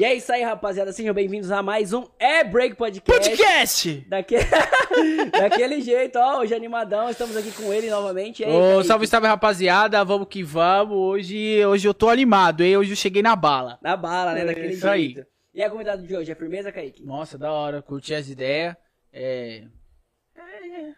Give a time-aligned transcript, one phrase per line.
[0.00, 0.94] E é isso aí, rapaziada.
[0.94, 3.12] Sejam bem-vindos a mais um É Break Podcast.
[3.12, 4.06] Podcast!
[4.08, 4.44] Daquele...
[5.30, 8.42] Daquele jeito, ó, hoje animadão, estamos aqui com ele novamente.
[8.42, 10.02] Aí, Ô, salve, salve, rapaziada.
[10.02, 10.96] Vamos que vamos.
[10.96, 12.78] Hoje, hoje eu tô animado, hein?
[12.78, 13.78] Hoje eu cheguei na bala.
[13.82, 14.40] Na bala, né?
[14.40, 15.12] É, Daquele isso aí.
[15.12, 15.26] jeito.
[15.52, 17.04] E a convidada de hoje, é firmeza, Kaique?
[17.04, 17.82] Nossa, da hora.
[17.82, 18.74] Curti as ideias.
[19.12, 19.64] É...
[20.34, 20.94] é,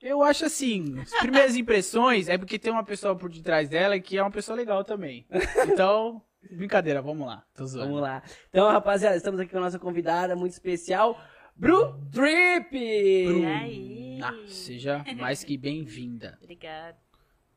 [0.00, 4.16] Eu acho assim, as primeiras impressões é porque tem uma pessoa por detrás dela que
[4.16, 5.26] é uma pessoa legal também.
[5.66, 6.22] Então,
[6.52, 7.44] brincadeira, vamos lá.
[7.54, 7.88] Tô zoando.
[7.88, 8.22] Vamos lá.
[8.48, 11.20] Então, rapaziada, estamos aqui com a nossa convidada muito especial,
[11.54, 12.76] Bru Trip!
[12.76, 14.20] E aí?
[14.22, 16.38] Ah, seja mais que bem-vinda.
[16.42, 16.96] Obrigada.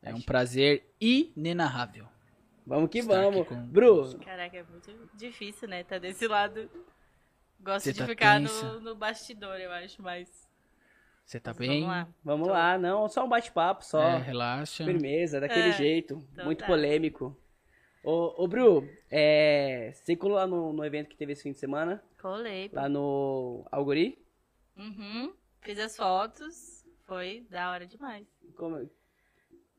[0.02, 2.06] É um prazer inenarrável.
[2.66, 3.46] Vamos que Estar vamos.
[3.48, 5.82] com- Bru, Caraca, é muito difícil, né?
[5.82, 6.70] Tá desse lado.
[7.62, 10.28] Gosto Você de tá ficar no, no bastidor, eu acho, mas.
[11.24, 11.80] Você tá mas bem?
[11.82, 12.08] Vamos lá.
[12.24, 12.52] vamos Tô.
[12.54, 12.78] lá.
[12.78, 14.00] Não, só um bate-papo, só.
[14.02, 14.84] É, relaxa.
[14.84, 16.26] Firmeza, daquele É, jeito.
[16.32, 16.66] então muito tá.
[16.66, 17.36] polêmico.
[18.02, 21.58] Ô, ô Bru, é, você colou lá no, no evento que teve esse fim de
[21.58, 22.70] semana, Colei.
[22.72, 24.18] lá no Algori?
[24.76, 25.34] Uhum.
[25.60, 26.84] Fiz as fotos.
[27.06, 28.26] Foi da hora demais.
[28.56, 28.88] Como-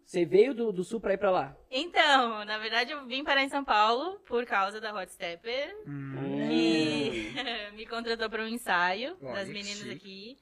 [0.05, 1.57] Você veio do, do sul pra ir pra lá?
[1.71, 5.73] Então, na verdade, eu vim parar em São Paulo por causa da Hot Stepper.
[5.87, 6.13] Hum.
[6.49, 7.31] que
[7.75, 10.37] me contratou para um ensaio Olha das meninas aqui.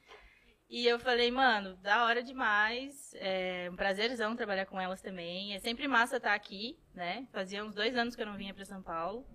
[0.70, 3.12] E eu falei, mano, da hora demais.
[3.16, 5.52] É um prazerzão trabalhar com elas também.
[5.52, 7.26] É sempre massa estar aqui, né?
[7.32, 9.26] Fazia uns dois anos que eu não vinha para São Paulo.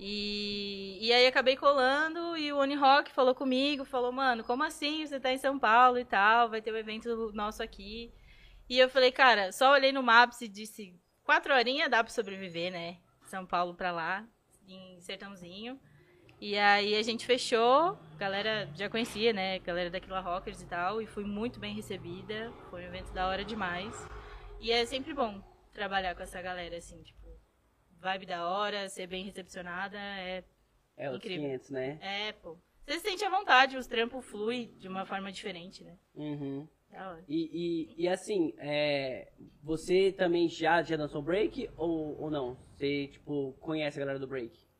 [0.00, 5.20] E, e aí acabei colando e o Unirock falou comigo, falou, mano, como assim você
[5.20, 6.48] tá em São Paulo e tal?
[6.48, 8.10] Vai ter um evento nosso aqui.
[8.66, 12.72] E eu falei, cara, só olhei no Maps e disse, quatro horinhas dá pra sobreviver,
[12.72, 12.96] né?
[13.26, 14.26] São Paulo pra lá,
[14.66, 15.78] em Sertãozinho.
[16.44, 19.54] E aí a gente fechou, a galera já conhecia, né?
[19.54, 22.52] A galera daquela Rockers e tal, e fui muito bem recebida.
[22.68, 23.94] Foi um evento da hora demais.
[24.60, 25.40] E é sempre bom
[25.72, 27.28] trabalhar com essa galera, assim, tipo,
[28.00, 30.42] vibe da hora, ser bem recepcionada, é,
[30.96, 31.44] É, os Incrível.
[31.44, 31.98] 500, né?
[32.02, 32.58] é pô.
[32.84, 35.96] Você se sente à vontade, os trampos fluem de uma forma diferente, né?
[36.16, 36.66] Uhum.
[37.28, 39.30] E, e, e assim, é,
[39.62, 42.58] você também já, já dançou break ou, ou não?
[42.74, 44.71] Você, tipo, conhece a galera do break?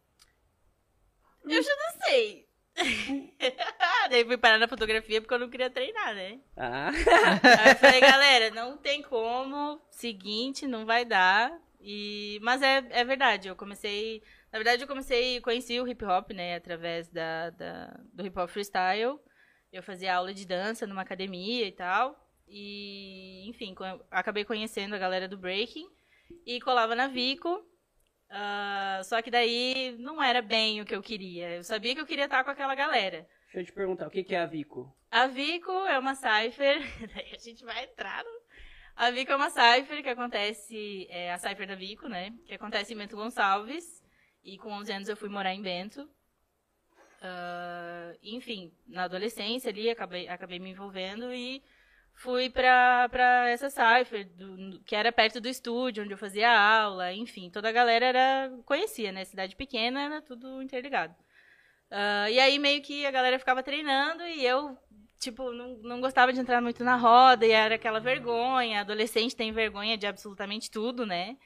[1.44, 2.46] Eu já não sei.
[4.10, 6.40] Daí fui parar na fotografia porque eu não queria treinar, né?
[6.56, 6.90] Ah,
[7.60, 11.52] Aí eu falei, galera, não tem como, seguinte, não vai dar.
[11.80, 12.38] E...
[12.42, 14.22] Mas é, é verdade, eu comecei.
[14.52, 18.48] Na verdade, eu comecei, conheci o hip hop, né, através da, da- do hip hop
[18.50, 19.18] freestyle.
[19.72, 22.18] Eu fazia aula de dança numa academia e tal.
[22.46, 23.74] E, enfim,
[24.10, 25.88] acabei conhecendo a galera do breaking
[26.46, 27.64] e colava na Vico.
[28.34, 31.56] Ah, só que daí não era bem o que eu queria.
[31.56, 33.28] Eu sabia que eu queria estar com aquela galera.
[33.44, 34.90] deixa eu te perguntar, o que, que é a Vico?
[35.10, 36.80] A Vico é uma cipher,
[37.14, 38.42] daí a gente vai entrar no...
[38.96, 42.32] A Vico é uma cipher que acontece, é a cipher da Vico, né?
[42.46, 44.02] Que acontece em Bento Gonçalves.
[44.42, 46.08] E com 11 anos eu fui morar em Bento.
[47.20, 51.62] Ah, enfim, na adolescência ali, acabei, acabei me envolvendo e
[52.14, 57.12] fui pra, pra essa cipher, do- que era perto do estúdio, onde eu fazia aula.
[57.12, 59.24] Enfim, toda a galera era conhecia, né?
[59.24, 61.14] Cidade pequena, era tudo interligado.
[61.90, 64.76] Ah, e aí meio que a galera ficava treinando e eu,
[65.18, 68.80] tipo, não, não gostava de entrar muito na roda e era aquela vergonha.
[68.80, 71.36] Adolescente tem vergonha de absolutamente tudo, né?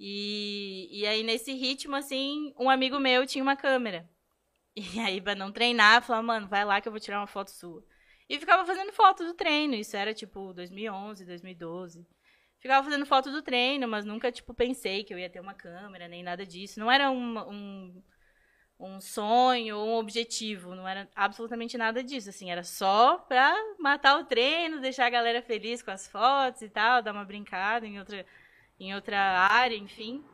[0.00, 4.08] E, e aí nesse ritmo, assim, um amigo meu tinha uma câmera.
[4.76, 7.50] E aí, pra não treinar, falava, mano, vai lá que eu vou tirar uma foto
[7.50, 7.84] sua.
[8.30, 9.74] E ficava fazendo foto do treino.
[9.74, 12.06] Isso era, tipo, 2011, 2012.
[12.60, 16.06] Ficava fazendo foto do treino, mas nunca, tipo, pensei que eu ia ter uma câmera,
[16.06, 16.78] nem nada disso.
[16.78, 18.02] Não era um, um,
[18.78, 20.76] um sonho ou um objetivo.
[20.76, 22.52] Não era absolutamente nada disso, assim.
[22.52, 27.02] Era só pra matar o treino, deixar a galera feliz com as fotos e tal,
[27.02, 28.24] dar uma brincada em outra,
[28.78, 30.24] em outra área, enfim.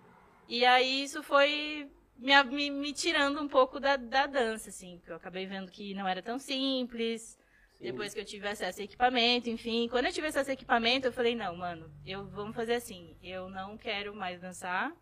[0.47, 4.99] E aí isso foi me, me, me tirando um pouco da, da dança, assim.
[4.99, 7.39] Porque eu acabei vendo que não era tão simples.
[7.81, 9.89] Depois que eu tive acesso a equipamento, enfim.
[9.89, 13.17] Quando eu tive acesso a equipamento, eu falei, não, mano, eu vamos fazer assim.
[13.23, 14.93] Eu não quero mais dançar.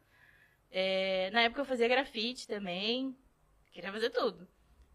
[0.70, 3.16] É, na época eu fazia grafite também.
[3.72, 4.46] Queria fazer tudo.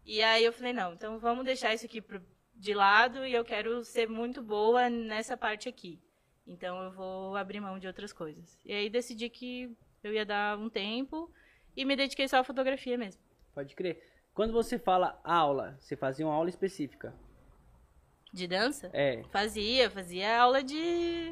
[0.04, 2.22] E aí eu falei, não, então vamos deixar isso aqui pro-
[2.54, 5.98] de lado e eu quero ser muito boa nessa parte aqui.
[6.46, 8.58] Então eu vou abrir mão de outras coisas.
[8.64, 11.32] E aí decidi que eu ia dar um tempo
[11.76, 13.22] e me dediquei só à fotografia mesmo.
[13.54, 14.02] Pode crer.
[14.34, 17.14] Quando você fala aula, você fazia uma aula específica.
[18.32, 18.90] De dança?
[18.92, 19.22] É.
[19.30, 20.76] Fazia, fazia aula de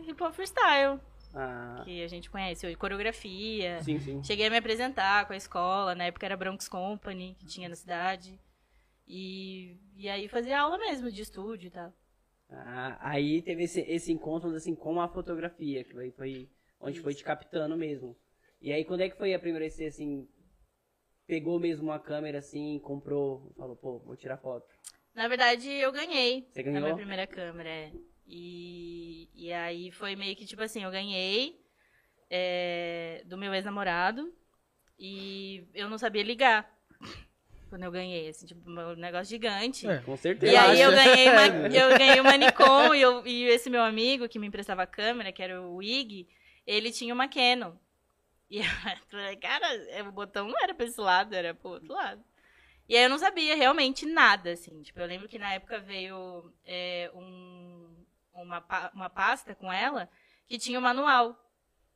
[0.07, 1.01] hip hop freestyle,
[1.35, 3.81] Ah, que a gente conhece, hoje, coreografia.
[3.83, 4.23] sim, sim.
[4.23, 7.77] Cheguei a me apresentar com a escola, na época era Bronx Company, que tinha na
[7.77, 8.39] cidade.
[9.07, 11.93] E, e aí fazia aula mesmo de estúdio e tal.
[12.51, 16.49] Ah, aí teve esse, esse encontro assim com a fotografia, que foi, foi
[16.81, 18.17] onde foi te captando mesmo.
[18.61, 20.29] E aí quando é que foi a primeira vez que você, assim
[21.27, 24.67] pegou mesmo uma câmera assim, comprou, falou, pô, vou tirar foto?
[25.19, 26.47] Na verdade, eu ganhei.
[26.49, 26.81] Você A ganhou?
[26.81, 27.91] minha primeira câmera, é.
[28.25, 31.61] E, e aí foi meio que tipo assim, eu ganhei
[32.31, 34.33] é, do meu ex-namorado
[34.97, 36.73] e eu não sabia ligar
[37.69, 39.89] quando eu ganhei, assim, tipo, um negócio gigante.
[39.89, 39.99] É.
[40.03, 40.53] Com certeza.
[40.53, 44.29] E aí eu ganhei, uma, eu ganhei uma Nikon e, eu- e esse meu amigo
[44.29, 46.29] que me emprestava a câmera, que era o Ig,
[46.65, 47.73] ele tinha uma Canon.
[48.49, 48.65] E eu
[49.11, 52.23] falei, cara, é, o botão não era pra esse lado, era pro outro lado.
[52.89, 54.83] E aí eu não sabia realmente nada, assim.
[54.83, 60.09] Tipo, eu lembro que na época veio é, um, uma, uma pasta com ela
[60.47, 61.39] que tinha o manual.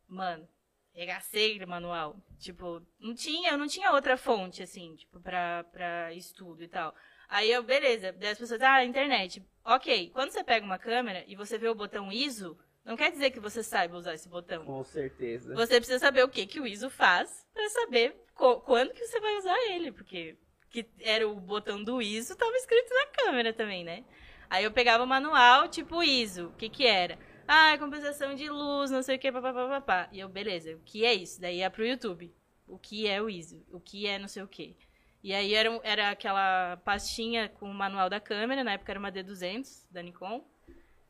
[0.07, 0.47] Mano,
[0.93, 2.17] regacei aquele manual.
[2.39, 6.95] Tipo, não tinha, eu não tinha outra fonte, assim, tipo, pra, pra estudo e tal.
[7.29, 9.43] Aí eu, beleza, daí as pessoas, ah, internet.
[9.65, 13.31] Ok, quando você pega uma câmera e você vê o botão ISO, não quer dizer
[13.31, 14.67] que você saiba usar esse botão.
[14.67, 15.55] Com certeza.
[15.55, 19.37] Você precisa saber o que, que o ISO faz pra saber quando que você vai
[19.39, 20.37] usar ele, porque
[20.73, 24.05] que era o botão do ISO, tava escrito na câmera também, né?
[24.49, 27.19] Aí eu pegava o manual, tipo ISO, o que que era?
[27.47, 30.09] Ah, compensação de luz, não sei o que, papapá.
[30.13, 31.41] E eu, beleza, o que é isso?
[31.41, 32.35] Daí ia pro YouTube.
[32.67, 33.65] O que é o ISO?
[33.71, 34.77] O que é não sei o que?
[35.23, 39.13] E aí era, era aquela pastinha com o manual da câmera, na época era uma
[39.13, 40.45] D200 da Nikon,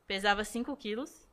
[0.07, 1.29] pesava 5 quilos.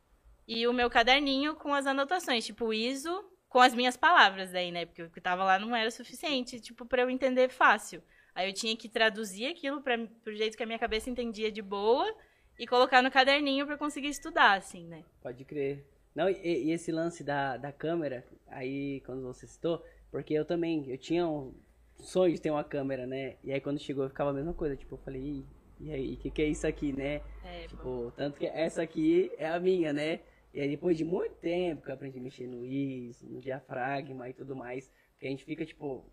[0.47, 4.85] E o meu caderninho com as anotações, tipo ISO, com as minhas palavras daí, né?
[4.85, 8.01] Porque o que tava lá não era suficiente, tipo, pra eu entender fácil.
[8.39, 11.61] Aí eu tinha que traduzir aquilo para pro jeito que a minha cabeça entendia de
[11.61, 12.09] boa
[12.57, 15.03] e colocar no caderninho pra conseguir estudar, assim, né?
[15.21, 15.85] Pode crer.
[16.15, 20.89] Não, e, e esse lance da, da câmera, aí quando você citou, porque eu também,
[20.89, 21.53] eu tinha um
[21.97, 23.35] sonho de ter uma câmera, né?
[23.43, 25.45] E aí quando chegou ficava a mesma coisa, tipo, eu falei, "Ih,
[25.81, 27.21] e aí, o que, que é isso aqui, né?
[27.43, 27.67] É.
[27.67, 30.21] Tipo, tanto que essa aqui é a minha, né?
[30.53, 34.29] E aí depois de muito tempo que eu aprendi a mexer no ISO, no diafragma
[34.29, 34.89] e tudo mais,
[35.19, 36.09] que a gente fica, tipo,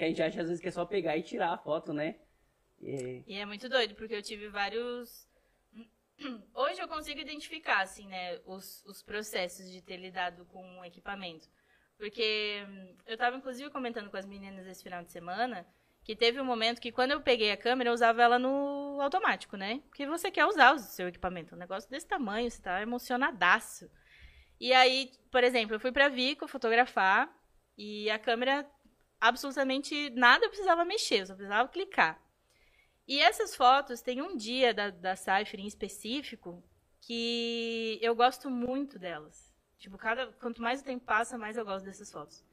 [0.00, 2.16] que a gente acha às vezes que é só pegar e tirar a foto, né?
[2.80, 5.28] E, E é muito doido, porque eu tive vários.
[6.54, 11.48] Hoje eu consigo identificar, assim, né, os, os processos de ter lidado com o equipamento.
[11.98, 15.66] Porque hum, eu tava, inclusive, comentando com as meninas esse final de semana
[16.02, 19.54] que teve um momento que quando eu peguei a câmera, eu usava ela no automático,
[19.56, 19.82] né?
[19.88, 21.54] Porque você quer usar o seu equipamento.
[21.54, 23.90] Um negócio desse tamanho, você tá emocionadaço.
[24.58, 27.30] E aí, por exemplo, eu fui pra Vico fotografar
[27.76, 28.66] e a câmera
[29.20, 32.20] absolutamente nada eu precisava mexer, eu só precisava clicar.
[33.06, 36.62] E essas fotos, tem um dia da, da Cypher em específico
[37.00, 39.52] que eu gosto muito delas.
[39.78, 42.44] Tipo, cada, quanto mais o tempo passa, mais eu gosto dessas fotos.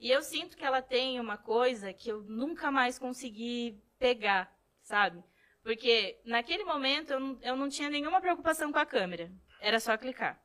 [0.00, 5.22] E eu sinto que ela tem uma coisa que eu nunca mais consegui pegar, sabe?
[5.62, 9.30] Porque naquele momento eu não, eu não tinha nenhuma preocupação com a câmera.
[9.60, 10.40] Era só clicar.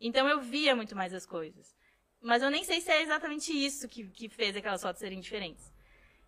[0.00, 1.76] Então eu via muito mais as coisas.
[2.24, 5.70] Mas eu nem sei se é exatamente isso que, que fez aquelas fotos serem diferentes.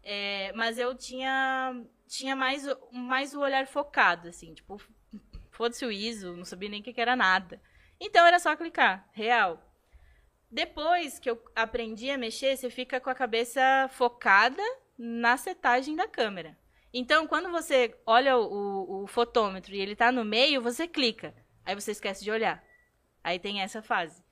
[0.02, 4.78] É, mas eu tinha, tinha mais, mais o olhar focado, assim, tipo,
[5.50, 7.60] foda-se o ISO, não sabia nem o que, era nada.
[7.98, 9.62] Então era só clicar, real.
[10.50, 14.62] Depois que eu aprendi a mexer, você fica com a cabeça focada
[14.98, 16.58] na setagem da câmera.
[16.92, 21.34] Então, quando você olha o, o- fotômetro e ele tá no meio, você clica.
[21.64, 22.62] Aí você esquece de olhar.
[23.24, 24.22] Aí tem essa fase.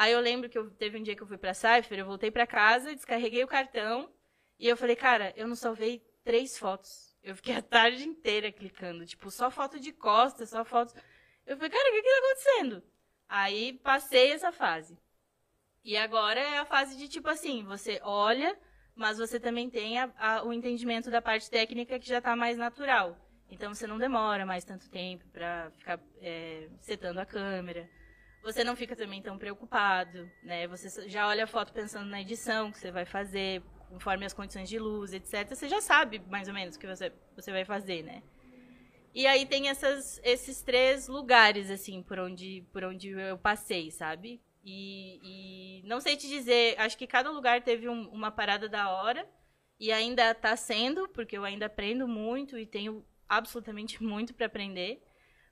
[0.00, 2.30] Aí eu lembro que eu, teve um dia que eu fui pra Cypher, eu voltei
[2.30, 4.10] pra casa, descarreguei o cartão
[4.58, 7.14] e eu falei, cara, eu não salvei três fotos.
[7.22, 10.94] Eu fiquei a tarde inteira clicando, tipo, só foto de costas, só fotos.
[11.44, 12.82] Eu falei, cara, o que que tá acontecendo?
[13.28, 14.96] Aí passei essa fase.
[15.84, 18.58] E agora é a fase de tipo assim, você olha,
[18.94, 22.56] mas você também tem a- a- o entendimento da parte técnica que já tá mais
[22.56, 23.18] natural.
[23.50, 27.86] Então você não demora mais tanto tempo pra ficar é, setando a câmera.
[28.42, 30.66] Você não fica também tão preocupado, né?
[30.66, 34.68] Você já olha a foto pensando na edição que você vai fazer, conforme as condições
[34.68, 35.54] de luz, etc.
[35.54, 38.22] Você já sabe mais ou menos o que você, você vai fazer, né?
[39.14, 44.40] E aí tem essas, esses três lugares, assim, por onde, por onde eu passei, sabe?
[44.64, 48.88] E, e não sei te dizer, acho que cada lugar teve um- uma parada da
[48.90, 49.28] hora.
[49.78, 55.02] E ainda tá sendo, porque eu ainda aprendo muito e tenho absolutamente muito para aprender.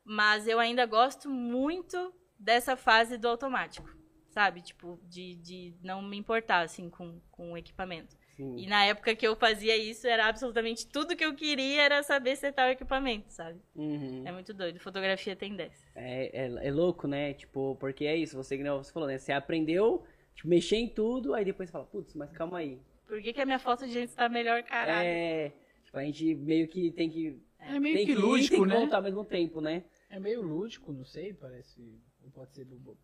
[0.04, 3.88] Mas eu ainda gosto muito dessa fase do automático,
[4.30, 4.62] sabe?
[4.62, 8.16] Tipo, de, de não me importar, assim, com, com o equipamento.
[8.36, 8.56] sim.
[8.58, 12.36] E na época que eu fazia isso, era absolutamente tudo que eu queria era saber
[12.36, 13.60] setar o equipamento, sabe?
[13.74, 14.22] Uhum.
[14.26, 14.78] É muito doido.
[14.78, 15.84] Fotografia tem dessa.
[15.96, 17.34] É, é, é louco, né?
[17.34, 19.18] Tipo, porque é isso, você, que você falou, né?
[19.18, 20.04] Você aprendeu,
[20.34, 22.80] tipo, mexer em tudo, aí depois você fala, putz, mas calma aí.
[23.06, 25.08] Por que, que a minha foto de gente tá melhor, caralho?
[25.08, 25.52] É,
[25.84, 27.42] tipo, a gente meio que tem que...
[27.58, 28.76] É meio tem que ir, lúdico, tem que né?
[28.76, 29.82] voltar ao mesmo tempo, né?
[30.08, 31.82] É meio lúdico, não sei, parece.
[32.28, 32.98] Ou pode ser do bo-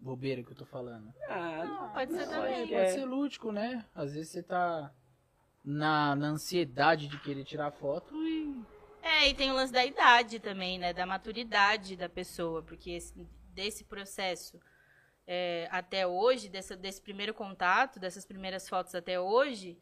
[0.00, 1.12] bobeira que eu tô falando.
[1.28, 2.66] Ah, Não, pode ser não, também.
[2.68, 2.88] Pode é.
[2.88, 3.84] ser lúdico, né?
[3.94, 4.90] Às vezes você tá
[5.62, 8.64] na, na ansiedade de querer tirar foto e.
[9.02, 10.92] É, e tem o lance da idade também, né?
[10.94, 13.14] Da maturidade da pessoa, porque esse-
[13.52, 14.58] desse processo
[15.26, 19.78] é, até hoje, desse, desse primeiro contato, dessas primeiras fotos até hoje,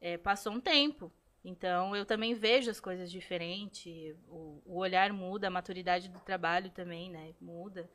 [0.00, 1.12] é, passou um tempo.
[1.44, 6.70] Então, eu também vejo as coisas diferente, o, o olhar muda, a maturidade do trabalho
[6.70, 7.34] também, né?
[7.40, 7.88] Muda.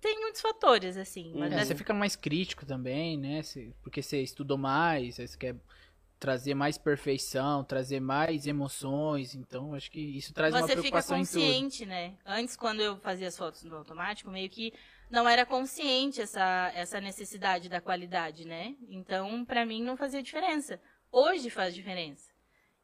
[0.00, 1.32] Tem muitos fatores, assim.
[1.34, 3.42] Mas É, é- você fica mais crítico também, né?
[3.42, 5.56] Você- porque você estudou mais, você quer
[6.18, 9.34] trazer mais perfeição, trazer mais emoções.
[9.34, 11.32] Então, acho que isso traz uma você fica preocupação em tudo.
[11.32, 12.14] consciente, né?
[12.24, 14.72] Antes, quando eu fazia as fotos no automático, meio que
[15.10, 18.74] não era consciente essa, essa necessidade da qualidade, né?
[18.88, 20.80] Então, pra mim, não fazia diferença.
[21.10, 22.30] Hoje faz diferença.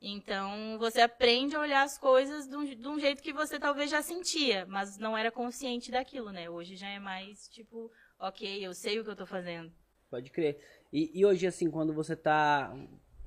[0.06, 3.90] Então, você aprende a olhar as coisas de um, de um jeito que você talvez
[3.90, 6.50] já sentia, mas não era consciente daquilo, né?
[6.50, 9.72] Hoje já é mais, tipo, ok, eu sei o que eu tô fazendo.
[10.10, 10.60] Pode crer.
[10.92, 12.70] E, e hoje, assim, quando você tá.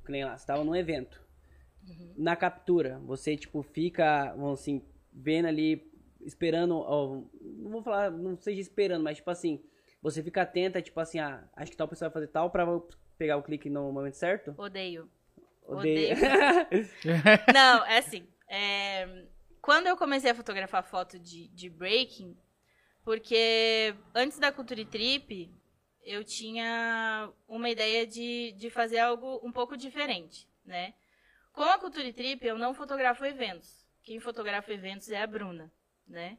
[0.05, 1.19] Que nem lá, você tava num evento.
[2.15, 5.91] Na captura, você, tipo, fica, vamos assim, vendo ali,
[6.21, 6.75] esperando.
[6.77, 9.63] ó, não vou falar, não seja esperando, mas, tipo assim,
[9.99, 12.67] você fica atenta, tipo assim, ah, acho que tal pessoa vai fazer tal pra
[13.17, 14.53] pegar o clique no momento certo?
[14.55, 15.09] Odeio.
[15.67, 16.15] Odeio.
[17.53, 18.27] Não, é assim.
[18.49, 19.25] é,
[19.61, 22.37] Quando eu comecei a fotografar foto de, de breaking,
[23.03, 25.51] porque antes da Culture Trip,
[26.03, 30.93] eu tinha uma ideia de, de fazer algo um pouco diferente, né?
[31.53, 33.85] Com a Culture Trip, eu não fotografo eventos.
[34.03, 35.71] Quem fotografa eventos é a Bruna,
[36.07, 36.37] né?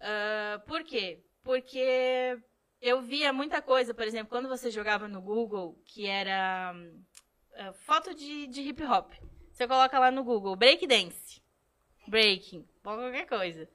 [0.00, 1.22] Ah, por quê?
[1.42, 2.38] Porque
[2.80, 6.74] eu via muita coisa, por exemplo, quando você jogava no Google, que era
[7.56, 9.12] ah, foto de, de hip hop.
[9.52, 11.42] Você coloca lá no Google, breakdance,
[12.08, 13.68] breaking, qualquer coisa.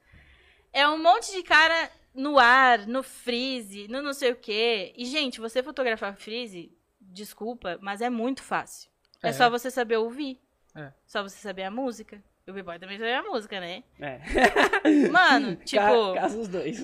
[0.72, 4.92] É um monte de cara no ar, no freeze, no não sei o quê.
[4.96, 8.90] E, gente, você fotografar freeze, desculpa, mas é muito fácil.
[9.22, 9.32] É, É.
[9.32, 10.40] só você saber ouvir.
[10.74, 10.92] É.
[11.06, 12.22] Só você saber a música.
[12.46, 13.82] O B-Boy também sabe a música, né?
[14.00, 14.20] É.
[15.10, 16.80] Mano, tipo, Ca- Caso os dois.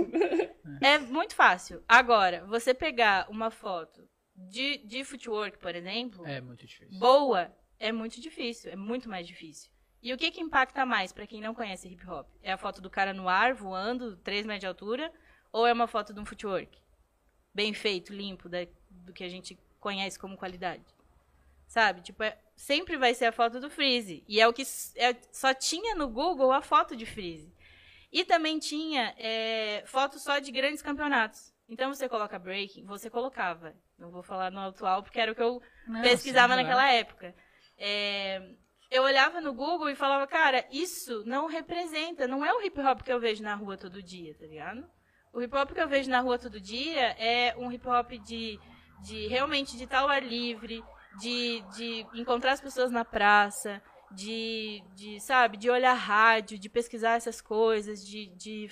[0.81, 1.83] é muito fácil.
[1.89, 6.99] Agora, você pegar uma foto de, de footwork, por exemplo, É muito difícil.
[6.99, 9.71] boa é muito difícil, é muito mais difícil.
[10.03, 12.27] E o que que impacta mais pra quem não conhece hip hop?
[12.43, 15.13] É a foto do cara no ar, voando, 3 metros de altura,
[15.53, 16.79] ou é uma foto de um footwork?
[17.55, 20.85] Bem feito, limpo, da- do que a gente conhece como qualidade.
[21.67, 22.03] Sabe?
[22.03, 24.23] Tipo, é- sempre vai ser a foto do Freeze.
[24.29, 24.63] E é o que
[24.97, 27.53] é- só tinha no Google a foto de Freeze.
[28.13, 31.54] E também tinha é, foto só de grandes campeonatos.
[31.69, 33.75] Então você coloca breaking, você colocava.
[33.99, 35.63] Não vou falar no atual porque era o que eu
[36.03, 37.35] pesquisava naquela época.
[37.79, 38.55] É,
[38.91, 43.03] eu olhava no Google e falava, cara, isso não representa, não é o hip hop
[43.03, 44.89] que eu vejo na rua todo dia, tá ligado?
[45.33, 48.59] O hip hop que eu vejo na rua todo dia é um hip hop de,
[49.03, 50.85] de realmente de ao ar livre,
[51.19, 57.17] de, de encontrar as pessoas na praça, de, de, sabe, de olhar rádio, de pesquisar
[57.17, 58.71] essas coisas, de, de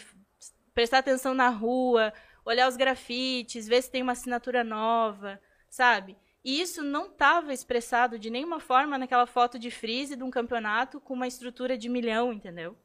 [0.72, 2.12] prestar atenção na rua,
[2.44, 6.16] olhar os grafites, ver se tem uma assinatura nova, sabe?
[6.44, 11.00] E isso não estava expressado de nenhuma forma naquela foto de freeze de um campeonato
[11.00, 12.76] com uma estrutura de milhão, entendeu?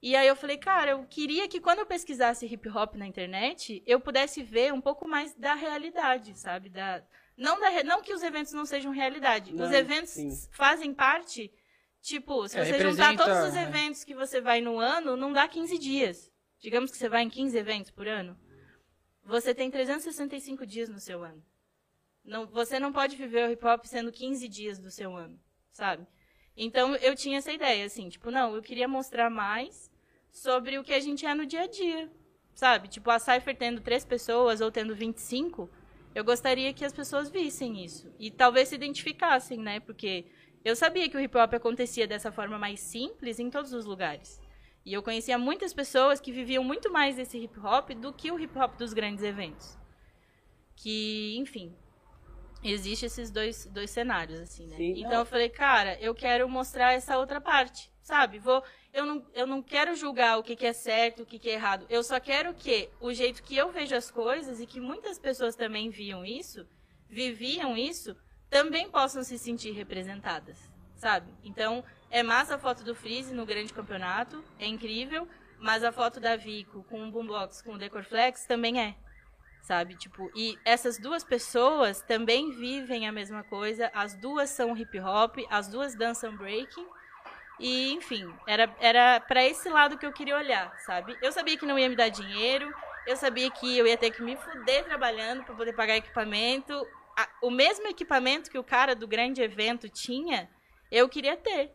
[0.00, 3.82] E aí eu falei, cara, eu queria que quando eu pesquisasse hip hop na internet,
[3.84, 6.68] eu pudesse ver um pouco mais da realidade, sabe?
[6.68, 7.02] Da,
[7.36, 9.52] não, da, não que os eventos não sejam realidade.
[9.52, 10.30] Não, os eventos sim.
[10.52, 11.50] fazem parte,
[12.00, 13.64] tipo, se É, você juntar todos os né?
[13.64, 16.30] eventos que você vai no ano, não dá 15 dias.
[16.60, 18.38] Digamos que você vai em 15 eventos por ano.
[19.28, 21.44] Você tem 365 dias no seu ano.
[22.24, 25.38] Não, você não pode viver o hip hop sendo 15 dias do seu ano,
[25.70, 26.06] sabe?
[26.56, 29.90] Então eu tinha essa ideia, assim, tipo, não, eu queria mostrar mais
[30.30, 32.10] sobre o que a gente é no dia a dia,
[32.54, 32.88] sabe?
[32.88, 35.68] Tipo, a Cypher tendo três pessoas ou tendo 25,
[36.14, 38.10] eu gostaria que as pessoas vissem isso.
[38.18, 39.78] E talvez se identificassem, né?
[39.78, 40.24] Porque
[40.64, 44.40] eu sabia que o hip hop acontecia dessa forma mais simples em todos os lugares.
[44.84, 48.38] E eu conhecia muitas pessoas que viviam muito mais esse hip hop do que o
[48.38, 49.76] hip hop dos grandes eventos.
[50.74, 51.74] Que, enfim,
[52.62, 54.76] existe esses dois, dois cenários, assim, né?
[54.76, 55.18] Sim, então não.
[55.20, 58.38] eu falei, cara, eu quero mostrar essa outra parte, sabe?
[58.38, 61.50] Vou, eu, não, eu não quero julgar o que, que é certo, o que, que
[61.50, 61.86] é errado.
[61.88, 65.54] Eu só quero que o jeito que eu vejo as coisas e que muitas pessoas
[65.54, 66.66] também viam isso,
[67.08, 68.16] viviam isso,
[68.50, 70.58] também possam se sentir representadas,
[70.96, 71.32] sabe?
[71.44, 76.20] Então, é massa a foto do Freeze no grande campeonato, é incrível, mas a foto
[76.20, 78.94] da Vico com o Boombox, com o Decorflex também é,
[79.62, 79.96] sabe?
[79.96, 85.36] Tipo, e essas duas pessoas também vivem a mesma coisa, as duas são hip hop,
[85.50, 86.86] as duas dançam breaking.
[87.60, 91.18] E, enfim, era era para esse lado que eu queria olhar, sabe?
[91.20, 92.72] Eu sabia que não ia me dar dinheiro,
[93.04, 96.86] eu sabia que eu ia ter que me fuder trabalhando para poder pagar equipamento.
[97.42, 100.48] o mesmo equipamento que o cara do grande evento tinha,
[100.90, 101.72] eu queria ter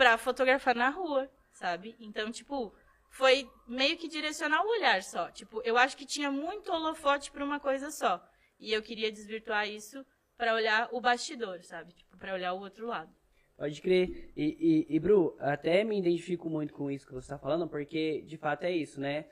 [0.00, 1.94] pra fotografar na rua, sabe?
[2.00, 2.72] Então, tipo,
[3.10, 5.30] foi meio que direcionar o olhar só.
[5.30, 8.18] Tipo, eu acho que tinha muito holofote pra uma coisa só.
[8.58, 10.02] E eu queria desvirtuar isso
[10.38, 11.92] pra olhar o bastidor, sabe?
[11.92, 13.12] Tipo, pra olhar o outro lado.
[13.58, 14.32] Pode crer.
[14.34, 18.22] E, e, e, Bru, até me identifico muito com isso que você tá falando, porque
[18.22, 19.26] de fato é isso, né?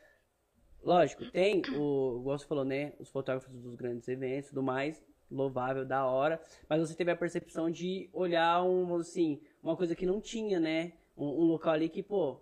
[0.83, 2.93] Lógico, tem o, igual você falou, né?
[2.99, 7.17] Os fotógrafos dos grandes eventos e tudo mais, louvável, da hora, mas você teve a
[7.17, 10.93] percepção de olhar um, assim, uma coisa que não tinha, né?
[11.17, 12.41] Um, um local ali que, pô,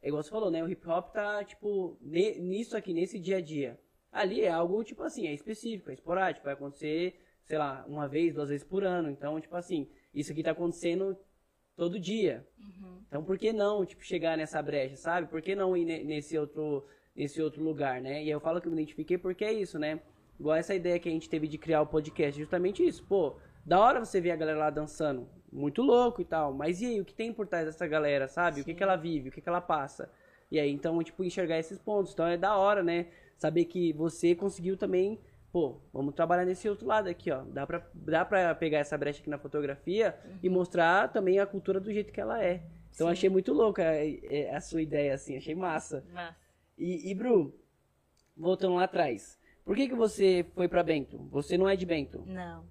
[0.00, 0.62] é igual você falou, né?
[0.62, 3.78] O hip hop tá, tipo, ne- nisso aqui, nesse dia a dia.
[4.10, 8.34] Ali é algo, tipo assim, é específico, é esporádico, vai acontecer, sei lá, uma vez,
[8.34, 9.08] duas vezes por ano.
[9.10, 11.16] Então, tipo assim, isso aqui tá acontecendo
[11.76, 12.46] todo dia.
[13.08, 15.28] Então, por que não, tipo, chegar nessa brecha, sabe?
[15.28, 18.22] Por que não ir ne- nesse outro, nesse outro lugar, né?
[18.22, 20.00] E eu falo que eu me identifiquei porque é isso, né?
[20.38, 23.04] Igual essa ideia que a gente teve de criar o podcast, justamente isso.
[23.06, 26.86] Pô, da hora você ver a galera lá dançando, muito louco e tal, mas e
[26.86, 28.62] aí, o que tem por trás dessa galera, sabe?
[28.62, 30.10] O que, que ela vive, o que, que ela passa?
[30.50, 32.12] E aí, então, tipo, enxergar esses pontos.
[32.12, 33.06] Então, é da hora, né?
[33.36, 35.18] Saber que você conseguiu também,
[35.52, 37.42] pô, vamos trabalhar nesse outro lado aqui, ó.
[37.44, 41.80] Dá pra, dá pra pegar essa brecha aqui na fotografia e mostrar também a cultura
[41.80, 42.62] do jeito que ela é.
[42.94, 46.04] Então, achei muito louca é, é, a sua ideia, assim, achei massa.
[46.12, 46.34] Mas,
[46.78, 47.54] E, e Bru,
[48.36, 51.18] voltando lá atrás, por que, que você foi pra Bento?
[51.30, 52.64] Você não é de Bento, não.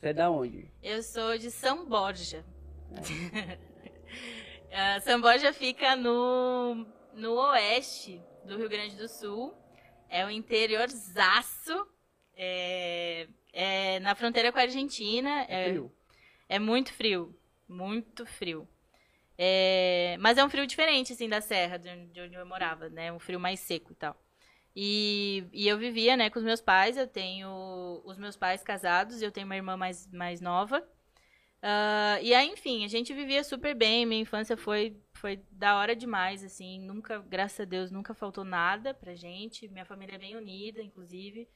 [0.00, 0.70] Você é da onde?
[0.82, 2.44] Eu sou de São Borja.
[4.78, 9.54] Ah, São Borja fica no, no oeste do Rio Grande do Sul.
[10.08, 11.86] É o interiorzaço.
[12.36, 15.46] É, é na fronteira com a Argentina.
[15.48, 15.92] É, Frio.
[16.48, 17.34] é muito frio.
[17.68, 18.68] Muito frio.
[19.38, 22.88] É, mas é um frio diferente, assim, da serra, de onde- de onde eu morava,
[22.90, 23.10] né?
[23.12, 24.16] Um frio mais seco e tal.
[24.78, 26.98] E, e eu vivia, né, com os meus pais.
[26.98, 30.86] Eu tenho os meus pais casados e eu tenho uma irmã mais, mais nova.
[31.62, 34.04] Ah, e aí, enfim, a gente vivia super bem.
[34.04, 36.78] Minha infância foi, foi da hora demais, assim.
[36.80, 39.66] Nunca, graças a Deus, nunca faltou nada pra gente.
[39.68, 41.48] Minha família é bem unida, inclusive.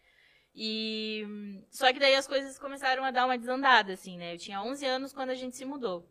[0.54, 1.26] E
[1.70, 4.34] só que daí as coisas começaram a dar uma desandada, assim, né?
[4.34, 6.08] Eu tinha 11 anos quando a gente se mudou.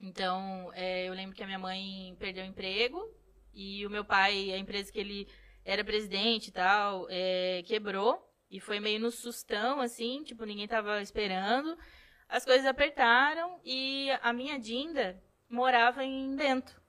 [0.00, 3.00] Então, é, eu lembro que a minha mãe perdeu o emprego
[3.54, 5.28] e o meu pai, a empresa que ele
[5.64, 8.28] era presidente e tal, é, quebrou.
[8.50, 11.76] E foi meio no sustão, assim, tipo, ninguém tava esperando.
[12.28, 16.80] As coisas apertaram e a minha Dinda morava em Bento.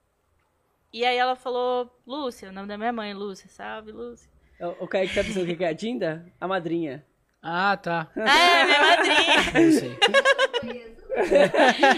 [0.92, 4.30] E aí ela falou, Lúcia, o nome da minha mãe, Lúcia, salve, Lúcia.
[4.60, 6.30] O, o Kaique tá pensando o que é a Dinda?
[6.40, 7.04] A madrinha.
[7.42, 8.10] Ah, tá.
[8.16, 9.70] É, minha madrinha.
[9.72, 9.98] Sei.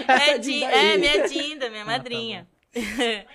[0.07, 2.47] É, Dinda é, minha Dinda, minha tá madrinha.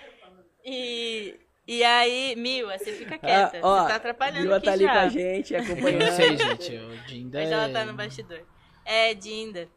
[0.63, 3.57] e, e aí, Mila, você fica quieta.
[3.57, 4.91] Ah, ó, você tá atrapalhando Mila aqui tá ali já.
[4.93, 6.05] com a gente, Eu acompanhando.
[6.05, 6.75] não sei, gente.
[6.77, 7.53] O Dinda Mas é...
[7.53, 8.41] ela tá no bastidor.
[8.85, 9.69] É, Dinda.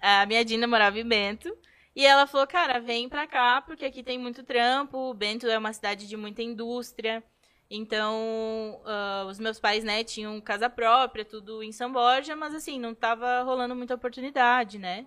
[0.00, 1.56] A minha Dinda morava em Bento.
[1.94, 5.12] E ela falou, cara, vem pra cá, porque aqui tem muito trampo.
[5.14, 7.22] Bento é uma cidade de muita indústria.
[7.74, 12.78] Então, ah, os meus pais, né, tinham casa própria, tudo em São Borja, mas assim,
[12.78, 15.06] não tava rolando muita oportunidade, né?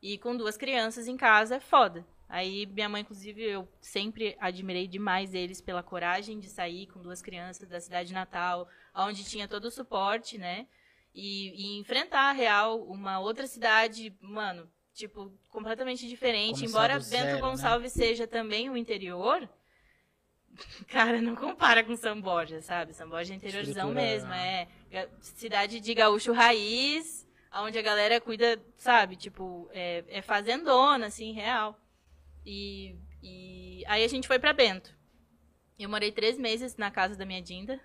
[0.00, 2.06] E com duas crianças em casa é foda.
[2.34, 7.22] Aí minha mãe, inclusive, eu sempre admirei demais eles pela coragem de sair com duas
[7.22, 10.66] crianças da cidade natal, onde tinha todo o suporte, né?
[11.14, 16.56] E, e enfrentar a real uma outra cidade, mano, tipo, completamente diferente.
[16.56, 17.40] Começar Embora do Bento zero, né?
[17.40, 19.48] Gonçalves seja também o interior,
[20.90, 22.94] cara, não compara com São Borja, sabe?
[22.94, 24.62] São Borja é interiorzão Estrutura, mesmo, né?
[24.62, 29.14] é ga- cidade de gaúcho raiz, onde a galera cuida, sabe?
[29.14, 31.78] Tipo, é, é fazendona, assim, real.
[32.44, 34.94] E, e aí a gente foi pra Bento.
[35.78, 37.80] Eu morei três meses na casa da minha Dinda,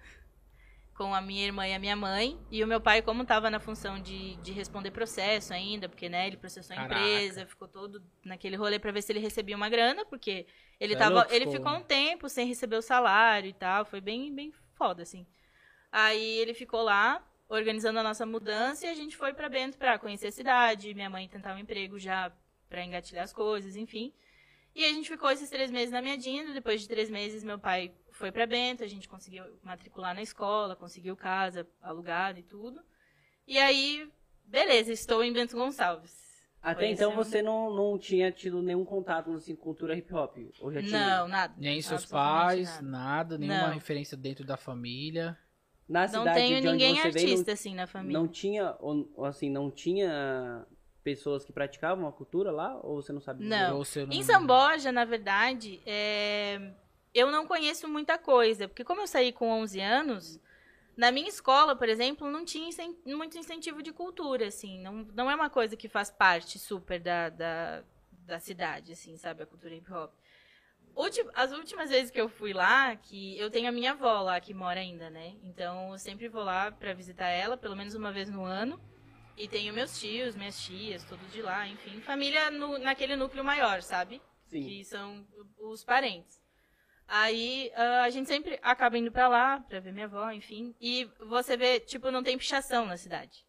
[0.96, 2.38] com a minha irmã e a minha mãe.
[2.52, 6.28] E o meu pai, como tava na função de, de responder processo ainda, porque, né,
[6.28, 7.00] ele processou a Caraca.
[7.02, 10.46] empresa, ficou todo naquele rolê pra ver se ele recebia uma grana, porque
[10.80, 11.26] ele É tava.
[11.32, 13.86] ele ficou- um tempo sem receber o salário e tal.
[13.86, 15.26] Foi bem, bem foda, assim.
[15.92, 19.98] Aí ele ficou lá, organizando a nossa mudança, e a gente foi pra Bento pra
[19.98, 20.94] conhecer a cidade.
[20.94, 22.32] Minha mãe tentar um emprego já
[22.70, 24.14] pra engatilhar as coisas, enfim.
[24.80, 26.54] E a gente ficou esses três meses na minha Dinda.
[26.54, 28.82] Depois de três meses, meu pai foi pra Bento.
[28.82, 32.80] A gente conseguiu matricular na escola, conseguiu casa alugada e tudo.
[33.46, 34.10] E aí,
[34.46, 36.18] beleza, estou em Bento Gonçalves.
[36.62, 40.38] Até Foi então você não, não tinha tido nenhum contato assim, com cultura hip hop?
[40.62, 41.18] Ou já tinha?
[41.18, 41.54] Não, nada.
[41.58, 42.82] Nem seus pais, nada.
[42.82, 43.74] nada, nenhuma Não.
[43.74, 45.38] referência dentro da família.
[45.90, 48.18] Na Não cidade tenho de onde ninguém você veio, não- artista, assim, na família.
[48.18, 48.78] não tinha,
[49.26, 50.66] assim, não tinha
[51.16, 52.80] pessoas que praticavam a cultura lá?
[52.84, 53.44] Ou você não sabe?
[53.44, 53.78] Não.
[53.78, 54.16] Ou você não...
[54.16, 56.72] Em São Borja, na verdade, é,
[57.14, 60.40] eu não conheço muita coisa, porque como eu saí com 11 anos,
[60.98, 64.82] Na minha escola, por exemplo, não tinha incen- muito incentivo de cultura, assim.
[64.82, 67.84] Não, não é uma coisa que faz parte super da, da,
[68.28, 69.42] da cidade, assim, sabe?
[69.44, 70.12] A cultura hip hop.
[71.34, 74.54] As últimas vezes que eu fui lá, que eu tenho a minha avó lá que
[74.54, 75.36] mora ainda, né?
[75.44, 78.78] Então eu sempre vou lá pra visitar ela, pelo menos uma vez no ano.
[79.40, 82.02] E tenho meus tios, minhas tias, todos de lá, enfim.
[82.02, 84.22] Família no- naquele núcleo maior, sabe?
[84.48, 84.64] Sim.
[84.66, 85.28] que são
[85.60, 86.42] os parentes.
[87.08, 90.76] Aí ah, a gente sempre acaba indo pra lá pra ver minha avó, enfim.
[90.82, 93.46] E você vê, tipo, não tem pichação na cidade.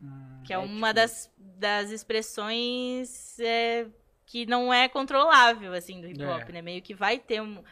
[0.00, 3.86] Hum, Que é, é, uma tipo, das, das expressões é,
[4.26, 6.52] que não é controlável, assim, do hip hop, É.
[6.52, 6.62] né?
[6.62, 7.62] Meio que vai ter um,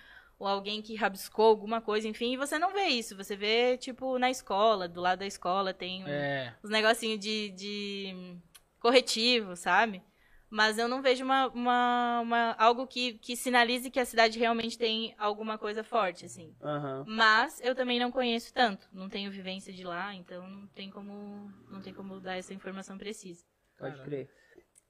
[0.40, 3.16] ou alguém que rabiscou alguma coisa, enfim, e você não vê isso.
[3.16, 7.50] Você vê, tipo, na escola, do lado da escola tem um, É, os negocinhos de,
[7.50, 8.36] de
[8.80, 10.02] corretivo, sabe?
[10.48, 14.76] Mas eu não vejo uma, uma, uma- algo que, que sinalize que a cidade realmente
[14.78, 16.52] tem alguma coisa forte, assim.
[16.62, 17.04] Aham.
[17.06, 21.52] Mas eu também não conheço tanto, não tenho vivência de lá, então não tem como,
[21.70, 23.44] não tem como dar essa informação precisa.
[23.78, 24.10] Pode Caramba.
[24.10, 24.30] crer.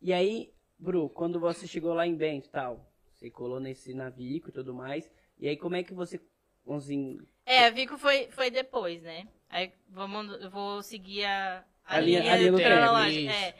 [0.00, 4.36] E aí, Bru, quando você chegou lá em Bento e tal, você colou nesse navio
[4.36, 6.20] e tudo mais, e aí como é que você,
[6.70, 9.26] assim, É, a Vico foi, foi depois, né?
[9.48, 13.32] Aí vamos, eu vou seguir a, a, A linha- linha, a linha cronológica.
[13.32, 13.54] É.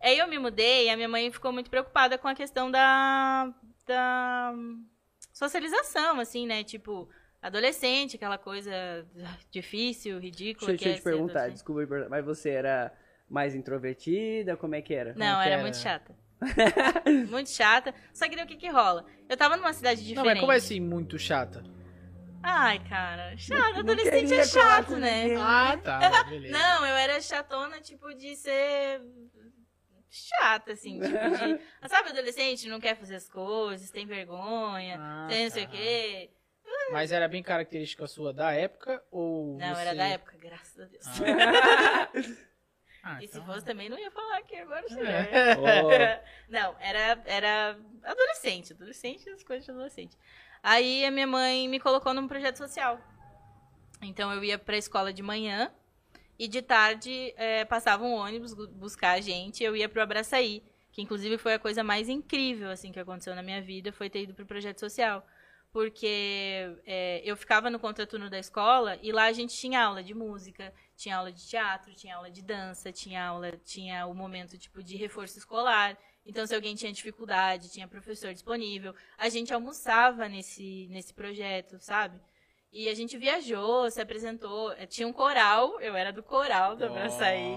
[0.00, 3.52] Aí eu me mudei e a minha mãe ficou muito preocupada com a questão da,
[3.86, 4.52] da
[5.32, 6.64] socialização, assim, né?
[6.64, 7.08] Tipo,
[7.40, 8.72] adolescente, aquela coisa
[9.50, 10.72] difícil, ridícula.
[10.72, 11.52] deixa, que deixa eu é te perguntar, adolescente.
[11.52, 12.92] desculpa, mas você era
[13.28, 15.14] mais introvertida, como é que era?
[15.14, 15.62] Não, que era era?
[15.62, 16.14] muito chata.
[17.28, 17.94] muito chata.
[18.12, 19.04] Só que daí o que que rola?
[19.28, 20.16] Eu tava numa cidade diferente.
[20.16, 21.64] Não, mas como é assim, muito chata?
[22.42, 23.58] Ai, cara, chato.
[23.58, 25.22] Não Adolescente é chato, né?
[25.24, 25.36] ninguém.
[25.42, 26.56] Ah, tá, beleza.
[26.56, 29.00] Não, eu era chatona, tipo, de ser
[30.08, 31.60] chata, assim, tipo de...
[31.88, 35.72] Sabe, adolescente não quer fazer as coisas, tem vergonha, Ah, tem não sei o tá.
[35.72, 36.30] quê.
[36.92, 39.80] Mas era bem característica sua da época ou Não, você...
[39.80, 41.04] era da época, graças a Deus.
[41.06, 42.08] Ah,
[43.22, 46.22] E se então- fosse também não ia falar aqui agora, É.
[46.48, 50.16] Não, era, era adolescente, adolescente, as coisas de adolescente.
[50.62, 53.00] Aí a minha mãe me colocou num projeto social.
[54.02, 55.70] Então eu ia pra escola de manhã
[56.38, 60.62] e de tarde eh, passava um ônibus buscar a gente e eu ia pro Abraçaí,
[60.92, 64.22] que inclusive foi a coisa mais incrível assim que aconteceu na minha vida, foi ter
[64.22, 65.26] ido pro projeto social.
[65.72, 70.14] Porque eh, eu ficava no contraturno da escola e lá a gente tinha aula de
[70.14, 74.82] música, tinha aula de teatro, tinha aula de dança, tinha aula, tinha o momento tipo
[74.82, 75.96] de reforço escolar.
[76.24, 78.94] Então, se alguém tinha dificuldade, tinha professor disponível.
[79.16, 82.20] A gente almoçava nesse, nesse projeto, sabe?
[82.72, 84.72] E a gente viajou, se apresentou.
[84.72, 87.54] Eh, Tinha um coral, eu era do coral do Abraçaí.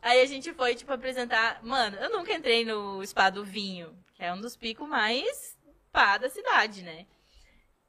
[0.00, 1.62] Aí a gente foi, tipo, apresentar.
[1.64, 5.56] Mano, eu nunca entrei no Spa do Vinho, que é um dos picos mais
[5.90, 7.06] pá da cidade, né?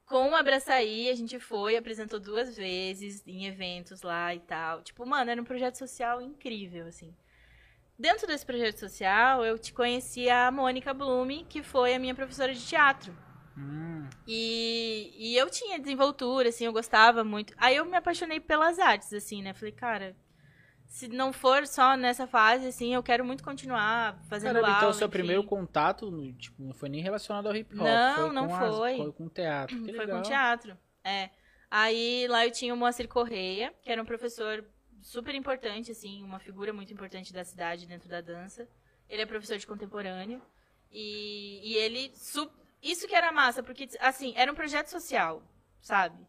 [0.07, 4.81] Com o Abraçaí, a gente foi, apresentou duas vezes em eventos lá e tal.
[4.81, 7.15] Tipo, mano, era um projeto social incrível, assim.
[7.99, 12.53] Dentro desse projeto social, eu te conheci a Mônica Blume, que foi a minha professora
[12.53, 13.17] de teatro.
[13.57, 17.53] hum, E, e eu tinha desenvoltura, assim, eu gostava muito.
[17.57, 19.53] Aí eu me apaixonei pelas artes, assim, né?
[19.53, 20.15] Falei, cara,
[20.87, 24.77] se não for só nessa fase, assim, eu quero muito continuar fazendo Caramba, aula.
[24.79, 25.17] então seu enfim.
[25.17, 27.83] primeiro contato, tipo, não foi nem relacionado ao hip hop.
[27.85, 28.97] Não, foi não com as- foi.
[28.97, 29.75] foi com teatro.
[29.83, 30.17] Que Foi legal.
[30.17, 30.77] com teatro.
[31.03, 31.29] É.
[31.69, 34.63] Aí lá eu tinha o Moacir Correia, que era um professor
[35.01, 38.67] super importante, assim, uma figura muito importante da cidade dentro da dança.
[39.09, 40.41] Ele é professor de contemporâneo.
[40.91, 42.13] E, e ele.
[42.81, 45.43] Isso que era massa, porque, assim, era um projeto social,
[45.81, 46.25] sabe?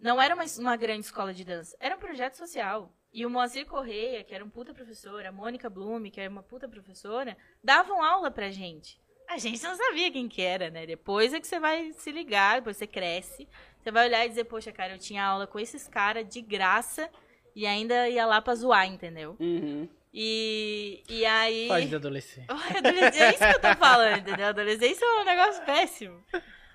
[0.00, 2.90] Não era uma, uma grande escola de dança, era um projeto social.
[3.12, 6.42] E o Moacir Correia, que era um puta professor, a Mônica Blume, que era uma
[6.42, 9.00] puta professora, davam aula pra gente.
[9.28, 10.86] A gente não sabia quem que era, né?
[10.86, 13.48] Depois é que você vai se ligar, depois você cresce.
[13.82, 17.10] Você vai olhar e dizer, poxa, cara, eu tinha aula com esses caras de graça
[17.54, 19.36] e ainda ia lá pra zoar, entendeu?
[19.38, 19.88] Uhum.
[20.12, 21.68] E, e aí.
[21.68, 22.46] Fase de adolescente.
[22.76, 24.46] Adolescência, é isso que eu tô falando, entendeu?
[24.46, 26.24] Adolescência é um negócio péssimo.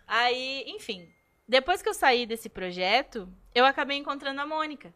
[0.06, 1.10] Aí, enfim,
[1.48, 4.94] depois que eu saí desse projeto, eu acabei encontrando a Mônica.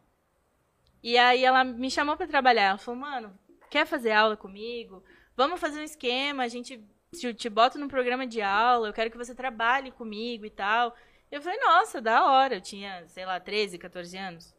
[1.01, 2.69] E aí ela me chamou pra trabalhar.
[2.69, 3.38] Ela falou, mano,
[3.69, 5.03] quer fazer aula comigo?
[5.36, 6.83] Vamos fazer um esquema, a gente
[7.13, 10.95] te, te bota num programa de aula, eu quero que você trabalhe comigo e tal.
[11.31, 12.55] Eu falei, nossa, da hora.
[12.55, 14.55] Eu tinha, sei lá, 13, 14 anos.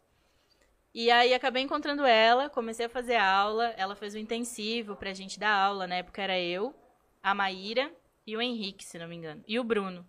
[0.93, 5.39] E aí acabei encontrando ela, comecei a fazer aula, ela fez um intensivo pra gente
[5.39, 6.73] dar aula, na época era eu,
[7.21, 7.91] a Maíra
[8.25, 10.03] e o Henrique, se não me engano, e o Bruno.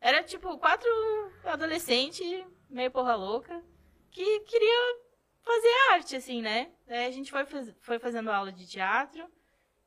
[0.00, 0.88] Era tipo quatro
[1.44, 3.62] adolescentes, meio porra louca,
[4.12, 5.01] que queria
[5.44, 6.70] fazer arte, assim, né?
[6.88, 9.26] Aí a gente foi, faz- foi fazendo aula de teatro.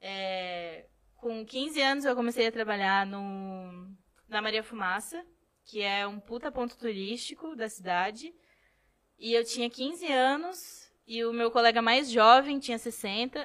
[0.02, 0.86] É,
[1.18, 3.90] com 15 anos eu comecei a trabalhar no,
[4.28, 5.26] na Maria Fumaça,
[5.66, 8.34] que é um puta ponto turístico da cidade.
[9.18, 13.40] E eu tinha 15 anos e o meu colega mais jovem tinha 60.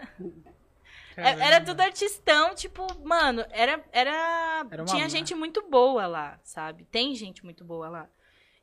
[1.17, 1.67] É- Era Caramba.
[1.67, 3.83] tudo artistão, tipo, mano, era.
[3.93, 6.85] era, Era tinha gente muito boa lá, sabe?
[6.87, 8.11] Tem gente muito boa lá.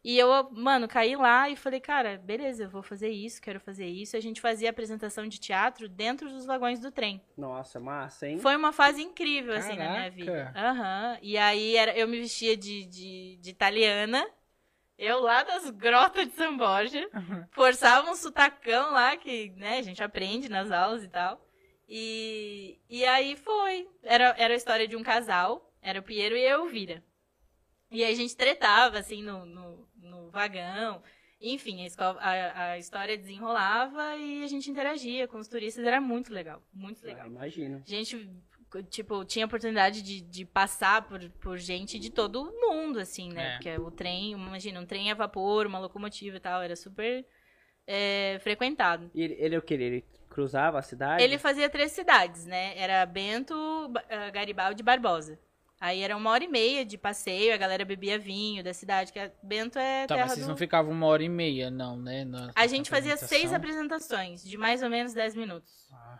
[0.07, 3.87] E eu, mano, caí lá e falei, cara, beleza, eu vou fazer isso, quero fazer
[3.87, 4.15] isso.
[4.15, 7.21] A gente fazia apresentação de teatro dentro dos vagões do trem.
[7.35, 8.39] Nossa, massa, hein?
[8.39, 10.11] Foi uma fase incrível, assim, na minha Caraca.
[10.11, 10.53] vida.
[10.55, 11.17] Aham.
[11.21, 14.25] E aí era, eu me vestia de, de, de italiana.
[14.97, 17.05] Eu lá das grotas de São Borja.
[17.51, 21.45] Forçava um sotacão lá, que né, a gente aprende nas aulas e tal.
[21.85, 23.89] E, e aí foi.
[24.03, 25.69] Era, era a história de um casal.
[25.81, 27.03] Era o Piero e a Elvira.
[27.89, 29.87] E aí a gente tretava, assim, no, no,
[30.27, 31.01] no vagão.
[31.39, 35.85] Enfim, a, esco- a, a história desenrolava e a gente interagia com os turistas.
[35.85, 36.61] Era muito legal.
[36.73, 37.25] Muito legal.
[37.25, 37.81] Ah, imagino.
[37.85, 38.29] gente,
[38.89, 43.49] tipo, tinha oportunidade de, de passar por, por gente de todo o mundo, assim, né?
[43.49, 43.51] É.
[43.53, 47.23] Porque o trem, imagina, um trem a vapor, uma locomotiva e tal, era super
[47.85, 49.09] é, frequentado.
[49.13, 49.75] E ele, ele é o que?
[49.75, 51.23] Ele cruzava a cidade?
[51.23, 52.77] Ele fazia três cidades, né?
[52.77, 53.53] Era Bento,
[54.09, 55.39] ah, Garibaldi e Barbosa.
[55.79, 59.19] Aí era uma hora e meia de passeio, a galera bebia vinho da cidade, que
[59.19, 60.49] é- Bento é Tá, terra mas vocês do...
[60.49, 62.25] não ficavam uma hora e meia, não, né?
[62.25, 65.71] na- A gente fazia seis apresentações, de mais ou menos 10 minutos.
[65.91, 66.19] Ah,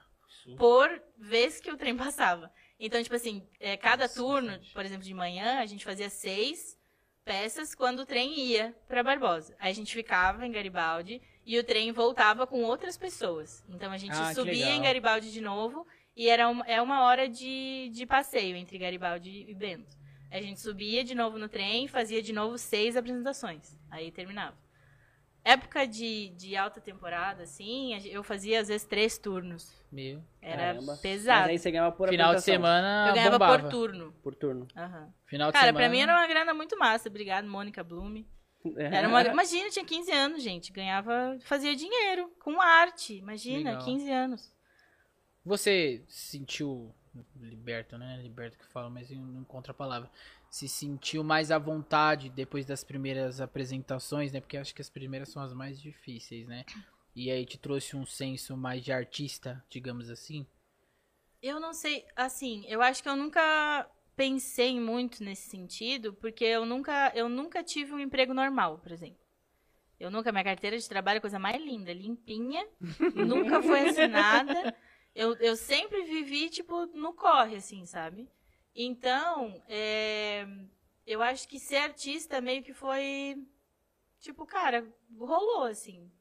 [0.58, 2.52] por vez que o trem passava.
[2.80, 4.74] Então, tipo assim, é, cada Nossa, turno, bastante.
[4.74, 6.78] por exemplo, de manhã, a gente fazia seis
[7.26, 9.56] peças quando o trem ia pra Barbosa.
[9.60, 13.66] Aí a gente ficava em Garibaldi e o trem voltava com outras pessoas.
[13.68, 15.86] Então a gente Ah, subia em Garibaldi de novo
[16.18, 19.96] e era uma, é uma hora de, de passeio entre Garibaldi e Bento.
[20.32, 23.78] A gente subia de novo no trem e fazia de novo seis apresentações.
[23.90, 24.58] Aí terminava.
[25.46, 29.74] Época de, de alta temporada, assim, eu fazia às vezes três turnos.
[29.90, 30.22] Meu.
[30.42, 30.98] Era Caramba.
[31.02, 31.42] pesado.
[31.44, 33.60] Mas aí você ganhava por Final de semana Eu ganhava bombava.
[33.64, 34.12] por turno.
[34.22, 34.68] Por turno.
[34.76, 35.14] Aham.
[35.26, 35.86] Final de Cara, semana.
[35.86, 37.08] pra mim era uma grana muito massa.
[37.08, 38.28] Obrigado, Mônica Blume.
[38.76, 39.24] Era uma...
[39.24, 40.74] Imagina, eu tinha 15 anos, gente.
[40.74, 43.16] Ganhava, fazia dinheiro com arte.
[43.16, 43.86] Imagina, Legal.
[43.86, 44.57] 15 anos.
[45.48, 46.94] Você se sentiu
[47.40, 48.20] liberto, né?
[48.22, 50.12] Liberto que fala, mas não encontro a palavra.
[50.50, 54.42] Se sentiu mais à vontade depois das primeiras apresentações, né?
[54.42, 56.66] Porque acho que as primeiras são as mais difíceis, né?
[57.16, 60.46] E aí te trouxe um senso mais de artista, digamos assim.
[61.42, 66.66] Eu não sei, assim, eu acho que eu nunca pensei muito nesse sentido, porque eu
[66.66, 69.26] nunca, eu nunca tive um emprego normal, por exemplo.
[69.98, 72.68] Eu nunca, minha carteira de trabalho é a coisa mais linda, limpinha,
[73.16, 74.76] nunca foi assinada.
[75.18, 78.30] Eu, eu sempre vivi, tipo, no corre, assim, sabe?
[78.76, 80.48] Então, é,
[81.06, 83.36] eu acho que ser artista meio que foi,
[84.20, 86.12] tipo, cara, rolou, assim.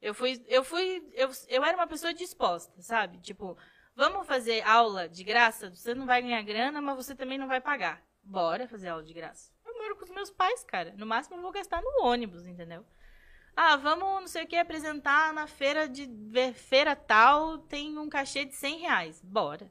[0.00, 3.18] Eu fui, eu fui, eu, eu era uma pessoa disposta, sabe?
[3.20, 3.56] Tipo,
[3.96, 5.70] Vamos fazer aula de graça?
[5.70, 8.02] Você não vai ganhar grana, mas você também não vai pagar.
[8.24, 9.52] Bora fazer aula de graça.
[9.64, 10.92] Eu moro com os meus pais, cara.
[10.98, 12.84] No máximo eu vou gastar no ônibus, entendeu?
[13.56, 16.08] Ah, vamos, não sei o que, apresentar na feira de
[16.54, 19.20] feira tal, tem um cachê de 100 reais.
[19.22, 19.70] Bora.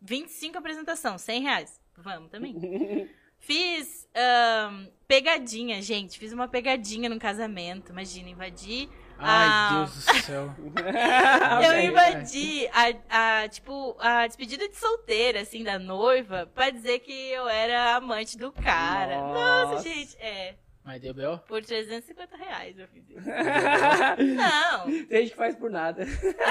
[0.00, 1.80] 25 apresentação, 100 reais.
[1.96, 3.08] Vamos também.
[3.38, 6.18] Fiz ahn, pegadinha, gente.
[6.18, 7.90] Fiz uma pegadinha no casamento.
[7.90, 8.88] Imagina, invadir
[9.22, 9.68] Ai, Ah.
[9.76, 10.54] Deus do céu.
[11.62, 17.00] eu Ai, invadi a, a, tipo, a despedida de solteira, assim, da noiva, pra dizer
[17.00, 19.18] que eu era amante do cara.
[19.20, 19.88] Nossa, Nossa.
[19.88, 20.54] gente, é.
[20.82, 21.38] Mas deu B.O.?
[21.40, 23.20] Por 350 reais eu fiz isso.
[24.34, 24.84] Não.
[25.06, 26.04] Tem gente que faz por nada.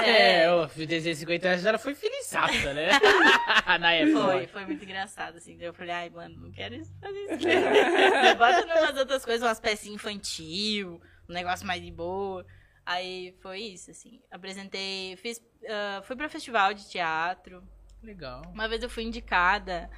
[0.04, 2.88] É, É, o 350 reais ela foi felizaça, né?
[3.80, 4.22] Na época.
[4.22, 5.56] foi, foi muito engraçado, assim.
[5.60, 8.38] Eu falei, ai, mano, não quero isso- fazer isso.
[8.38, 12.46] Bota numas outras coisas, umas pecinhas infantil, um negócio mais de boa.
[12.86, 14.20] Aí foi isso, assim.
[14.30, 17.62] Apresentei, fiz, ah, fui pra festival de teatro.
[18.02, 18.42] Legal.
[18.54, 19.90] Uma vez eu fui indicada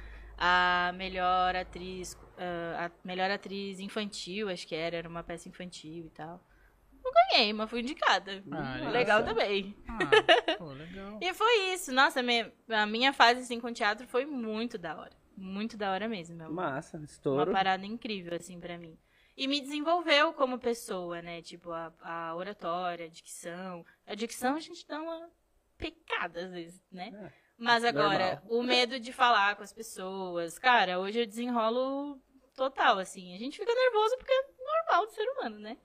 [0.45, 6.07] a melhor atriz, ah, a melhor atriz infantil, acho que era, era uma peça infantil
[6.07, 6.43] e tal.
[7.01, 8.43] Não ganhei, mas fui indicada.
[8.51, 9.33] Ah, legal nossa.
[9.33, 9.73] também.
[9.87, 11.17] Ah, pô, legal.
[11.21, 11.93] E foi isso.
[11.93, 15.15] Nossa, a minha, fase assim com teatro foi muito da hora.
[15.37, 16.35] Muito da hora mesmo.
[16.35, 17.53] Uma, Massa, uma estouro.
[17.53, 18.97] parada incrível, assim, pra mim.
[19.37, 21.41] E me desenvolveu como pessoa, né?
[21.41, 23.85] Tipo, a, a oratória, a dicção.
[24.05, 25.29] A dicção a gente dá uma
[25.77, 27.11] pecada às vezes, né?
[27.13, 27.31] É,
[27.63, 28.59] Mas agora, normal.
[28.59, 30.59] o medo de falar com as pessoas.
[30.59, 32.21] Cara, hoje eu desenrolo
[32.55, 33.33] total, assim.
[33.33, 35.77] A gente fica nervoso porque é normal do ser humano, né?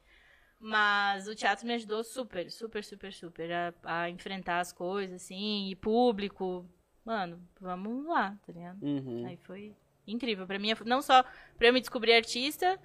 [0.59, 5.71] Mas o teatro me ajudou super, super, super, super a, a enfrentar as coisas, assim,
[5.71, 6.69] e público.
[7.05, 8.83] Mano, vamos lá, tá ligado?
[8.83, 9.25] Uhum.
[9.27, 10.47] Aí foi incrível.
[10.47, 11.23] Pra mim, não só
[11.57, 12.79] pra eu me descobrir artista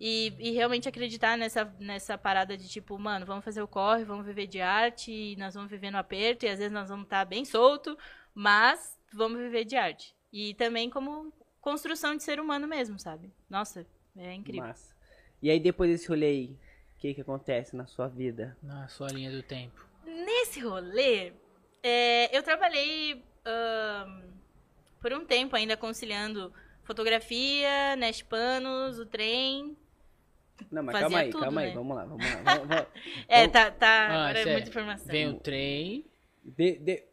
[0.00, 4.24] e, e realmente acreditar nessa, nessa parada de tipo, mano, vamos fazer o corre, vamos
[4.24, 7.24] viver de arte, e nós vamos viver no aperto, e às vezes nós vamos estar
[7.26, 7.96] bem solto,
[8.34, 10.14] mas vamos viver de arte.
[10.32, 13.30] E também como construção de ser humano mesmo, sabe?
[13.48, 14.62] Nossa, é incrível.
[14.62, 14.94] Massa.
[15.42, 16.56] E aí depois desse rolê aí,
[16.98, 18.56] que que acontece na sua vida?
[18.62, 19.84] Na sua linha do tempo.
[20.04, 21.32] Nesse rolê,
[21.82, 24.22] é, eu trabalhei ahn,
[25.00, 26.52] por um tempo ainda conciliando
[26.84, 29.76] fotografia, Nest Panos, o trem.
[30.70, 31.74] Não, mas Fazia calma aí, tudo, calma aí, né?
[31.74, 32.36] vamos lá, vamos lá.
[32.44, 32.86] Vamos, vamos.
[33.28, 33.88] É, tá, tá.
[33.88, 35.06] Ah, agora é muita informação.
[35.10, 36.04] Vem o trem,
[36.44, 37.04] De- de-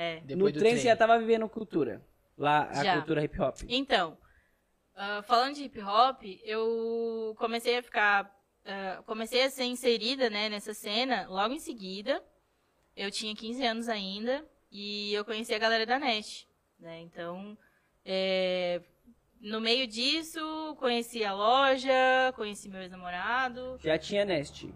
[0.00, 0.20] É.
[0.20, 2.02] depois no do trem, você já tava vivendo cultura.
[2.38, 2.94] Lá, a Já.
[2.94, 3.58] cultura hip hop.
[3.68, 4.16] Então,
[4.94, 8.34] ah, falando de hip hop, eu comecei a ficar.
[8.64, 12.24] ah, comecei a ser inserida né, nessa cena logo em seguida.
[12.96, 16.48] Eu tinha 15 anos ainda e eu conheci a galera da NET.
[16.78, 17.00] Né?
[17.00, 17.58] Então,
[18.02, 18.80] é,
[19.38, 20.40] no meio disso,
[20.78, 23.78] conheci a loja, conheci meu ex-namorado.
[23.82, 24.66] Já tinha Nest.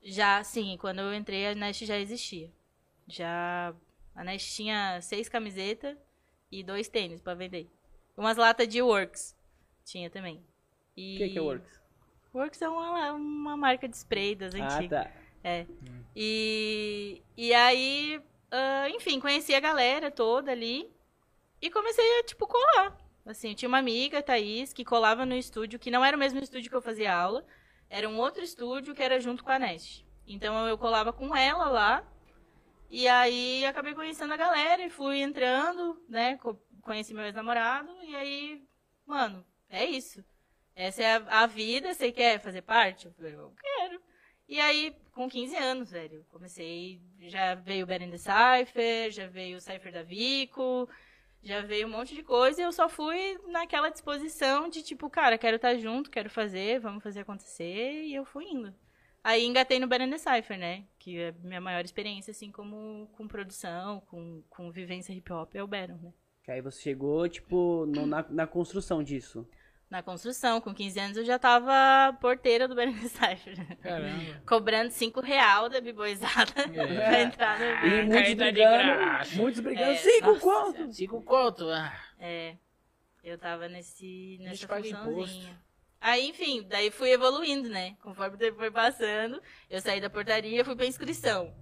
[0.00, 2.52] Já, sim, quando eu entrei, a Nest já existia.
[3.08, 3.74] Já.
[4.18, 5.96] A Nest tinha seis camisetas
[6.50, 7.70] e dois tênis pra vender.
[8.16, 9.36] Umas latas de Works.
[9.84, 10.44] Tinha também.
[10.96, 11.14] E...
[11.14, 11.80] O que, que é Works?
[12.34, 15.04] Works é uma, uma marca de spray das Ah, antigas.
[15.04, 15.12] tá.
[16.16, 20.90] E, e aí, ah, enfim, conheci a galera toda ali
[21.62, 22.98] e comecei a, tipo, colar.
[23.24, 26.40] Assim, eu tinha uma amiga, Thaís, que colava no estúdio, que não era o mesmo
[26.40, 27.46] estúdio que eu fazia aula,
[27.88, 30.04] era um outro estúdio que era junto com a Nest.
[30.26, 32.04] Então eu colava com ela lá,
[32.90, 36.36] e aí acabei conhecendo a galera e fui entrando, né?
[36.38, 38.62] co- Conheci meu ex-namorado, e aí,
[39.06, 40.24] mano, é isso.
[40.74, 43.06] Essa é a, a vida, você quer fazer parte?
[43.06, 44.00] Eu falei, eu quero.
[44.48, 47.02] E aí, com 15 anos, velho, comecei.
[47.20, 50.88] Já veio o the Cypher, já veio o Cypher da Vico,
[51.42, 55.36] já veio um monte de coisa e eu só fui naquela disposição de tipo, cara,
[55.38, 58.74] quero estar junto, quero fazer, vamos fazer acontecer, e eu fui indo.
[59.28, 60.84] Aí engatei no the Cypher, né?
[60.98, 65.54] Que é a minha maior experiência, assim, como com produção, com, com vivência hip hop,
[65.54, 66.12] é o Baron, né?
[66.42, 69.46] Que aí você chegou, tipo, no- na, na construção disso.
[69.90, 73.76] Na construção, com 15 anos eu já tava porteira do the Cypher.
[73.78, 74.40] Caramba.
[74.48, 76.86] Cobrando 5 real da biboizada É.
[76.96, 80.40] pra entrar no E muitos brigando, muitos brigando, É, cinco nossa.
[80.40, 80.96] contos.
[80.96, 81.68] Cinco conto.
[81.70, 82.56] Ah, É,
[83.24, 85.58] eu tava nesse, nessa funçãozinha.
[86.00, 87.96] Aí, enfim, daí fui evoluindo, né?
[88.02, 91.52] Conforme o tempo foi passando, eu saí da portaria e fui pra inscrição.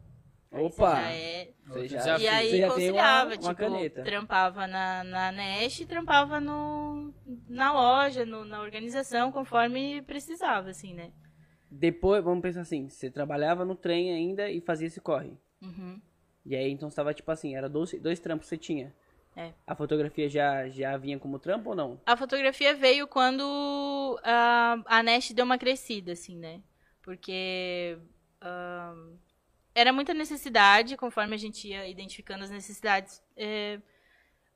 [0.53, 0.71] Aí Opa!
[0.75, 2.19] você já é- Você já.
[2.19, 4.03] E aí já tem uma, conciliava, uma tipo, caneta.
[4.05, 7.13] trampava na, na Nest e trampava no,
[7.49, 11.11] na loja, no- na organização, conforme precisava, assim, né?
[11.71, 15.33] Depois, vamos pensar assim, você trabalhava no trem ainda e fazia esse corre.
[15.61, 16.01] Uhum.
[16.45, 18.95] E aí, então, você tava, tipo assim, era dois, dois trampos que você tinha.
[19.37, 19.53] É.
[19.67, 22.01] A fotografia já, já vinha como trampo ou não?
[22.07, 26.63] A fotografia veio quando a, a Nest deu uma crescida, assim, né?
[27.03, 27.99] Porque
[28.41, 29.17] ahn,
[29.75, 33.23] era muita necessidade, conforme a gente ia identificando as necessidades.
[33.37, 33.79] é,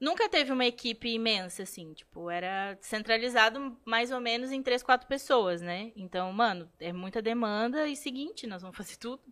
[0.00, 5.06] nunca teve uma equipe imensa, assim, tipo, era centralizado mais ou menos em três, quatro
[5.06, 5.92] pessoas, né?
[5.94, 9.22] Então, mano, é muita demanda e seguinte, nós vamos fazer tudo.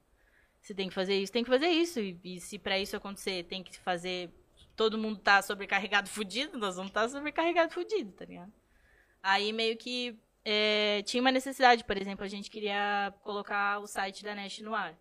[0.61, 1.98] Se tem que fazer isso, tem que fazer isso.
[2.00, 4.30] E, e se pra isso acontecer tem que fazer.
[4.78, 8.52] Todo mundo tá sobrecarregado fudido, nós vamos estar tá sobrecarregado fudido, tá ligado?
[9.20, 14.22] Aí meio que é, tinha uma necessidade, por exemplo, a gente queria colocar o site
[14.22, 14.96] da Nest no ar.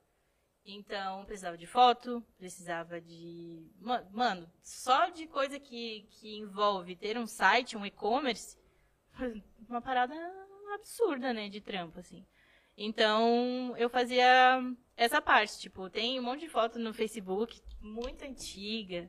[0.66, 3.70] Então, precisava de foto, precisava de.
[3.80, 8.58] Ma- Mano, só de coisa que, que envolve ter um site, um e-commerce,
[9.70, 10.16] uma parada
[10.74, 12.26] absurda, né, de trampo, assim.
[12.76, 14.60] Então, eu fazia
[14.96, 19.08] essa parte, tipo, tem um monte de foto no Facebook, muito antiga,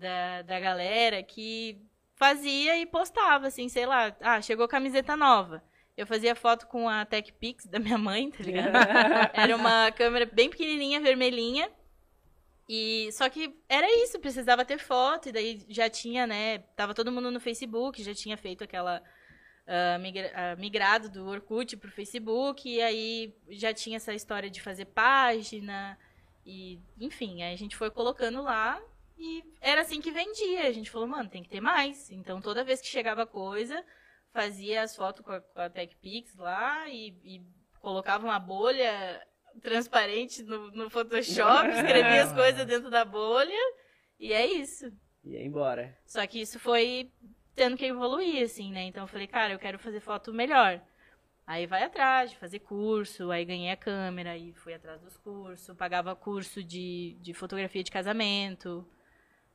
[0.00, 1.80] da, da galera, que
[2.16, 5.62] fazia e postava, assim, sei lá, ah, chegou camiseta nova.
[5.96, 8.72] Eu fazia foto com a Tech Pix da minha mãe, tá ligado?
[9.34, 11.70] Era uma câmera bem pequenininha, vermelhinha.
[12.68, 17.10] E só que era isso, precisava ter foto e daí já tinha, né, tava todo
[17.10, 19.02] mundo no Facebook, já tinha feito aquela
[19.66, 24.60] ah, migra- ah, migrado do Orkut pro Facebook e aí já tinha essa história de
[24.60, 25.98] fazer página
[26.46, 28.80] e enfim, aí a gente foi colocando lá
[29.20, 30.66] e era assim que vendia.
[30.66, 32.10] A gente falou, mano, tem que ter mais.
[32.10, 33.84] Então toda vez que chegava coisa,
[34.32, 37.42] fazia as fotos com a, com a TechPix lá e, e
[37.80, 39.22] colocava uma bolha
[39.60, 43.74] transparente no, no Photoshop, escrevia as coisas dentro da bolha
[44.18, 44.90] e é isso.
[45.22, 45.94] E aí, embora.
[46.06, 47.12] Só que isso foi
[47.54, 48.84] tendo que evoluir, assim, né?
[48.84, 50.80] Então eu falei, cara, eu quero fazer foto melhor.
[51.46, 55.76] Aí vai atrás de fazer curso, aí ganhei a câmera, aí fui atrás dos cursos,
[55.76, 58.86] pagava curso de, de fotografia de casamento,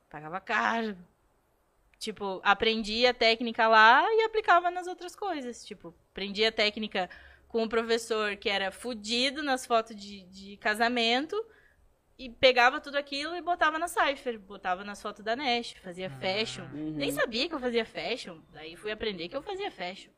[0.08, 0.96] pagava caro.
[1.98, 5.64] Tipo, aprendi a técnica lá e aplicava nas outras coisas.
[5.64, 7.08] Tipo, aprendi a técnica
[7.48, 11.36] com um professor que era fudido nas fotos de, de casamento
[12.18, 16.64] e pegava tudo aquilo e botava na Cypher, botava nas fotos da Nash, fazia fashion.
[16.72, 16.94] Uhum.
[16.96, 20.10] Nem sabia que eu fazia fashion, daí fui aprender que eu fazia fashion.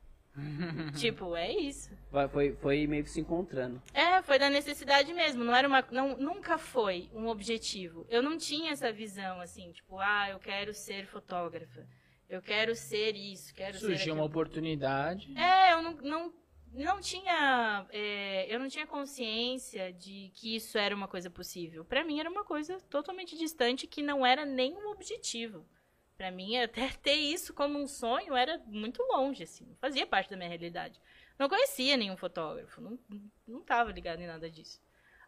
[0.99, 1.91] Tipo, é isso.
[2.31, 3.83] Foi, foi meio que se encontrando.
[3.93, 5.45] É, foi da necessidade mesmo.
[5.45, 8.07] Não era uma, não, nunca foi um objetivo.
[8.09, 11.87] Eu não tinha essa visão assim, tipo, ah, eu quero ser fotógrafa.
[12.29, 15.33] Eu quero ser isso, quero ser Surgiu uma oportunidade.
[15.35, 16.33] É, eu não, não,
[16.75, 17.87] não tinha.
[17.91, 21.85] é, eu não tinha consciência de que isso era uma coisa possível.
[21.87, 25.65] Pra mim era uma coisa totalmente distante que não era nem um objetivo.
[26.19, 29.65] Pra mim, até ter isso como um sonho era muito longe, assim.
[29.67, 31.01] Não fazia parte da minha realidade.
[31.39, 32.99] Não conhecia nenhum fotógrafo, não,
[33.47, 34.81] não tava ligado em nada disso.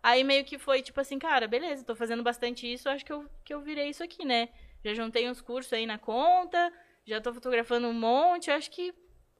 [0.02, 3.30] Aí meio que foi tipo assim, cara, beleza, tô fazendo bastante isso, acho que eu,
[3.44, 4.48] que eu virei isso aqui, né?
[4.84, 6.72] Já juntei uns cursos aí na conta,
[7.06, 8.92] já tô fotografando um monte, acho que,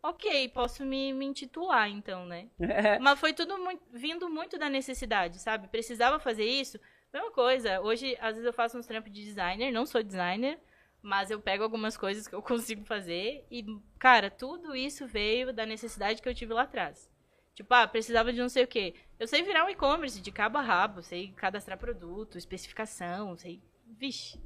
[0.02, 2.48] ok, posso me, me intitular então, né?
[3.00, 5.66] Mas foi tudo muito- vindo muito da necessidade, sabe?
[5.66, 6.78] Precisava fazer isso.
[7.12, 10.60] Mesma coisa, hoje às vezes eu faço uns trampos de designer, não sou designer,
[11.02, 13.64] mas eu pego algumas coisas que eu consigo fazer e,
[13.98, 17.10] cara, tudo isso veio da necessidade que eu tive lá atrás.
[17.54, 18.94] Tipo, ah, precisava de não sei o quê.
[19.18, 23.60] Eu sei virar um e-commerce de cabo a rabo, sei cadastrar produto, especificação, sei.
[23.86, 24.40] Vixe.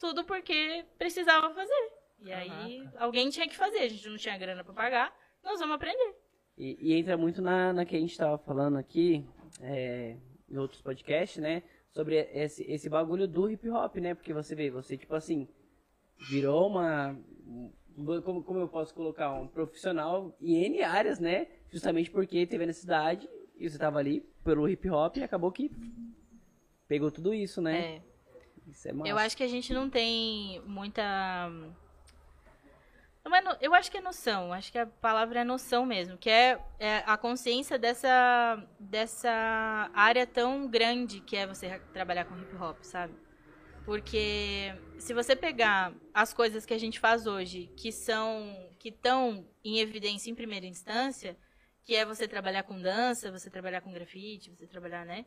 [0.00, 1.92] Tudo porque precisava fazer.
[2.24, 5.76] E aí alguém tinha que fazer, a gente não tinha grana pra pagar, nós vamos
[5.76, 6.16] aprender.
[6.56, 9.24] E, e entra muito na, na que a gente tava falando aqui,
[9.60, 10.16] é,
[10.48, 11.62] em outros podcasts, né?
[11.90, 14.14] Sobre esse, esse bagulho do hip hop, né?
[14.14, 15.46] Porque você vê, você, tipo assim,
[16.18, 17.16] virou uma.
[18.24, 19.32] Como, como eu posso colocar?
[19.32, 21.46] Um profissional em N áreas, né?
[21.70, 25.70] Justamente porque teve a necessidade e você tava ali pelo hip hop e acabou que
[26.86, 27.80] pegou tudo isso, né?
[27.96, 28.02] É.
[28.68, 29.08] Isso é massa.
[29.10, 31.02] Eu acho que a gente não tem muita.
[33.24, 36.16] Não é no- Eu acho que é noção, acho que a palavra é noção mesmo,
[36.16, 42.38] que é, é a consciência dessa, dessa área tão grande que é você trabalhar com
[42.38, 43.14] hip hop, sabe?
[43.86, 49.48] Porque se você pegar as coisas que a gente faz hoje, que são que estão
[49.64, 51.38] em evidência em primeira instância,
[51.84, 55.24] que é você trabalhar com dança, você trabalhar com grafite, você trabalhar, né?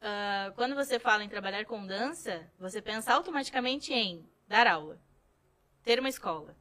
[0.00, 5.00] Ah, quando você fala em trabalhar com dança, você pensa automaticamente em dar aula,
[5.82, 6.54] ter uma escola.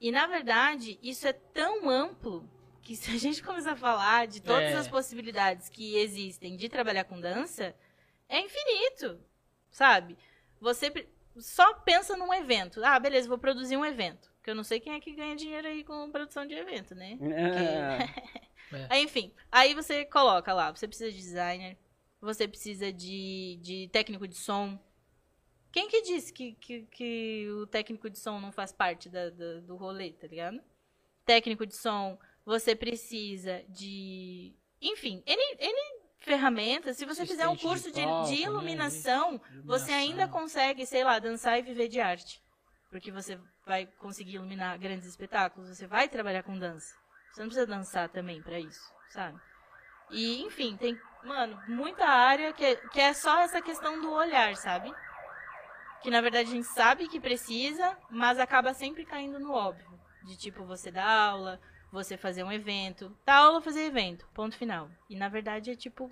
[0.00, 2.48] E na verdade, isso é tão amplo
[2.82, 4.76] que se a gente começar a falar de todas É.
[4.76, 7.74] as possibilidades que existem de trabalhar com dança,
[8.26, 9.20] é infinito,
[9.70, 10.16] sabe?
[10.60, 10.92] Você
[11.36, 12.84] só pensa num evento.
[12.84, 14.30] Ah, beleza, vou produzir um evento.
[14.42, 17.16] Que eu não sei quem é que ganha dinheiro aí com produção de evento, né?
[18.90, 21.78] Aí, enfim, aí você coloca lá, você precisa de designer,
[22.20, 24.78] você precisa de, de técnico de som.
[25.72, 29.60] Quem que disse que, que, que o técnico de som não faz parte da, da-
[29.60, 30.60] do rolê, tá ligado?
[31.24, 34.54] Técnico de som, você precisa de.
[34.82, 35.87] Enfim, N, N
[36.20, 36.96] ferramentas.
[36.96, 38.42] Se você fizer um curso de, de né?
[38.42, 42.40] iluminação, você ainda consegue, sei lá, dançar e viver de arte.
[42.90, 46.94] Porque você vai conseguir iluminar grandes espetáculos, você vai trabalhar com dança.
[47.32, 49.38] Você não precisa dançar também pra isso, sabe?
[50.10, 54.56] E, enfim, tem, mano, muita área que é, que é só essa questão do olhar,
[54.56, 54.92] sabe?
[56.02, 59.86] Que na verdade a gente sabe que precisa, mas acaba sempre caindo no óbvio.
[60.24, 61.60] De tipo, você dar aula,
[61.92, 63.16] você fazer um evento.
[63.24, 64.90] Dar aula, fazer evento, ponto final.
[65.08, 66.10] E na verdade é tipo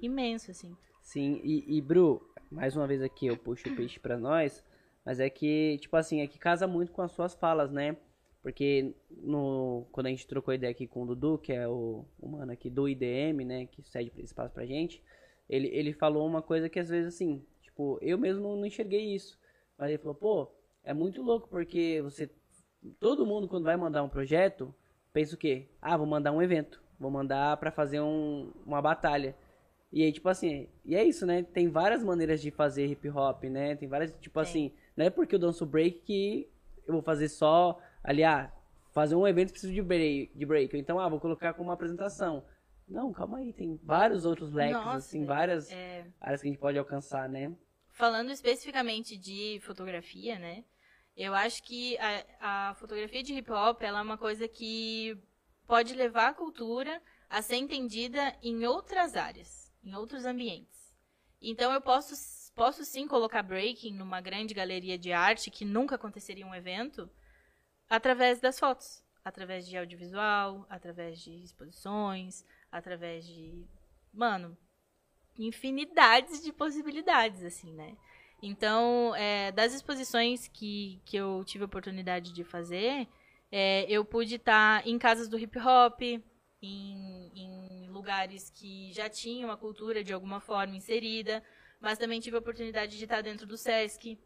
[0.00, 0.76] imenso, assim.
[1.02, 4.64] Sim, e, e Bru, mais uma vez aqui eu puxo o peixe pra nós,
[5.04, 7.96] mas é que, tipo assim, é que casa muito com as suas falas, né?
[8.42, 12.28] Porque no, quando a gente trocou ideia aqui com o Dudu, que é o, o
[12.28, 15.02] mano aqui do IDM, né, que cede espaço pra gente,
[15.48, 19.38] ele, ele falou uma coisa que às vezes, assim, tipo, eu mesmo não enxerguei isso.
[19.78, 20.48] Mas ele falou, pô,
[20.84, 22.30] é muito louco porque você.
[23.00, 24.72] Todo mundo, quando vai mandar um projeto,
[25.16, 25.66] pensa o quê?
[25.80, 26.78] Ah, vou mandar um evento.
[27.00, 29.34] Vou mandar pra fazer um, uma batalha.
[29.90, 31.42] E aí, tipo assim, e é isso, né?
[31.42, 33.76] Tem várias maneiras de fazer hip hop, né?
[33.76, 34.42] Tem várias, tipo Tem.
[34.42, 36.50] assim, não é porque eu danço break que
[36.86, 38.52] eu vou fazer só, ali, ah,
[38.92, 40.76] fazer um evento preciso de break, de break.
[40.76, 42.44] Então, ah, vou colocar como uma apresentação.
[42.86, 46.60] Não, calma aí, tem vários outros leques, Nossa, assim, várias É, áreas que a gente
[46.60, 47.52] pode alcançar, né?
[47.88, 50.62] falando especificamente de fotografia, né?
[51.16, 55.16] Eu acho que a, a fotografia de hip hop é uma coisa que
[55.66, 60.94] pode levar a cultura a ser entendida em outras áreas, em outros ambientes.
[61.40, 62.14] Então eu posso,
[62.54, 67.10] posso sim colocar breaking numa grande galeria de arte que nunca aconteceria um evento
[67.88, 73.66] através das fotos, através de audiovisual, através de exposições, através de,
[74.12, 74.56] mano,
[75.38, 77.96] infinidades de possibilidades, assim, né?
[78.42, 83.08] Então, é, das exposições que, que eu tive a oportunidade de fazer,
[83.50, 86.22] é, eu pude estar em casas do hip hop, em,
[87.34, 91.42] em lugares que já tinham a cultura de alguma forma inserida,
[91.80, 94.18] mas também tive a oportunidade de estar dentro do Sesc,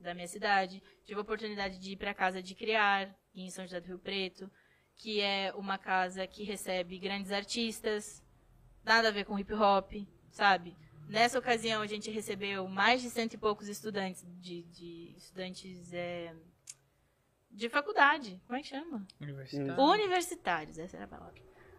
[0.00, 0.82] da minha cidade.
[1.04, 3.98] Tive a oportunidade de ir para a Casa de Criar, em São José do Rio
[3.98, 4.50] Preto.
[4.96, 8.22] que é uma casa que recebe grandes artistas,
[8.84, 9.92] nada a ver com hip hop,
[10.30, 10.76] sabe?
[11.12, 16.34] Nessa ocasião a gente recebeu mais de cento e poucos estudantes de, de estudantes é,
[17.50, 19.06] de faculdade, como é que chama?
[19.20, 19.78] Universitário.
[19.78, 21.34] Universitários, essa era a palavra.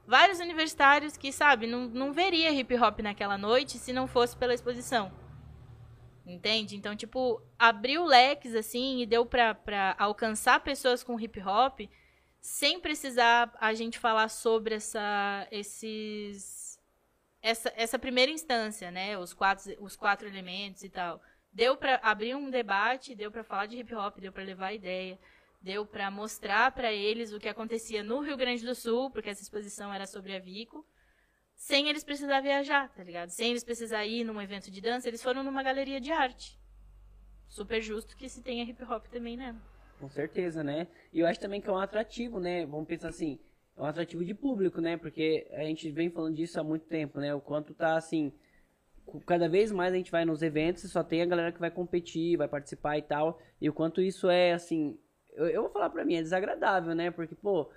[0.05, 4.53] Vários universitários que, sabe, não, não veria hip hop naquela noite se não fosse pela
[4.53, 5.11] exposição.
[6.23, 6.75] Entende?
[6.75, 11.81] Então, tipo, abriu leques, assim, e deu pra, pra alcançar pessoas com hip hop
[12.39, 16.62] sem precisar a gente falar sobre essa, esses,
[17.43, 19.17] essa, essa primeira instância, né?
[19.17, 21.21] Os quatro, os quatro elementos e tal.
[21.51, 25.19] Deu pra abrir um debate, deu pra falar de hip hop, deu pra levar ideia,
[25.61, 29.43] deu pra mostrar pra eles o que acontecia no Rio Grande do Sul, porque essa
[29.43, 30.83] exposição era sobre a Vico
[31.55, 33.29] sem eles precisar viajar, tá ligado?
[33.29, 36.59] Sem eles precisar ir num evento de dança, eles foram numa galeria de arte.
[37.47, 39.55] Super justo que se tenha hip hop também, né?
[39.99, 40.87] Com certeza, né?
[41.13, 42.65] E eu acho também que é um atrativo, né?
[42.65, 43.39] Vamos pensar assim,
[43.75, 44.97] é um atrativo de público, né?
[44.97, 47.33] Porque a gente vem falando disso há muito tempo, né?
[47.33, 48.31] O quanto tá assim,
[49.25, 51.71] cada vez mais a gente vai nos eventos e só tem a galera que vai
[51.71, 53.39] competir, vai participar e tal.
[53.59, 54.97] E o quanto isso é assim,
[55.33, 57.11] eu, eu vou falar pra mim, é desagradável, né?
[57.11, 57.69] Porque, pô,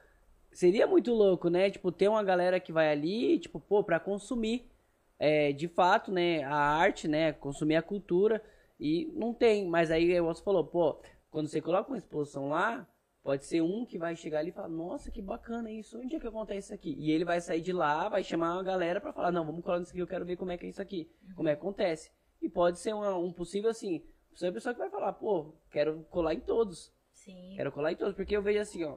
[0.52, 1.70] seria muito louco, né?
[1.70, 4.70] Tipo, ter uma galera que vai ali, tipo, pô, pra consumir,
[5.18, 8.42] é, de fato, né, a arte, né, consumir a cultura,
[8.78, 12.86] e não tem, mas aí você falou, pô, quando você coloca uma exposição lá,
[13.26, 16.20] pode ser um que vai chegar ali e falar, nossa, que bacana isso, onde é
[16.20, 16.94] que acontece isso aqui?
[16.96, 19.80] E ele vai sair de lá, vai chamar uma galera pra falar, não, vamos colar
[19.80, 22.12] nisso aqui, eu quero ver como é que é isso aqui, como é que acontece.
[22.40, 24.00] E pode ser uma, um possível, assim,
[24.32, 26.94] você é a pessoa que vai falar, pô, quero colar em todos.
[27.10, 27.54] Sim.
[27.56, 28.96] Quero colar em todos, porque eu vejo assim, ó,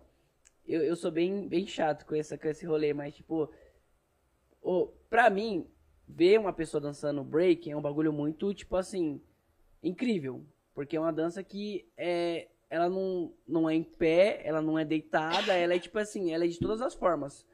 [0.68, 3.52] eu, eu sou bem, bem chato com, essa, com esse rolê, mas tipo,
[4.62, 5.68] oh, pra mim,
[6.08, 9.20] ver uma pessoa dançando break é um bagulho muito, tipo assim,
[9.82, 10.46] incrível.
[10.76, 14.86] Porque é uma dança que é, ela não, não é em pé, ela não é
[14.86, 17.46] deitada, ela é tipo assim, ela é de todas as formas.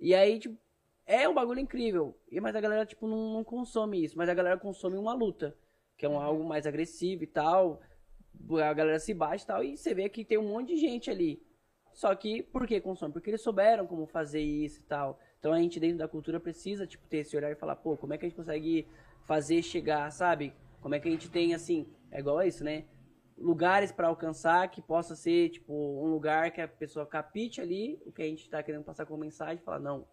[0.00, 0.58] E aí, tipo,
[1.06, 2.16] é um bagulho incrível.
[2.30, 4.16] E, mas a galera, tipo, não, não consome isso.
[4.16, 5.56] Mas a galera consome uma luta,
[5.96, 7.80] que é um, algo mais agressivo e tal.
[8.62, 9.62] A galera se bate e tal.
[9.62, 11.42] E você vê que tem um monte de gente ali.
[11.92, 13.12] Só que, por que consome?
[13.12, 15.20] Porque eles souberam como fazer isso e tal.
[15.38, 18.14] Então a gente dentro da cultura precisa, tipo, ter esse olhar e falar, pô, como
[18.14, 18.88] é que a gente consegue
[19.24, 20.52] fazer chegar, sabe?
[20.80, 22.84] Como é que a gente tem, assim, é igual a isso, né?
[23.36, 28.12] Lugares para alcançar que possa ser, tipo, um lugar que a pessoa capite ali o
[28.12, 30.06] que a gente tá querendo passar como mensagem e falar, não,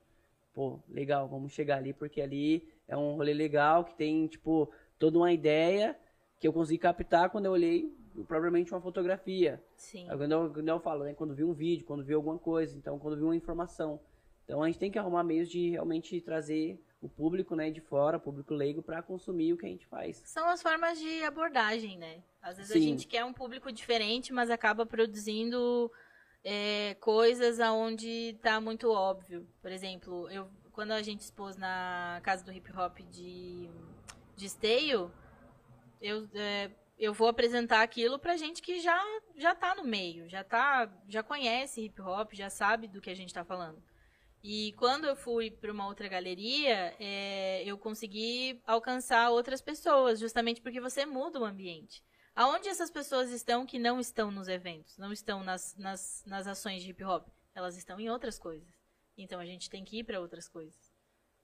[0.53, 5.17] pô, legal, vamos chegar ali, porque ali é um rolê legal, que tem, tipo, toda
[5.19, 5.97] uma ideia
[6.39, 7.95] que eu consegui captar quando eu olhei
[8.27, 9.63] propriamente uma fotografia.
[9.75, 10.07] Sim.
[10.07, 11.13] Quando eu, quando eu falo, né?
[11.13, 13.99] Quando vi um vídeo, quando vi alguma coisa, então quando vi uma informação.
[14.43, 18.17] Então a gente tem que arrumar meios de realmente trazer o público, né, de fora,
[18.17, 20.21] o público leigo, para consumir o que a gente faz.
[20.25, 22.21] São as formas de abordagem, né?
[22.41, 22.81] Às vezes a Sim.
[22.81, 25.91] gente quer um público diferente, mas acaba produzindo
[26.43, 29.47] é, coisas aonde tá muito óbvio.
[29.61, 33.69] Por exemplo, eu quando a gente expôs na casa do hip hop de,
[34.35, 35.11] de Esteio,
[36.01, 38.99] eu, é, eu vou apresentar aquilo pra gente que já,
[39.37, 43.15] já tá no meio, já tá, já conhece hip hop, já sabe do que a
[43.15, 43.81] gente tá falando.
[44.43, 50.61] E quando eu fui para uma outra galeria, é, eu consegui alcançar outras pessoas, justamente
[50.61, 52.03] porque você muda o ambiente.
[52.35, 56.81] Aonde essas pessoas estão que não estão nos eventos, não estão nas, nas, nas ações
[56.81, 57.27] de hip hop?
[57.53, 58.67] Elas estão em outras coisas.
[59.17, 60.93] Então a gente tem que ir para outras coisas,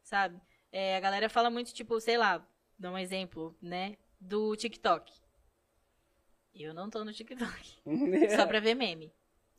[0.02, 0.40] sabe?
[0.72, 2.46] É, a galera fala muito, tipo, sei lá,
[2.80, 3.98] dá um exemplo, né?
[4.20, 5.14] Do TikTok.
[6.56, 7.82] Eu não tô no TikTok.
[8.36, 9.14] Só pra ver meme.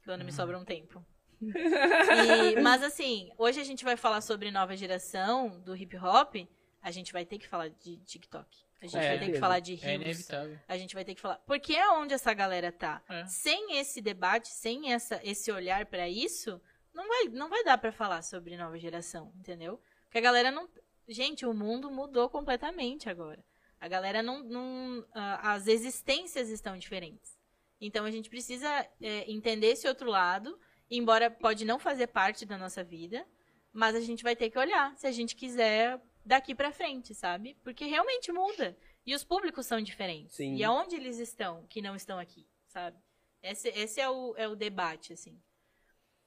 [0.05, 1.05] Quando me sobra um tempo.
[1.41, 6.35] E- mas assim, hoje a gente vai falar sobre nova geração do hip hop.
[6.83, 8.64] A gente vai ter que falar de TikTok.
[8.81, 9.09] A gente É.
[9.16, 10.03] vai ter que falar de É rios.
[10.03, 10.59] inevitável.
[10.68, 11.37] a gente vai ter que falar.
[11.47, 13.03] Porque é onde essa galera tá.
[13.09, 13.24] É.
[13.26, 16.61] Sem esse debate, sem essa, esse olhar pra isso,
[16.95, 19.81] não vai, não vai dar pra falar sobre nova geração, entendeu?
[20.05, 20.68] Porque a galera não.
[21.09, 23.43] Gente, o mundo mudou completamente agora.
[23.81, 24.43] A galera não.
[24.45, 27.37] não ah, as existências estão diferentes.
[27.81, 28.68] Então a gente precisa
[29.01, 30.59] é, entender esse outro lado,
[30.91, 33.24] embora pode não fazer parte da nossa vida,
[33.72, 37.57] mas a gente vai ter que olhar se a gente quiser daqui pra frente, sabe?
[37.62, 38.77] Porque realmente muda.
[39.07, 40.37] E os públicos são diferentes.
[40.37, 40.55] Sim.
[40.57, 42.99] E aonde eles estão que não estão aqui, sabe?
[43.43, 45.41] Esse, esse é, o, é o debate, assim.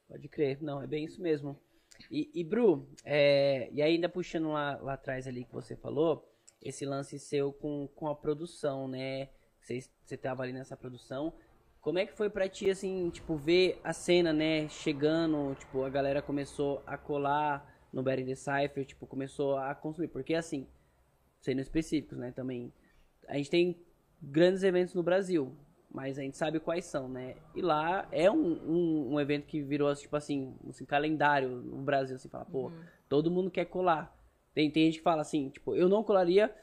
[0.07, 1.59] Pode crer, não, é bem isso mesmo.
[2.09, 6.27] E, e Bru, é, e ainda puxando lá, lá atrás ali que você falou,
[6.61, 9.29] esse lance seu com, com a produção, né?
[9.61, 11.33] Você, você tava ali nessa produção.
[11.79, 15.89] Como é que foi pra ti, assim, tipo, ver a cena, né, chegando, tipo, a
[15.89, 20.07] galera começou a colar no Better the Cypher, tipo, começou a consumir.
[20.07, 20.67] Porque, assim,
[21.41, 22.71] sendo específicos, né, também,
[23.27, 23.81] a gente tem
[24.21, 25.55] grandes eventos no Brasil.
[25.93, 27.35] mas a gente sabe quais são, né?
[27.53, 32.15] E lá é um, um, um evento que virou, tipo assim, assim, calendário no Brasil,
[32.15, 32.71] assim, fala, pô,
[33.09, 34.15] todo mundo quer colar.
[34.53, 36.53] Tem, tem gente que fala assim, tipo, eu não colaria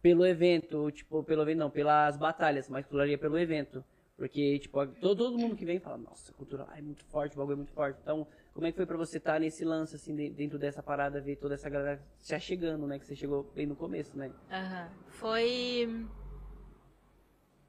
[0.00, 3.84] pelo evento, tipo, pelo evento não, pelas batalhas, mas colaria pelo evento.
[4.16, 7.34] Porque, tipo, todo, todo mundo que vem fala, nossa, a cultura lá é muito forte,
[7.34, 7.98] o bagulho é muito forte.
[8.02, 8.26] Então,
[8.58, 11.36] como é que foi pra você estar nesse lance, assim, de- dentro dessa parada, ver
[11.36, 12.98] toda essa galera já chegando, né?
[12.98, 14.32] Que você chegou bem no começo, né?
[14.50, 14.90] Aham.
[15.10, 15.88] Foi.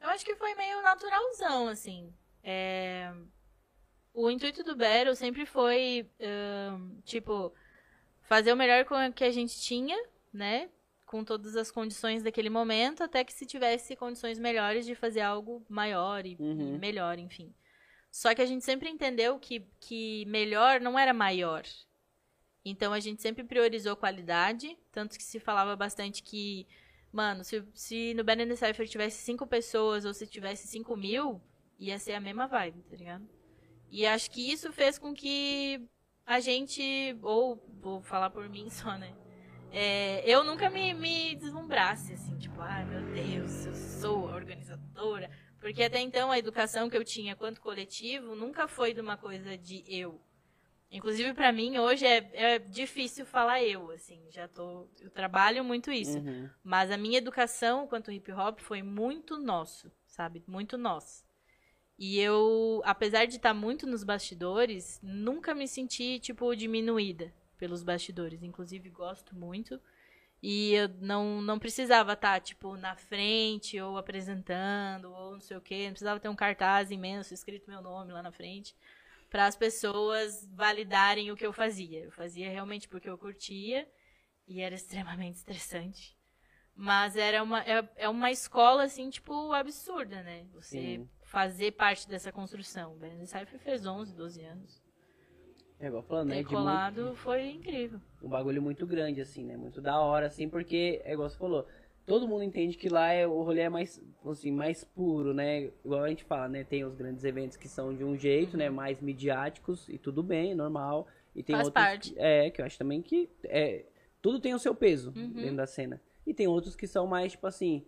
[0.01, 2.11] Eu acho que foi meio naturalzão, assim.
[2.43, 3.13] É,
[4.11, 7.53] O intuito do Battle sempre foi, ahn, tipo,
[8.23, 9.95] fazer o melhor com o que a gente tinha,
[10.33, 10.71] né?
[11.05, 15.63] Com todas as condições daquele momento, até que se tivesse condições melhores de fazer algo
[15.69, 16.75] maior e Uhum.
[16.75, 17.53] e melhor, enfim.
[18.12, 21.64] Só que a gente sempre entendeu que, que melhor não era maior.
[22.66, 26.68] Então a gente sempre priorizou qualidade, tanto que se falava bastante que,
[27.12, 31.41] mano, se, se no Ben Cypher tivesse cinco pessoas ou se tivesse cinco mil,
[31.78, 33.28] ia ser a mesma vibe, tá ligado?
[33.89, 35.82] E acho que isso fez com que
[36.26, 39.14] a gente, ou vou falar por mim só, né?
[39.72, 45.30] É, eu nunca me, me deslumbrasse, assim, tipo, ai meu Deus, eu sou a organizadora.
[45.60, 49.57] Porque até então a educação que eu tinha quanto coletivo nunca foi de uma coisa
[49.57, 50.22] de eu.
[50.91, 54.88] Inclusive, pra mim, hoje é, é difícil falar eu, assim, já tô.
[54.99, 56.18] Eu trabalho muito isso.
[56.18, 56.49] Uhum.
[56.64, 60.43] Mas a minha educação quanto hip hop foi muito nosso, sabe?
[60.47, 61.24] Muito nosso.
[61.97, 68.41] E eu, apesar de estar muito nos bastidores, nunca me senti, tipo, diminuída pelos bastidores.
[68.41, 69.80] Inclusive, gosto muito.
[70.41, 75.61] E eu não, não precisava estar, tipo, na frente, ou apresentando, ou não sei o
[75.61, 75.85] quê.
[75.85, 78.75] Não precisava ter um cartaz imenso escrito meu nome lá na frente.
[79.29, 82.05] Para as pessoas validarem o que eu fazia.
[82.05, 83.87] Eu fazia realmente porque eu curtia.
[84.47, 86.17] E era extremamente estressante.
[86.73, 90.47] Mas era uma, é, é uma escola, assim, tipo, absurda, né?
[90.53, 91.09] Você Sim.
[91.23, 92.93] fazer parte dessa construção.
[92.93, 94.81] O Ben Cypher fez 11, 12 anos.
[95.77, 96.35] É igual falando, né?
[96.35, 98.01] Muito, colado foi incrível.
[98.22, 99.55] Um bagulho muito grande, assim, né?
[99.57, 101.65] Muito da hora, assim, porque, é igual você falou,
[102.05, 105.70] todo mundo entende que lá é, o rolê é mais, assim, mais puro, né?
[105.86, 106.63] Igual a gente fala, né?
[106.63, 108.70] Tem os grandes eventos que são de um jeito, né?
[108.70, 111.07] Mais midiáticos, e tudo bem, normal.
[111.36, 112.13] E tem Faz outros parte.
[112.17, 113.86] é, que eu acho também que é,
[114.22, 115.30] tudo tem o seu peso Uhum.
[115.30, 116.01] dentro da cena.
[116.26, 117.86] E tem outros que são mais, tipo assim,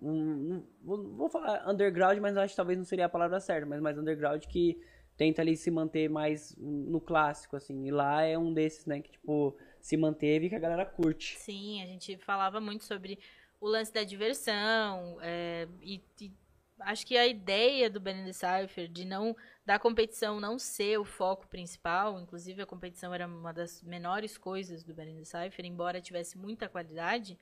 [0.00, 3.66] um- um- vou, vou falar underground, mas acho que talvez não seria a palavra certa,
[3.66, 4.80] mas mais underground que
[5.18, 7.84] tenta ali se manter mais no clássico, assim.
[7.86, 11.36] E lá é um desses, né, que, tipo, se manteve e que a galera curte.
[11.38, 13.18] Sim, a gente falava muito sobre
[13.60, 15.18] o lance da diversão.
[15.20, 16.32] é, e, e
[16.80, 21.48] acho que a ideia do Ben Cypher de não da competição não ser o foco
[21.48, 26.68] principal, inclusive a competição era uma das menores coisas do Ben Cypher, embora tivesse muita
[26.68, 27.36] qualidade,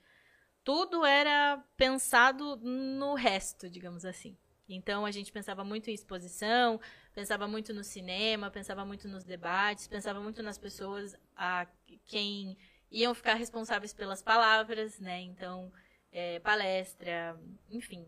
[0.65, 4.35] tudo era pensado no resto, digamos assim.
[4.69, 6.81] Então a gente pensava muito em exposição,
[7.17, 11.67] pensava muito no cinema, pensava muito nos debates, pensava muito nas pessoas a
[12.05, 12.59] quem
[12.91, 15.23] iam ficar responsáveis pelas palavras, né?
[15.23, 15.73] Então,
[16.13, 17.35] é, palestra,
[17.71, 18.07] enfim.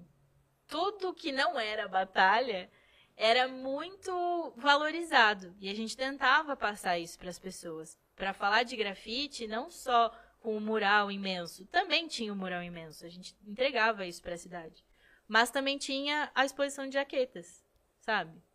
[0.67, 2.71] Tudo que não era batalha
[3.17, 5.57] era muito valorizado.
[5.59, 7.97] E a gente tentava passar isso para as pessoas.
[8.15, 13.07] Para falar de grafite, não só com o mural imenso, também tinha o mural imenso.
[13.07, 14.85] A gente entregava isso para a cidade.
[15.27, 17.65] Mas também tinha a exposição de jaquetas,
[18.01, 18.47] sabe?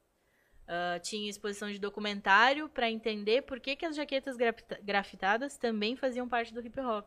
[0.67, 5.95] Ah, tinha exposição de documentário para entender por que, que as jaquetas grafita- grafitadas também
[5.95, 7.05] faziam parte do hip hop,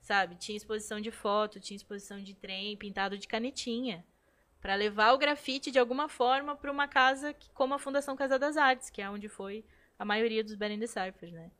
[0.00, 0.34] sabe?
[0.36, 4.04] Tinha exposição de foto, tinha exposição de trem pintado de canetinha,
[4.62, 8.38] para levar o grafite de alguma forma para uma casa que- como a Fundação Casa
[8.38, 9.64] das Artes, que é onde foi
[9.98, 11.50] a maioria dos Ben Cyphers, né?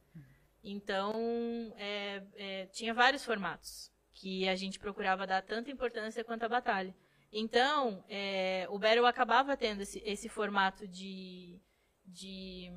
[0.65, 6.49] Então, é, é, tinha vários formatos que a gente procurava dar tanta importância quanto a
[6.49, 6.95] batalha.
[7.33, 11.61] Então, é, o Battle acabava tendo esse, esse formato de,
[12.05, 12.71] de,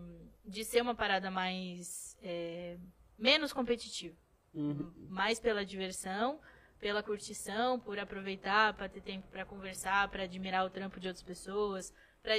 [0.45, 2.17] de ser uma parada mais.
[2.21, 2.77] é,
[3.17, 4.15] menos competitiva.
[4.53, 4.91] Uhum.
[5.09, 6.39] Mais pela diversão,
[6.79, 11.23] pela curtição, por aproveitar para ter tempo para conversar, para admirar o trampo de outras
[11.23, 11.93] pessoas,
[12.23, 12.33] para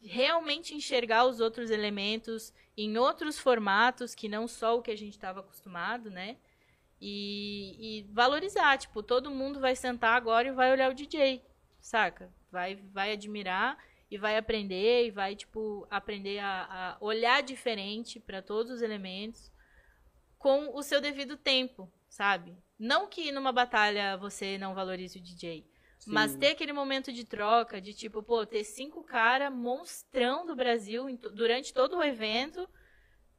[0.00, 5.14] realmente enxergar os outros elementos em outros formatos que não só o que a gente
[5.14, 6.36] estava acostumado, né?
[7.00, 11.42] E, e valorizar, tipo, todo mundo vai sentar agora e vai olhar o DJ,
[11.80, 12.30] saca?
[12.52, 13.78] Vai, vai admirar
[14.10, 19.50] e vai aprender e vai, tipo, aprender a, a olhar diferente para todos os elementos
[20.38, 22.56] com o seu devido tempo, sabe?
[22.78, 25.66] Não que numa batalha você não valorize o DJ,
[25.98, 26.12] Sim.
[26.12, 31.04] mas ter aquele momento de troca, de tipo, pô, ter cinco caras monstrão do Brasil
[31.34, 32.68] durante todo o evento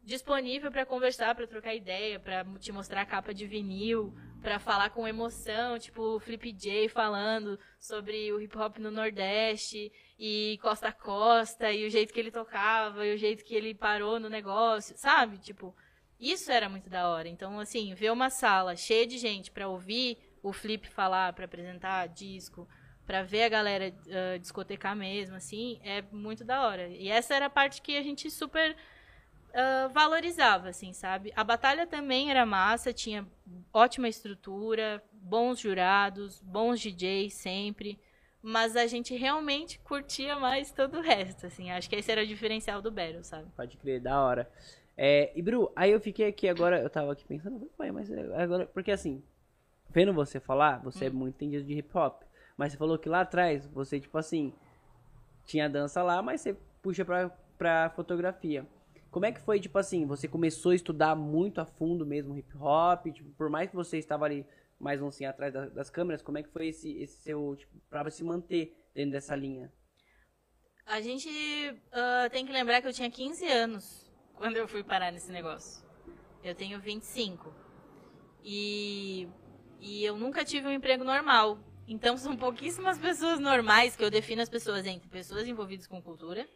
[0.03, 4.89] disponível pra conversar, pra trocar ideia, pra te mostrar a capa de vinil, pra falar
[4.89, 10.87] com emoção, tipo o Flip J falando sobre o hip hop no Nordeste e Costa
[10.87, 14.29] a Costa e o jeito que ele tocava e o jeito que ele parou no
[14.29, 15.37] negócio, sabe?
[15.37, 15.75] Tipo,
[16.19, 17.27] isso era muito da hora.
[17.27, 22.07] Então, assim, ver uma sala cheia de gente pra ouvir o Flip falar, pra apresentar
[22.07, 22.67] disco,
[23.05, 26.87] pra ver a galera uh, discotecar mesmo, assim, é muito da hora.
[26.87, 28.75] E essa era a parte que a gente super
[29.51, 31.31] uh, valorizava, assim, sabe?
[31.35, 33.25] A batalha também era massa, tinha
[33.73, 37.99] ótima estrutura, bons jurados, bons DJs sempre,
[38.41, 41.71] mas a gente realmente curtia mais todo o resto, assim.
[41.71, 43.47] Acho que esse era o diferencial do Battle, sabe?
[43.55, 44.49] Pode crer, da hora.
[44.97, 48.91] É, e Bru, aí eu fiquei aqui agora, eu tava aqui pensando, mas agora, porque
[48.91, 49.23] assim,
[49.89, 51.07] vendo você falar, você hum.
[51.07, 52.23] é muito entendido de hip hop,
[52.57, 54.53] mas você falou que lá atrás, você, tipo assim,
[55.45, 58.65] tinha dança lá, mas você puxa pra, pra fotografia.
[59.11, 62.57] Como é que foi, tipo assim, você começou a estudar muito a fundo mesmo hip
[62.57, 64.47] hop, tipo, por mais que você estava ali
[64.79, 67.77] mais um assim atrás das, das câmeras, como é que foi esse, esse seu, tipo,
[67.89, 69.71] pra se manter dentro dessa linha?
[70.85, 75.11] A gente uh, tem que lembrar que eu tinha 15 anos quando eu fui parar
[75.11, 75.85] nesse negócio.
[76.41, 77.53] Eu tenho 25.
[78.43, 79.27] E,
[79.81, 81.59] e eu nunca tive um emprego normal.
[81.85, 86.47] Então são pouquíssimas pessoas normais que eu defino as pessoas entre pessoas envolvidas com cultura,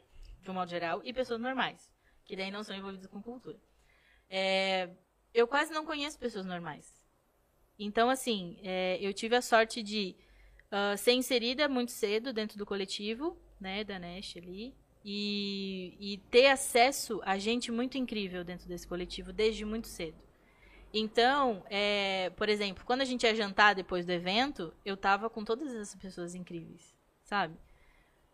[0.41, 1.93] de um modo geral, e pessoas normais
[2.26, 3.57] que daí não são envolvidos com cultura.
[4.30, 4.89] É,
[5.34, 6.93] eu quase não conheço pessoas normais.
[7.78, 10.15] Então, assim, é, eu tive a sorte de
[10.71, 16.47] uh, ser inserida muito cedo dentro do coletivo, né, da Nest ali, e, e ter
[16.47, 20.17] acesso a gente muito incrível dentro desse coletivo desde muito cedo.
[20.93, 25.43] Então, é, por exemplo, quando a gente ia jantar depois do evento, eu tava com
[25.43, 27.55] todas essas pessoas incríveis, sabe?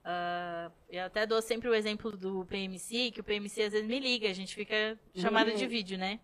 [0.03, 3.99] Uh, eu até dou sempre o exemplo do PMC, que o PMC às vezes me
[3.99, 5.57] liga, a gente fica chamada uhum.
[5.57, 6.19] de vídeo, né?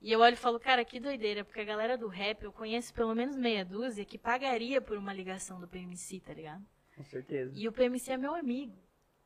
[0.00, 2.94] E eu olho e falo, cara, que doideira, porque a galera do rap eu conheço
[2.94, 6.64] pelo menos meia dúzia que pagaria por uma ligação do PMC, tá ligado?
[6.96, 7.52] Com certeza.
[7.54, 8.76] E o PMC é meu amigo,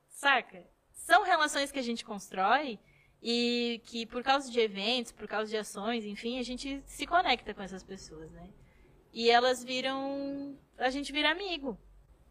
[0.08, 0.66] saca?
[0.90, 2.78] São relações que a gente constrói
[3.22, 7.54] e que por causa de eventos, por causa de ações, enfim, a gente se conecta
[7.54, 8.48] com essas pessoas, né?
[9.12, 10.58] E elas viram.
[10.78, 11.78] A gente vira amigo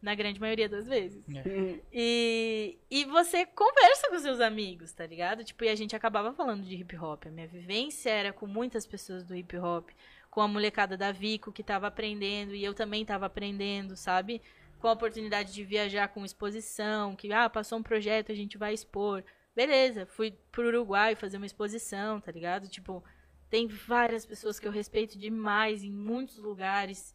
[0.02, 1.24] na grande maioria das vezes.
[1.30, 1.80] É.
[1.94, 5.44] E, e você conversa com seus amigos, tá ligado?
[5.44, 7.28] Tipo, e a gente acabava falando de hip hop.
[7.28, 9.90] A minha vivência era com muitas pessoas do hip hop,
[10.30, 14.42] com a molecada da Vico que tava aprendendo e eu também tava aprendendo, sabe?
[14.80, 18.74] Com a oportunidade de viajar com exposição, que ah, passou um projeto, a gente vai
[18.74, 19.24] expor.
[19.56, 22.68] Beleza, fui pro Uruguai fazer uma exposição, tá ligado?
[22.68, 23.04] Tipo,
[23.50, 27.14] tem várias pessoas que eu respeito demais em muitos lugares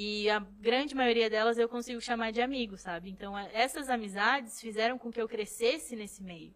[0.00, 3.10] e a grande maioria delas eu consigo chamar de amigos, sabe?
[3.10, 6.54] Então, essas amizades fizeram com que eu crescesse nesse meio.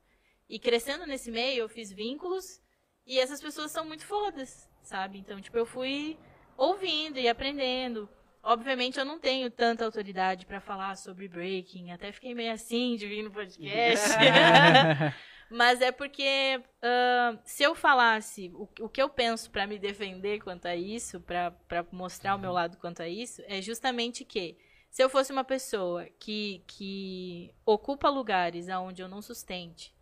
[0.49, 2.63] E crescendo nesse meio, eu fiz vínculos
[3.05, 5.19] e essas pessoas são muito fodas, sabe?
[5.19, 6.17] Então, tipo, eu fui
[6.57, 8.09] ouvindo e aprendendo.
[8.45, 11.91] Obviamente, eu não tenho tanta autoridade para falar sobre breaking.
[11.91, 14.09] Até fiquei meio assim de vir no podcast.
[15.53, 20.41] Mas é porque uh, se eu falasse o, o que eu penso para me defender
[20.41, 21.55] quanto a isso, para
[21.93, 24.57] mostrar o meu lado quanto a isso, é justamente que
[24.91, 29.95] se eu fosse uma pessoa que, que ocupa lugares aonde eu não sustente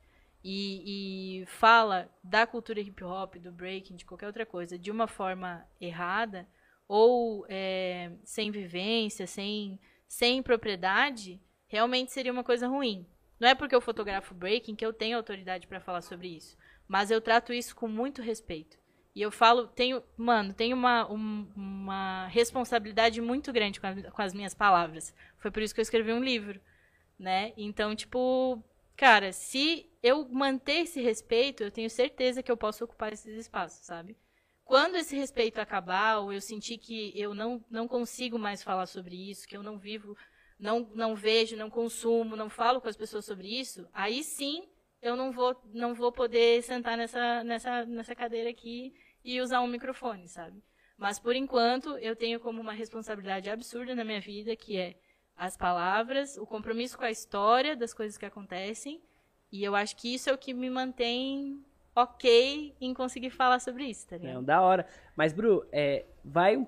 [0.43, 5.09] e, e fala da cultura hip hop, do breaking, de qualquer outra coisa, de uma
[5.09, 6.49] forma errada
[6.87, 13.07] ou é, sem vivência, sem, sem propriedade, realmente seria uma coisa ruim.
[13.41, 16.57] Não é porque eu fotografo breaking que eu tenho autoridade para falar sobre isso.
[16.87, 18.79] Mas eu trato isso com muito respeito.
[19.15, 24.23] E eu falo, tenho, mano, tenho uma, um, uma responsabilidade muito grande com, a, com
[24.23, 25.15] as minhas palavras.
[25.39, 26.61] Foi por isso que eu escrevi um livro,
[27.19, 27.53] né?
[27.57, 28.63] Então, tipo,
[28.97, 33.85] cara, se eu manter esse respeito, eu tenho certeza que eu posso ocupar esses espaços,
[33.85, 34.17] sabe?
[34.65, 39.17] Quando esse respeito acabar, ou eu sentir que eu não, não consigo mais falar sobre
[39.31, 40.17] isso, que eu não vivo
[40.61, 44.69] não, não vejo, não consumo, não falo com as pessoas sobre isso, aí sim
[45.03, 48.95] eu não vou, não vou poder sentar nessa, nessa, nessa cadeira aqui
[49.25, 50.63] e usar um microfone, sabe?
[50.99, 54.97] Mas por enquanto eu tenho como uma responsabilidade absurda na minha vida, que é
[55.35, 59.01] as palavras, o compromisso com a história das coisas que acontecem,
[59.51, 61.65] e eu acho que isso é o que me mantém
[61.97, 64.43] ok em conseguir falar sobre isso, tá ligado?
[64.43, 64.87] É, da hora.
[65.17, 66.67] Mas, Bru, é, vai,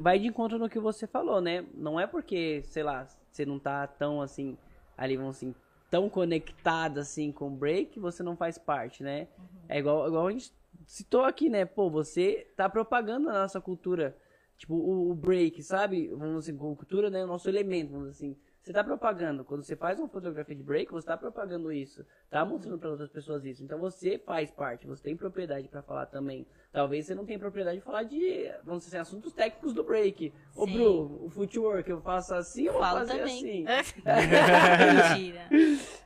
[0.00, 1.64] vai de encontro no que você falou, né?
[1.72, 4.56] Não é porque, sei lá, você não tá tão assim,
[4.96, 5.54] ali vamos assim,
[5.90, 9.28] tão conectado assim com o break, você não faz parte, né?
[9.38, 9.44] Uhum.
[9.68, 10.52] É igual, igual a gente
[10.86, 11.64] citou aqui, né?
[11.64, 14.16] Pô, você tá propagando a nossa cultura.
[14.56, 16.08] Tipo, o, o break, sabe?
[16.08, 17.24] Vamos assim, cultura, né?
[17.24, 18.36] O nosso elemento, vamos assim.
[18.70, 19.44] Você tá propagando.
[19.44, 22.06] Quando você faz uma fotografia de break, você tá propagando isso.
[22.30, 23.64] Tá mostrando para outras pessoas isso.
[23.64, 26.46] Então você faz parte, você tem propriedade para falar também.
[26.72, 30.32] Talvez você não tenha propriedade de falar de, vamos dizer assim, assuntos técnicos do break.
[30.54, 30.66] Ô.
[30.66, 33.66] Bru, o footwork, eu faço assim, eu vou Falo fazer também.
[33.66, 33.98] assim.
[35.18, 35.48] Mentira.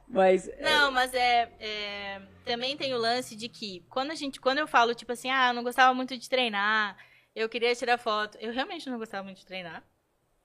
[0.08, 4.40] Mas, Não, mas é, é, Também tem o lance de que quando a gente.
[4.40, 6.96] Quando eu falo, tipo assim, ah, eu não gostava muito de treinar,
[7.34, 8.38] eu queria tirar foto.
[8.40, 9.82] Eu realmente não gostava muito de treinar.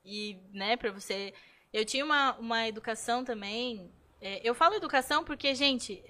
[0.04, 1.34] E, né, pra você.
[1.72, 3.92] Eu tinha uma, uma educação também.
[4.22, 6.04] é, eu falo educação porque, gente,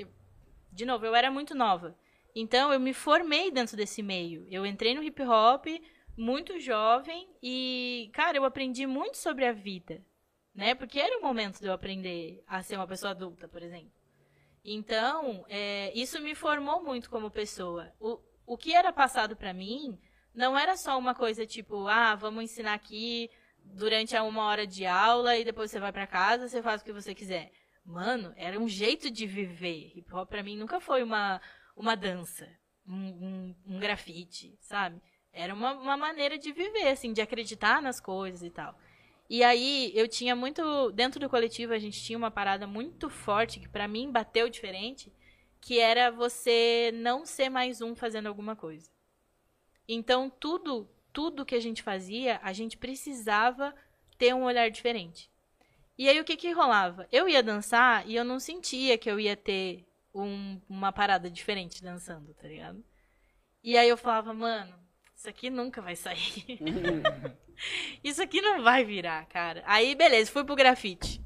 [0.72, 1.95] de novo, eu era muito nova.
[2.36, 4.45] Então eu me formei dentro desse meio.
[4.49, 5.66] Eu entrei no hip hop
[6.18, 10.03] muito jovem e, cara, eu aprendi muito sobre a vida
[10.60, 10.76] né?
[10.76, 13.91] Porque era o momento de eu aprender a ser uma pessoa adulta, por exemplo.
[14.64, 17.93] Então, é, isso me formou muito como pessoa.
[17.97, 19.97] O, o que era passado pra mim
[20.36, 23.30] não era só uma coisa tipo, ah, vamos ensinar aqui
[23.74, 26.86] durante a uma hora de aula e depois você vai pra casa, você faz o
[26.86, 27.51] que você quiser.
[27.86, 29.91] Mano, era um jeito de viver.
[29.95, 31.41] Hip hop pra mim nunca foi uma,
[31.76, 32.47] uma dança,
[32.88, 35.01] um, um, um grafite, sabe?
[35.32, 38.78] Era uma, uma maneira de viver, assim, de acreditar nas coisas e tal.
[39.30, 43.59] E aí eu tinha muito dentro do coletivo a gente tinha uma parada muito forte
[43.59, 45.13] que pra mim bateu diferente,
[45.61, 48.89] que era você não ser mais um fazendo alguma coisa.
[49.88, 53.74] Então tudo, tudo que a gente fazia, a gente precisava
[54.18, 55.30] ter um olhar diferente.
[55.97, 57.07] E aí o que que rolava?
[57.12, 61.84] Eu ia dançar e eu não sentia que eu ia ter um- uma parada diferente
[61.84, 62.84] dançando, tá ligado?
[63.64, 64.74] E aí eu falava, mano,
[65.16, 66.45] isso aqui nunca vai sair.
[68.01, 69.62] Isso aqui não vai virar, cara.
[69.66, 71.22] Aí, beleza, fui pro grafite.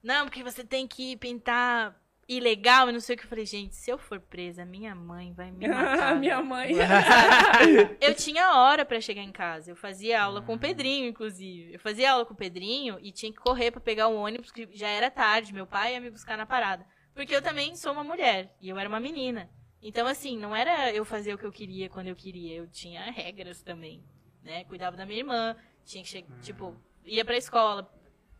[0.00, 1.99] Não, porque você tem que pintar
[2.36, 3.24] ilegal e não sei o que.
[3.24, 6.14] Eu falei, gente, se eu for presa, minha mãe vai me matar.
[6.16, 6.48] minha velho.
[6.48, 6.72] mãe.
[8.00, 9.70] Eu tinha hora pra chegar em casa.
[9.72, 11.74] Eu fazia aula com o Pedrinho, inclusive.
[11.74, 14.68] Eu fazia aula com o Pedrinho e tinha que correr pra pegar o ônibus, que
[14.72, 15.52] já era tarde.
[15.52, 16.86] Meu pai ia me buscar na parada.
[17.14, 19.50] Porque eu também sou uma mulher e eu era uma menina.
[19.82, 22.54] Então, assim, não era eu fazer o que eu queria quando eu queria.
[22.56, 24.04] Eu tinha regras também,
[24.42, 24.64] né?
[24.64, 27.90] Cuidava da minha irmã, tinha que chegar, tipo, ia pra escola,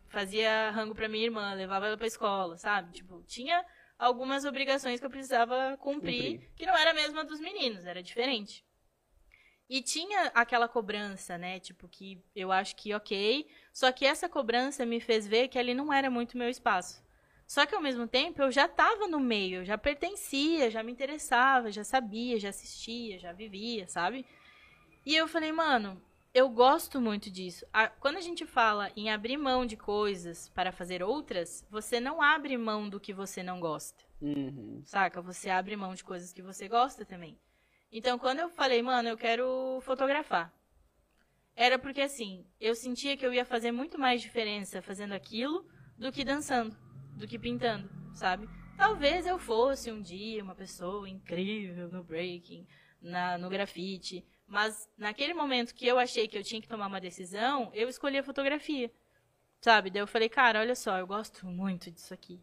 [0.07, 2.91] fazia rango pra minha irmã, levava ela pra escola, sabe?
[2.93, 3.65] Tipo, tinha
[4.01, 6.49] algumas obrigações que eu precisava cumprir, Cumprir.
[6.55, 8.65] que não era a mesma dos meninos, era diferente.
[9.69, 11.59] E tinha aquela cobrança, né?
[11.59, 13.47] Tipo, que eu acho que ok.
[13.71, 17.01] Só que essa cobrança me fez ver que ali não era muito meu espaço.
[17.47, 20.91] Só que ao mesmo tempo eu já tava no meio, eu já pertencia, já me
[20.91, 24.25] interessava, já sabia, já assistia, já vivia, sabe?
[25.05, 26.01] E eu falei, mano,
[26.33, 27.65] eu gosto muito disso.
[27.73, 32.21] A- Quando a gente fala em abrir mão de coisas para fazer outras, você não
[32.21, 34.81] abre mão do que você não gosta Uhum.
[34.85, 35.21] saca?
[35.21, 37.37] Você abre mão de coisas que você gosta também.
[37.91, 40.53] Então, quando eu falei, mano, eu quero fotografar,
[41.55, 45.65] era porque assim, eu sentia que eu ia fazer muito mais diferença fazendo aquilo
[45.97, 46.75] do que dançando,
[47.17, 48.47] do que pintando, sabe?
[48.77, 52.65] Talvez eu fosse um dia uma pessoa incrível no breaking,
[53.01, 57.01] na, no grafite, mas naquele momento que eu achei que eu tinha que tomar uma
[57.01, 58.91] decisão, eu escolhi a fotografia,
[59.61, 59.89] sabe?
[59.89, 62.39] Daí eu falei, cara, olha só, eu gosto muito disso aqui,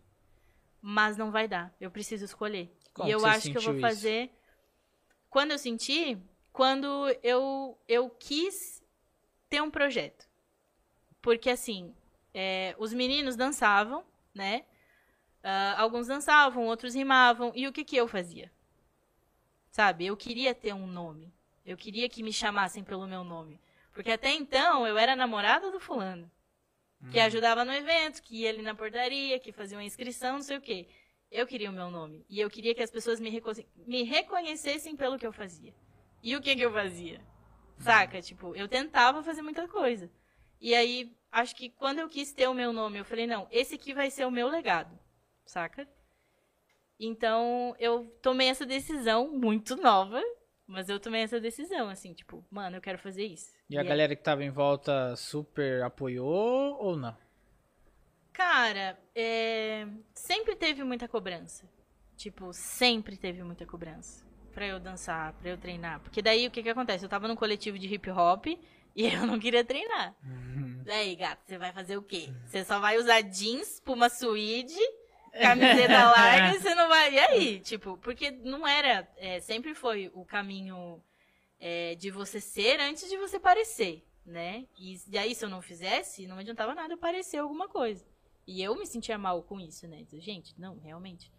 [0.81, 2.71] mas não vai dar, eu preciso escolher.
[2.95, 4.03] Como e eu acho que eu vou sentiu isso?
[4.03, 4.31] fazer.
[5.31, 6.19] Quando eu senti,
[6.53, 6.87] quando
[7.23, 8.83] eu, eu quis
[9.49, 10.29] ter um projeto.
[11.21, 11.95] Porque assim,
[12.35, 14.65] é, os meninos dançavam, né?
[15.43, 17.53] Ah, alguns dançavam, outros rimavam.
[17.55, 18.53] E o que, que eu fazia?
[19.71, 20.07] Sabe?
[20.07, 21.33] Eu queria ter um nome.
[21.69, 23.61] Eu queria que me chamassem pelo meu nome.
[23.93, 26.31] Porque até então eu era namorada do fulano.
[27.11, 30.57] Que ajudava no evento, que ia ali na portaria, que fazia uma inscrição, não sei
[30.57, 30.89] o quê.
[31.31, 32.25] Eu queria o meu nome.
[32.27, 33.53] E eu queria que as pessoas me, reco-
[33.87, 35.75] me reconhecessem pelo que eu fazia.
[36.23, 37.21] E o que, que eu fazia?
[37.79, 38.21] Saca?
[38.23, 40.11] Tipo, eu tentava fazer muita coisa.
[40.59, 43.75] E aí, acho que quando eu quis ter o meu nome, eu falei, não, esse
[43.75, 44.99] aqui vai ser o meu legado.
[45.45, 45.87] Saca?
[46.99, 50.21] Então, eu tomei essa decisão muito nova,
[50.69, 53.51] mas eu tomei essa decisão, assim, tipo, mano, eu quero fazer isso.
[53.71, 57.17] E a é- galera que tava em volta super apoiou ou não?
[58.33, 61.69] Cara, é, sempre teve muita cobrança.
[62.17, 64.25] Tipo, sempre teve muita cobrança.
[64.53, 66.01] Pra eu dançar, pra eu treinar.
[66.01, 67.05] Porque daí o que que acontece?
[67.05, 68.59] Eu tava num coletivo de hip hop e
[69.07, 70.15] eu não queria treinar.
[70.85, 72.29] Daí, gato, você vai fazer o quê?
[72.47, 74.79] Você só vai usar jeans, puma suíde,
[75.31, 77.15] camiseta larga e você não vai.
[77.15, 77.61] E aí?
[77.61, 79.09] Tipo, porque não era.
[79.17, 81.03] é, sempre foi o caminho
[81.61, 84.67] é, de você ser antes de você parecer, né?
[84.79, 88.05] E daí, se eu não fizesse, não adiantava nada eu parecer alguma coisa.
[88.47, 90.07] E eu me sentia mal com isso, né?
[90.11, 91.31] Gente, não, realmente.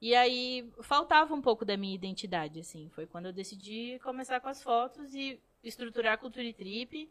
[0.00, 2.88] E aí, faltava um pouco da minha identidade, assim.
[2.90, 7.10] Foi quando eu decidi começar com as fotos e estruturar a Cultura e Trip.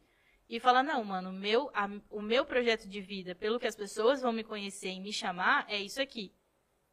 [0.49, 3.75] E falar, não, mano, o meu, a- o meu projeto de vida, pelo que as
[3.75, 6.31] pessoas vão me conhecer e me chamar, é isso aqui.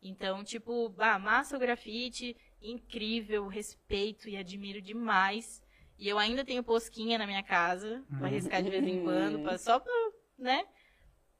[0.02, 5.62] Então, tipo, ah, massa o grafite, incrível, respeito e admiro demais.
[5.98, 9.56] E eu ainda tenho posquinha na minha casa, pra riscar de vez em quando, pra-
[9.58, 9.92] só pra,
[10.38, 10.64] né?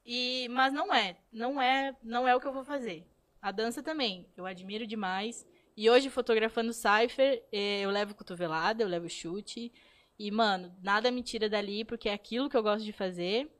[0.07, 3.07] E, mas não é, não é, não é o que eu vou fazer.
[3.41, 5.47] A dança também, eu admiro demais.
[5.77, 9.73] E hoje, fotografando Cypher, eh, eu levo cotovelada, eu levo chute.
[10.19, 13.51] E, mano, nada me tira dali, porque é aquilo que eu gosto de fazer.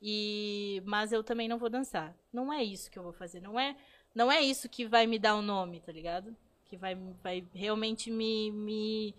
[0.00, 2.14] E mas eu também não vou dançar.
[2.32, 3.40] Não é isso que eu vou fazer.
[3.40, 3.76] Não é,
[4.14, 6.36] não é isso que vai me dar o nome, tá ligado?
[6.66, 9.14] Que vai, vai realmente me, me.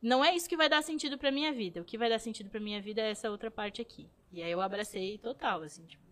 [0.00, 1.80] Não é isso que vai dar sentido pra minha vida.
[1.80, 4.08] O que vai dar sentido pra minha vida é essa outra parte aqui.
[4.32, 6.02] E aí eu abracei total, assim, tipo,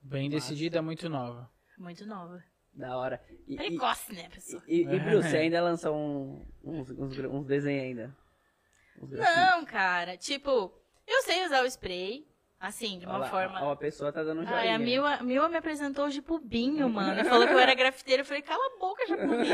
[0.00, 1.50] Bem decidida, muito nova.
[1.76, 2.42] muito nova.
[2.72, 3.20] Da hora.
[3.46, 4.62] E, e, Precoce, né, pessoa?
[4.68, 8.16] e, e Bru, você ainda lançou um- uns, uns, uns desenhos ainda?
[9.00, 10.16] Não, cara.
[10.16, 10.72] Tipo,
[11.06, 12.26] eu sei usar o spray,
[12.58, 13.62] assim, de uma Olha forma.
[13.62, 14.60] Uma pessoa tá dando um joinha.
[14.60, 17.20] Ai, a Mila, a Mila me apresentou hoje pro Binho, mano.
[17.20, 18.22] E falou que eu era grafiteira.
[18.22, 19.48] Eu falei, cala a boca, japonês.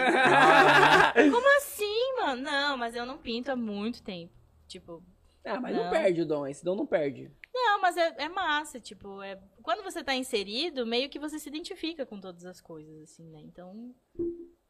[1.32, 2.42] Como assim, mano?
[2.42, 4.32] Não, mas eu não pinto há muito tempo.
[4.68, 5.02] Tipo,
[5.44, 5.84] Ah, mas não.
[5.84, 5.90] Não.
[5.90, 7.30] perde o dom, esse dom não perde.
[7.52, 9.38] não, mas é, é massa, tipo, é...
[9.62, 13.40] quando você tá inserido, meio que você se identifica com todas as coisas, assim, né?
[13.42, 13.94] Então,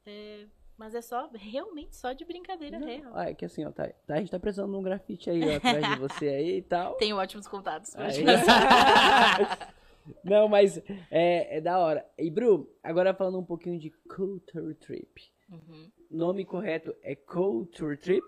[0.06, 0.46] é...
[0.76, 3.12] mas é só, realmente só de brincadeira real.
[3.14, 5.42] Ah, é que assim, ó, tá, tá- a gente tá precisando de um grafite aí,
[5.48, 6.94] ó, atrás de você aí e tal.
[6.94, 7.94] Tenho ótimos contatos.
[7.94, 8.24] pra Aí.
[10.24, 10.78] Não, mas
[11.10, 12.04] é, é da hora.
[12.18, 15.22] E, Bru, agora falando um pouquinho de Culture Trip.
[15.48, 15.90] Uhum.
[16.10, 18.26] Nome correto é Culture Trip?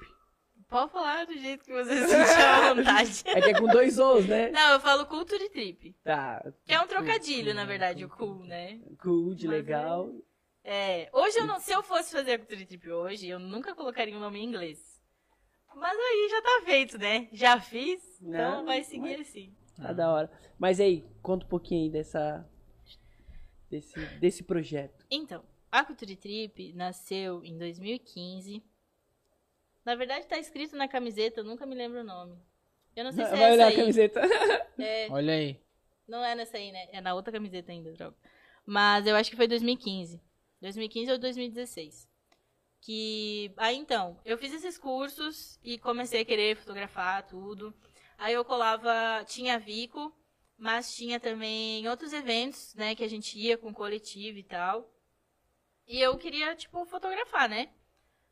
[0.69, 3.23] Pode falar do jeito que você se sentir à vontade.
[3.27, 4.51] É que é com dois O's, né?
[4.51, 5.95] Não, eu falo culture trip.
[6.03, 6.45] Tá.
[6.65, 8.81] Que é um trocadilho, na verdade, o cool, né?
[9.01, 10.11] Cool, de Mas legal.
[10.11, 10.34] É,
[11.13, 14.21] hoje eu não, se eu fosse fazer a culture trip hoje, eu nunca colocaria um
[14.21, 15.01] nome em inglês.
[15.75, 17.29] Mas aí já tá feito, né?
[17.33, 19.55] Já fiz, então Não, vai seguir assim.
[19.77, 20.31] Tá da hora.
[20.59, 22.49] Mas aí, conta um pouquinho aí dessa.
[23.69, 25.05] Desse, desse projeto.
[25.11, 25.43] Então,
[25.73, 28.63] a Culture Trip nasceu em 2015.
[29.85, 32.39] Na verdade, tá escrito na camiseta, eu nunca me lembro o nome.
[32.95, 33.77] Eu não sei se é Vai olhar essa a aí.
[33.77, 34.21] camiseta.
[34.77, 35.61] É, Olha aí.
[36.07, 36.89] não é nessa aí, né?
[36.93, 38.17] É na outra camiseta ainda, droga.
[38.67, 40.21] Mas eu acho que foi 2015.
[40.65, 42.09] 2015 ou 2016.
[42.81, 43.53] Que.
[43.57, 47.75] Aí então, eu fiz esses cursos e comecei a querer fotografar tudo.
[48.19, 49.25] Aí eu colava.
[49.27, 50.15] Tinha Vico,
[50.57, 52.95] mas tinha também outros eventos, né?
[52.95, 54.91] Que a gente ia com coletivo e tal.
[55.87, 57.69] E eu queria, tipo, fotografar, né?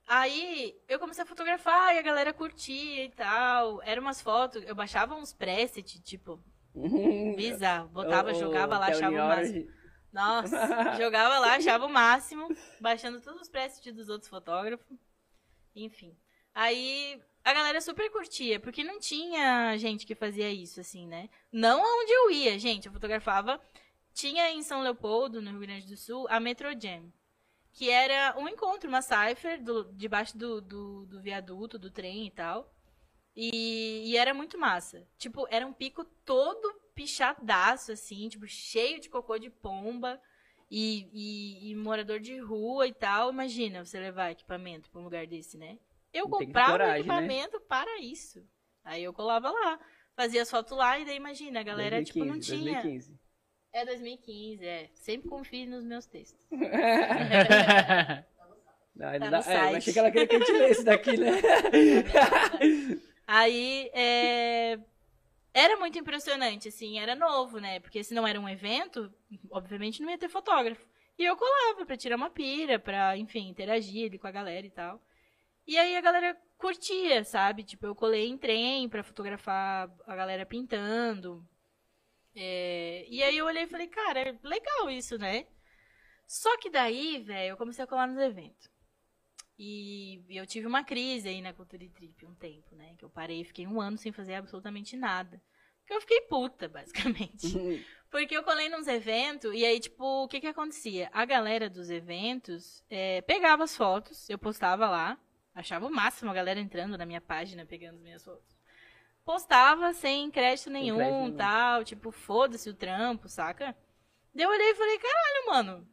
[0.08, 3.82] Aí eu comecei a fotografar e a galera curtia e tal.
[3.82, 6.42] Eram umas fotos, eu baixava uns presets, tipo,
[7.36, 7.88] bizarro.
[7.88, 9.81] Botava, ô, jogava lá, achava o máximo.
[10.12, 10.56] Nossa,
[11.00, 12.48] jogava lá, achava o máximo,
[12.80, 14.98] baixando todos os presets dos outros fotógrafos.
[15.74, 16.16] Enfim.
[16.54, 21.28] Aí a galera super curtia, porque não tinha gente que fazia isso, assim, né?
[21.50, 22.86] Não aonde eu ia, gente.
[22.86, 23.60] Eu fotografava.
[24.12, 27.10] Tinha em São Leopoldo, no Rio Grande do Sul, a Metro Jam.
[27.72, 32.30] Que era um encontro, uma cipher, do, debaixo do, do, do viaduto, do trem e
[32.30, 32.70] tal.
[33.34, 35.08] E, e era muito massa.
[35.16, 40.20] Tipo, era um pico todo pichadaço, assim, tipo, cheio de cocô de pomba
[40.70, 43.30] e, e- e morador de rua e tal.
[43.30, 45.78] Imagina você levar equipamento pra um lugar desse, né?
[46.12, 46.98] Eu Tem comprava coragem, né?
[47.00, 48.46] equipamento para isso.
[48.84, 49.78] Aí eu colava lá,
[50.14, 52.82] fazia as fotos lá e daí imagina, a galera, tipo, não 2015, tinha.
[52.82, 53.18] 2015.
[53.72, 54.90] É 2015, é.
[54.94, 56.46] Sempre confie nos meus textos.
[58.94, 61.30] Não, Tá dá- é, eu achei que ela queria que a gente lesse daqui, né?
[63.26, 64.78] Aí, é,
[65.54, 67.80] era muito impressionante, assim, era novo, né?
[67.80, 69.12] Porque se não era um evento,
[69.50, 70.86] obviamente não ia ter fotógrafo.
[71.18, 74.70] E eu colava pra tirar uma pira, pra, enfim, interagir ali com a galera e
[74.70, 75.00] tal.
[75.66, 77.64] E aí a galera curtia, sabe?
[77.64, 81.46] Tipo, eu colei em trem pra fotografar a galera pintando.
[82.34, 85.46] É, E aí eu olhei e falei, cara, é legal isso, né?
[86.26, 88.70] Só que daí, velho, eu comecei a colar nos eventos.
[89.64, 92.96] E eu tive uma crise aí na Cultura Trip um tempo, né?
[92.98, 95.40] Que eu parei, fiquei um ano sem fazer absolutamente nada.
[95.78, 97.86] Porque eu fiquei puta, basicamente.
[98.10, 101.08] Porque eu colei nos eventos e aí, tipo, o que que acontecia?
[101.12, 105.16] A galera dos eventos é, pegava as fotos, eu postava lá,
[105.54, 108.56] achava o máximo a galera entrando na minha página pegando as minhas fotos.
[109.24, 111.36] Postava sem crédito nenhum, crédito nenhum.
[111.36, 113.76] tal, tipo, foda-se o trampo, saca?
[114.34, 115.88] Daí eu olhei e falei, caralho, mano,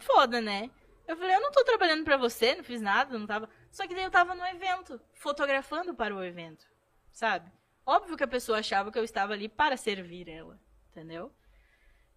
[0.00, 0.68] foda, né?
[1.08, 3.48] Eu falei, eu não tô trabalhando pra você, não fiz nada, não tava.
[3.72, 6.66] Só que daí eu tava no evento, fotografando para o evento,
[7.10, 7.50] sabe?
[7.86, 11.34] Óbvio que a pessoa achava que eu estava ali para servir ela, entendeu?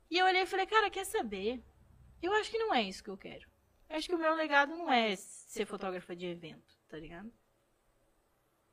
[0.10, 1.64] E eu olhei e falei, cara, quer saber?
[2.22, 3.48] Eu acho que não é isso que eu quero.
[3.90, 7.32] Eu acho que o meu legado não é ser fotógrafa de evento, tá ligado?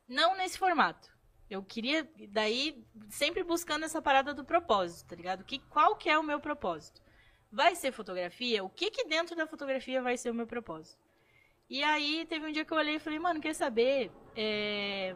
[0.08, 1.16] Não nesse formato.
[1.48, 5.44] Eu queria, daí, sempre buscando essa parada do propósito, tá ligado?
[5.44, 7.00] Que, qual que é o meu propósito?
[7.50, 8.62] Vai ser fotografia?
[8.62, 10.98] O que que dentro da fotografia vai ser o meu propósito?
[11.68, 14.10] E aí, teve um dia que eu olhei e falei, mano, quer saber?
[14.34, 15.14] É...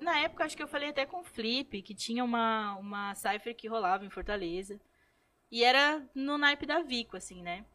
[0.00, 3.54] Na época, acho que eu falei até com o Flip, que tinha uma, uma cipher
[3.54, 4.80] que rolava em Fortaleza.
[5.50, 7.66] E era no naipe da Vico, assim, né?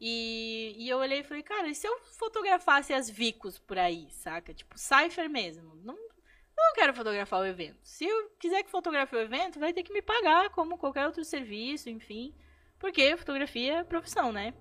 [0.00, 4.08] E, e eu olhei e falei, cara, e se eu fotografasse as Vicos por aí,
[4.10, 4.52] saca?
[4.52, 5.74] Tipo, cipher mesmo.
[5.76, 5.96] Não,
[6.56, 7.78] não quero fotografar o evento.
[7.82, 11.24] Se eu quiser que fotografe o evento, vai ter que me pagar como qualquer outro
[11.24, 12.34] serviço, enfim.
[12.78, 14.54] Porque fotografia é profissão, né?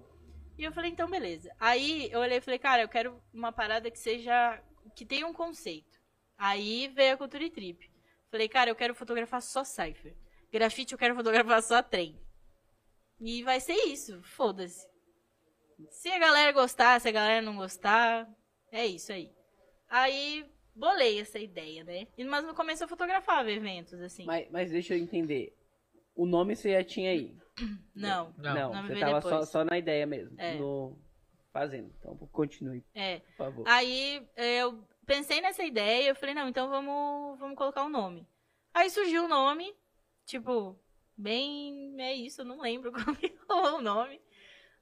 [0.57, 1.53] E eu falei, então beleza.
[1.59, 4.61] Aí eu olhei e falei, cara, eu quero uma parada que seja.
[4.95, 5.99] que tenha um conceito.
[6.37, 7.91] Aí veio a Cultura e Trip.
[8.31, 10.15] Falei, cara, eu quero fotografar só cipher.
[10.51, 12.19] Grafite eu quero fotografar só trem.
[13.19, 14.87] E vai ser isso, foda-se.
[15.89, 18.29] Se a galera gostar, se a galera não gostar,
[18.71, 19.31] é isso aí.
[19.89, 22.07] Aí bolei essa ideia, né?
[22.17, 24.25] Mas no começo eu fotografava eventos, assim.
[24.25, 25.53] Mas, mas deixa eu entender.
[26.15, 27.35] O nome você já tinha aí?
[27.93, 28.33] Não.
[28.37, 28.73] Não.
[28.73, 30.35] Não, você tava só, só na ideia mesmo.
[30.39, 30.55] É.
[30.55, 30.97] No...
[31.51, 31.89] Fazendo.
[31.97, 33.19] Então, continue, É.
[33.19, 33.63] por favor.
[33.65, 38.27] Aí eu pensei nessa ideia, eu falei, não, então vamos, vamos colocar um nome.
[38.73, 39.73] Aí surgiu o nome,
[40.25, 40.77] tipo,
[41.15, 41.95] bem.
[41.97, 44.19] É isso, eu não lembro como que rolou o nome.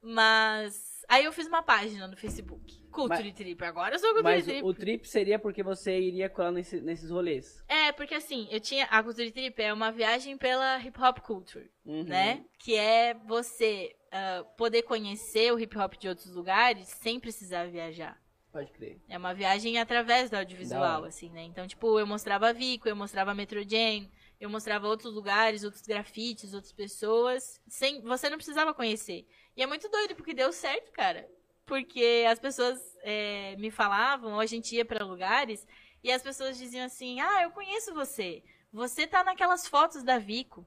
[0.02, 0.93] Mas.
[1.10, 2.82] Aí eu fiz uma página no Facebook.
[2.92, 3.64] Culture Trip.
[3.64, 4.64] Agora eu sou Culture Mas Trip.
[4.64, 7.64] o trip seria porque você iria colar nesse- nesses rolês.
[7.68, 8.86] É, porque assim, eu tinha.
[8.86, 12.04] A Culture Trip é uma viagem pela hip hop culture, Uhum.
[12.04, 12.46] né?
[12.60, 18.22] Que é você ah, poder conhecer o hip hop de outros lugares sem precisar viajar.
[18.52, 19.02] Pode crer.
[19.10, 21.42] É uma viagem através do audiovisual, assim, né?
[21.42, 24.08] Então, tipo, eu mostrava Vico, eu mostrava Metro Jam,
[24.40, 27.60] eu mostrava outros lugares, outros grafites, outras pessoas.
[27.68, 29.26] Sem, você não precisava conhecer.
[29.56, 31.30] E é muito doido, porque deu certo, cara.
[31.66, 35.66] Porque as pessoas é, me falavam, ou a gente ia pra lugares,
[36.04, 38.44] e as pessoas diziam assim: Ah, eu conheço você.
[38.72, 40.66] Você tá naquelas fotos da Vico.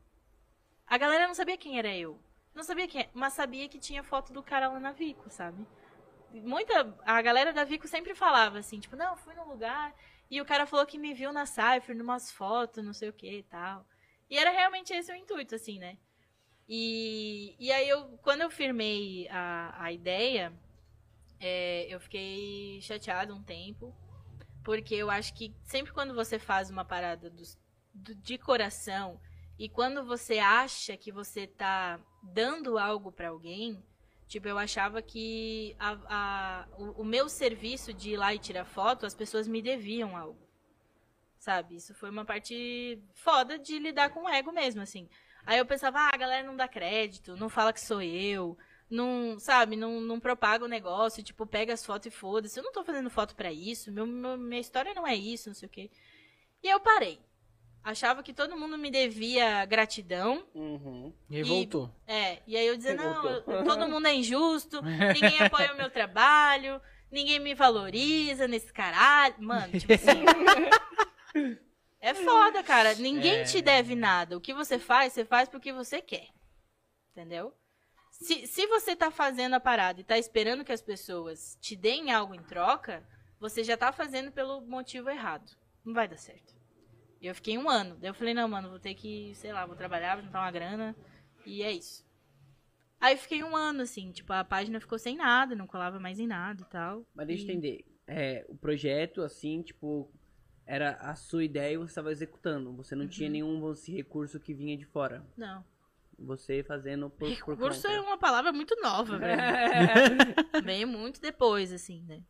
[0.87, 2.20] A galera não sabia quem era eu.
[2.55, 5.66] Não sabia quem, mas sabia que tinha foto do cara lá na Vico, sabe?
[6.32, 6.95] muita.
[7.05, 9.95] A galera da Vico sempre falava assim, tipo, não, fui num lugar
[10.30, 13.39] e o cara falou que me viu na Cypher, numas fotos, não sei o que
[13.39, 13.87] e tal.
[14.28, 15.97] E era realmente esse o intuito, assim, né?
[16.69, 20.53] E, e aí eu, quando eu firmei a, a ideia,
[21.41, 23.95] é, eu fiquei chateada um tempo,
[24.64, 27.59] porque eu acho que sempre quando você faz uma parada dos-
[27.95, 29.21] do- de coração
[29.59, 33.83] e quando você acha que você tá dando algo pra alguém,
[34.29, 38.64] Tipo, eu achava que a, a- o, o meu serviço de ir lá e tirar
[38.64, 40.39] foto, as pessoas me deviam algo.
[41.39, 41.77] Sabe?
[41.77, 45.09] Isso foi uma parte foda de lidar com o ego mesmo, assim.
[45.47, 48.59] Aí eu pensava, ah, a galera não dá crédito, não fala que sou eu,
[48.90, 52.59] não, sabe, não, não propaga o negócio, tipo, pega as fotos e foda-se.
[52.59, 55.55] Eu não tô fazendo foto pra isso, meu, meu- minha história não é isso, não
[55.55, 55.90] sei o quê.
[56.62, 57.20] E eu parei.
[57.84, 61.12] Achava que todo mundo me devia gratidão, Uhum.
[61.30, 61.88] E aí voltou.
[62.07, 64.80] é, e aí eu dizia, não, eu- todo mundo é injusto,
[65.14, 66.80] ninguém apoia o meu trabalho,
[67.12, 69.36] ninguém me valoriza nesse caralho.
[69.38, 70.24] Mano, tipo assim.
[72.11, 72.95] é foda, cara.
[72.95, 73.45] Ninguém É.
[73.45, 74.37] te deve nada.
[74.37, 76.29] O que você faz, você faz porque você quer.
[77.13, 77.53] Entendeu?
[78.11, 82.13] Se, se você tá fazendo a parada e tá esperando que as pessoas te deem
[82.13, 83.07] algo em troca,
[83.39, 85.51] você já tá fazendo pelo motivo errado.
[85.85, 86.55] Não vai dar certo.
[87.21, 87.97] E eu fiquei um ano.
[87.97, 90.51] Daí eu falei, não, mano, vou ter que, sei lá, vou trabalhar, vou juntar uma
[90.51, 90.97] grana.
[91.45, 92.05] E é isso.
[92.99, 96.19] Aí eu fiquei um ano, assim, tipo, a página ficou sem nada, não colava mais
[96.19, 97.07] em nada e tal.
[97.15, 97.85] Mas deixa eu E- entender.
[98.07, 100.11] É, o projeto, assim, tipo,
[100.67, 102.73] era a sua ideia e você estava executando.
[102.77, 103.09] Você não Uhum.
[103.11, 105.25] tinha nenhum recurso que vinha de fora.
[105.37, 105.64] Não.
[106.19, 107.95] Você fazendo por, por Recurso conta.
[107.95, 110.62] é uma palavra muito nova, velho.
[110.64, 112.23] Veio muito depois, assim, né?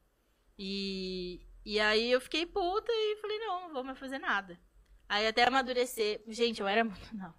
[0.59, 4.59] E, e aí eu fiquei puta e falei, não, não vou mais fazer nada.
[5.09, 6.21] Aí até amadurecer.
[6.29, 7.17] Gente, eu era muito.
[7.17, 7.33] Não.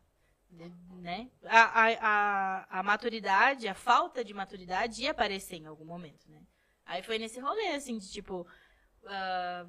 [1.02, 1.30] Né?
[1.44, 6.42] A, a, a, a maturidade, a falta de maturidade ia aparecer em algum momento, né?
[6.86, 8.48] Aí foi nesse rolê, assim, de tipo.
[9.06, 9.68] ah,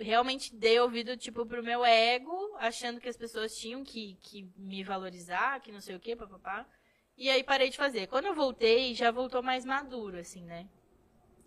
[0.00, 4.82] realmente dei ouvido, tipo, pro meu ego, achando que as pessoas tinham que, que me
[4.82, 6.66] valorizar, que não sei o quê, papapá.
[7.16, 8.06] E aí parei de fazer.
[8.06, 10.66] Quando eu voltei, já voltou mais maduro, assim, né?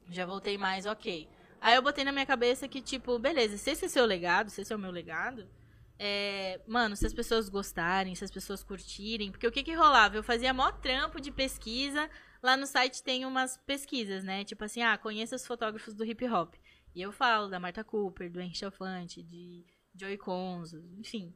[0.09, 1.27] Já voltei mais ok.
[1.59, 4.61] Aí eu botei na minha cabeça que, tipo, beleza, se esse é seu legado, se
[4.61, 5.49] esse é o meu legado,
[5.97, 10.17] é, mano, se as pessoas gostarem, se as pessoas curtirem, porque o que que rolava?
[10.17, 12.09] Eu fazia mó trampo de pesquisa,
[12.41, 14.43] lá no site tem umas pesquisas, né?
[14.43, 16.53] Tipo assim, ah, conheça os fotógrafos do hip hop.
[16.95, 19.65] E eu falo da Marta Cooper, do Henry Chalfante, de
[19.95, 21.33] Joey Conzo, enfim.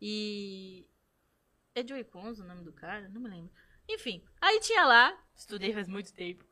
[0.00, 0.86] E.
[1.74, 3.08] É Joey Conzo o nome do cara?
[3.08, 3.50] Não me lembro.
[3.88, 6.44] Enfim, aí tinha lá, estudei faz muito tempo.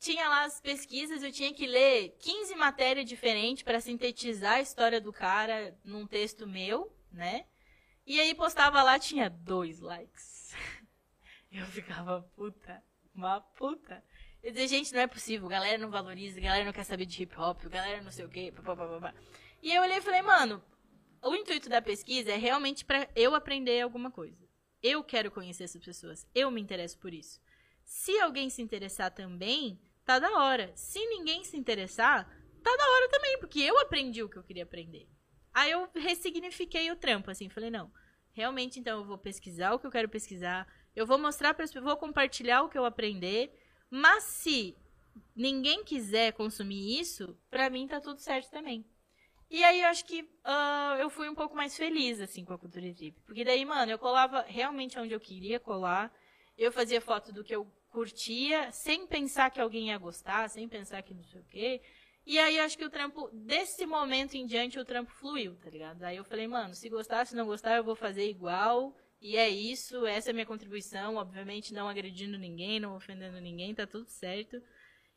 [0.00, 5.00] tinha lá as pesquisas, eu tinha que ler 15 matérias diferentes para sintetizar a história
[5.00, 7.46] do cara num texto meu, né?
[8.04, 10.54] E aí postava lá, tinha dois likes.
[11.52, 12.82] Eu ficava puta,
[13.14, 14.02] uma puta.
[14.42, 17.62] Dizia, gente, não é possível, galera não valoriza, galera não quer saber de hip hop,
[17.68, 19.14] galera não sei o quê, papapá.
[19.62, 20.62] E eu olhei e falei, mano,
[21.22, 24.44] o intuito da pesquisa é realmente para eu aprender alguma coisa.
[24.82, 27.40] Eu quero conhecer essas pessoas, eu me interesso por isso.
[27.84, 30.72] Se alguém se interessar também, tá da hora.
[30.74, 32.24] Se ninguém se interessar,
[32.64, 35.08] tá da hora também, porque eu aprendi o que eu queria aprender.
[35.54, 37.92] Aí eu ressignifiquei o trampo, assim, falei, não,
[38.32, 40.66] realmente então eu vou pesquisar o que eu quero pesquisar,
[40.96, 43.54] eu vou mostrar para vou compartilhar o que eu aprender,
[43.94, 44.74] mas se
[45.36, 48.86] ninguém quiser consumir isso, pra mim tá tudo certo também.
[49.50, 52.58] E aí eu acho que uh, eu fui um pouco mais feliz, assim, com a
[52.58, 53.20] Cultura Trip.
[53.26, 56.10] Porque daí, mano, eu colava realmente onde eu queria colar.
[56.56, 61.02] Eu fazia foto do que eu curtia, sem pensar que alguém ia gostar, sem pensar
[61.02, 61.82] que não sei o quê.
[62.24, 65.68] E aí eu acho que o trampo, desse momento em diante, o trampo fluiu, tá
[65.68, 66.02] ligado?
[66.02, 68.96] Aí eu falei, mano, se gostar, se não gostar, eu vou fazer igual.
[69.22, 71.14] E é isso, essa é a minha contribuição.
[71.14, 74.60] Obviamente, não agredindo ninguém, não ofendendo ninguém, tá tudo certo.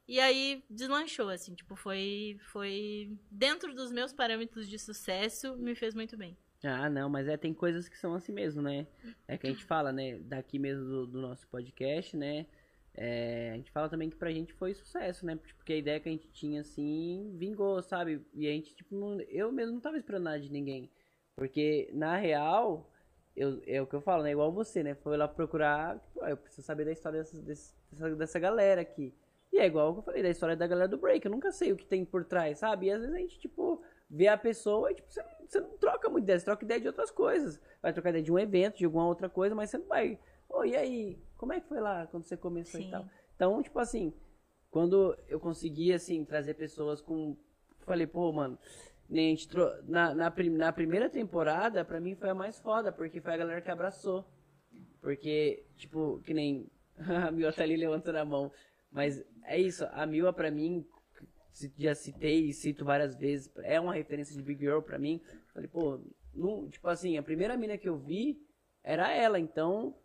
[0.07, 5.95] E aí deslanchou, assim, tipo, foi, foi dentro dos meus parâmetros de sucesso, me fez
[5.95, 6.37] muito bem.
[6.63, 8.85] Ah, não, mas é, tem coisas que são assim mesmo, né?
[9.27, 12.45] É que a gente fala, né, daqui mesmo do, do nosso podcast, né?
[12.93, 15.35] É, a gente fala também que pra gente foi sucesso, né?
[15.35, 18.21] Porque a ideia que a gente tinha, assim, vingou, sabe?
[18.35, 20.91] E a gente, tipo, não, eu mesmo não tava esperando nada de ninguém.
[21.35, 22.89] Porque, na real,
[23.35, 24.31] eu, é o que eu falo, né?
[24.31, 24.95] Igual você, né?
[24.95, 29.13] Foi lá procurar, tipo, ah, eu preciso saber da história dessa, dessa, dessa galera aqui.
[29.51, 31.25] E é igual que eu falei da história da galera do break.
[31.25, 32.87] Eu nunca sei o que tem por trás, sabe?
[32.87, 35.77] E às vezes a gente, tipo, vê a pessoa e, tipo, você não, você não
[35.77, 37.59] troca muito ideia, você troca ideia de outras coisas.
[37.81, 40.19] Vai trocar ideia de um evento, de alguma outra coisa, mas você não vai.
[40.49, 41.19] Ô, oh, e aí?
[41.37, 42.87] Como é que foi lá quando você começou Sim.
[42.87, 43.05] e tal?
[43.35, 44.13] Então, tipo assim,
[44.71, 47.35] quando eu consegui, assim, trazer pessoas com.
[47.81, 48.57] Falei, pô, mano,
[49.49, 49.69] tro...
[49.83, 53.61] na, na, na primeira temporada, pra mim foi a mais foda, porque foi a galera
[53.61, 54.25] que abraçou.
[55.01, 56.67] Porque, tipo, que nem
[56.97, 58.51] a Mila tá ali levantando a mão.
[58.91, 60.85] Mas é isso, a Mila pra mim,
[61.77, 65.21] já citei e cito várias vezes, é uma referência de Big Girl pra mim.
[65.53, 65.99] Falei, pô,
[66.33, 68.41] não, tipo assim, a primeira mina que eu vi
[68.83, 69.95] era ela, então.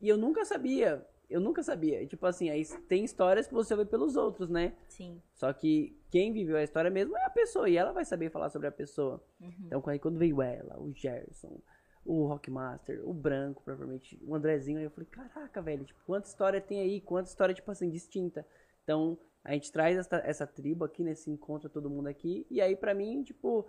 [0.00, 2.06] E eu nunca sabia eu nunca sabia.
[2.06, 4.74] Tipo assim, aí tem histórias que você vê pelos outros, né?
[4.88, 5.20] Sim.
[5.34, 8.50] Só que quem viveu a história mesmo é a pessoa, e ela vai saber falar
[8.50, 9.22] sobre a pessoa.
[9.40, 9.52] Uhum.
[9.66, 11.60] Então, aí quando veio ela, o Gerson,
[12.04, 16.60] o Rockmaster, o Branco, provavelmente, o Andrezinho, aí eu falei, caraca, velho, tipo, quanta história
[16.60, 18.46] tem aí, quanta história, tipo assim, distinta.
[18.84, 22.60] Então, a gente traz essa, essa tribo aqui, nesse né, encontra todo mundo aqui, e
[22.60, 23.66] aí pra mim, tipo,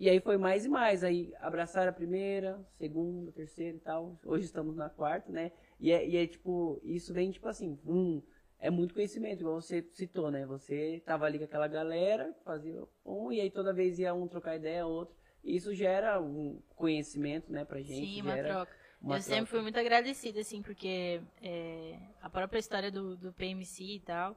[0.00, 1.04] e aí foi mais e mais.
[1.04, 4.18] Aí abraçaram a primeira, segunda, terceira e tal.
[4.24, 5.52] Hoje estamos na quarta, né?
[5.80, 8.22] E é, e é tipo, isso vem tipo assim, um,
[8.58, 10.44] é muito conhecimento, igual você citou, né?
[10.44, 14.56] Você tava ali com aquela galera, fazia um, e aí toda vez ia um trocar
[14.56, 15.16] ideia, outro.
[15.42, 18.06] E isso gera um conhecimento, né, pra gente.
[18.06, 18.76] Sim, uma troca.
[19.00, 19.22] Uma eu troca.
[19.22, 24.36] sempre fui muito agradecida, assim, porque é, a própria história do, do PMC e tal,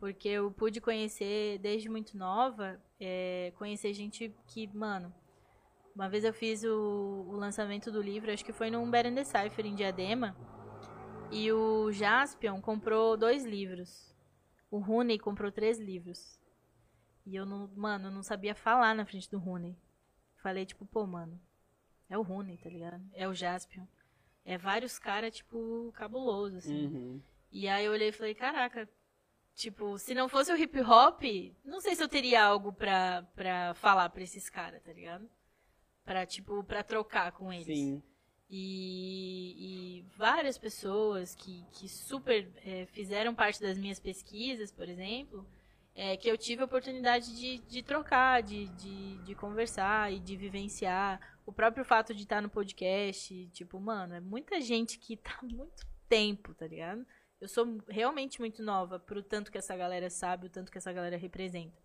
[0.00, 5.14] porque eu pude conhecer desde muito nova, é, conhecer gente que, mano,
[5.94, 9.24] uma vez eu fiz o, o, lançamento do livro, acho que foi num Better the
[9.24, 10.34] Cypher em Diadema,
[11.30, 14.14] e o Jaspion comprou dois livros.
[14.70, 16.38] O Rooney comprou três livros.
[17.26, 19.76] E eu não, mano, eu não sabia falar na frente do Rooney.
[20.36, 21.40] Falei, tipo, pô, mano,
[22.08, 23.02] é o Rooney, tá ligado?
[23.12, 23.86] É o Jaspion.
[24.44, 26.86] É vários caras, tipo, cabuloso, assim.
[26.86, 27.22] Uhum.
[27.52, 28.88] E aí eu olhei e falei, caraca,
[29.60, 31.22] Tipo, se não fosse o hip hop,
[31.62, 35.28] não sei se eu teria algo pra, pra falar pra esses caras, tá ligado?
[36.02, 37.66] Pra, tipo, pra trocar com eles.
[37.66, 38.02] Sim.
[38.52, 45.46] E, e várias pessoas que, que super é, fizeram parte das minhas pesquisas, por exemplo,
[45.94, 50.36] é, que eu tive a oportunidade de, de trocar, de, de, de conversar e de
[50.36, 51.20] vivenciar.
[51.46, 55.44] O próprio fato de estar no podcast, tipo, mano, é muita gente que tá há
[55.44, 57.06] muito tempo, tá ligado?
[57.40, 60.92] Eu sou realmente muito nova pro tanto que essa galera sabe, o tanto que essa
[60.92, 61.80] galera representa.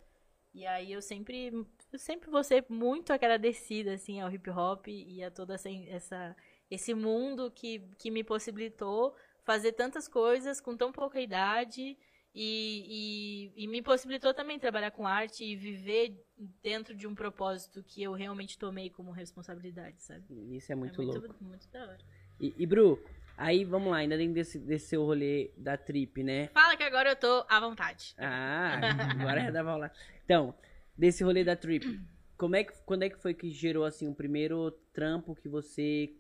[0.54, 1.52] E aí eu sempre,
[1.92, 6.36] eu sempre vou ser muito agradecida, assim, ao hip hop e a toda essa, essa
[6.70, 11.98] esse mundo que, que me possibilitou fazer tantas coisas com tão pouca idade
[12.34, 16.22] e, e, e, me possibilitou também trabalhar com arte e viver
[16.62, 20.26] dentro de um propósito que eu realmente tomei como responsabilidade, sabe?
[20.54, 21.44] Isso é muito, é muito louco.
[21.44, 22.00] Muito da hora.
[22.42, 23.02] E, e Bru,
[23.38, 26.48] Aí, vamos lá, ainda dentro desse, desse seu rolê da trip, né?
[26.48, 28.16] Fala que agora eu tô à vontade.
[28.18, 28.80] Ah,
[29.20, 29.92] agora é da lá.
[30.24, 30.56] Então,
[30.98, 32.00] desse rolê da trip,
[32.38, 36.14] como é que, quando é que foi que gerou, assim, o primeiro trampo que você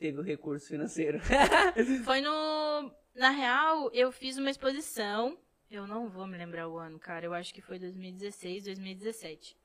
[0.00, 1.20] teve o recurso financeiro?
[2.04, 2.90] foi no...
[3.14, 5.36] Na real, eu fiz uma exposição
[5.70, 7.26] Eu não vou me lembrar o ano, cara.
[7.26, 9.56] Eu acho que foi 2016, 2017.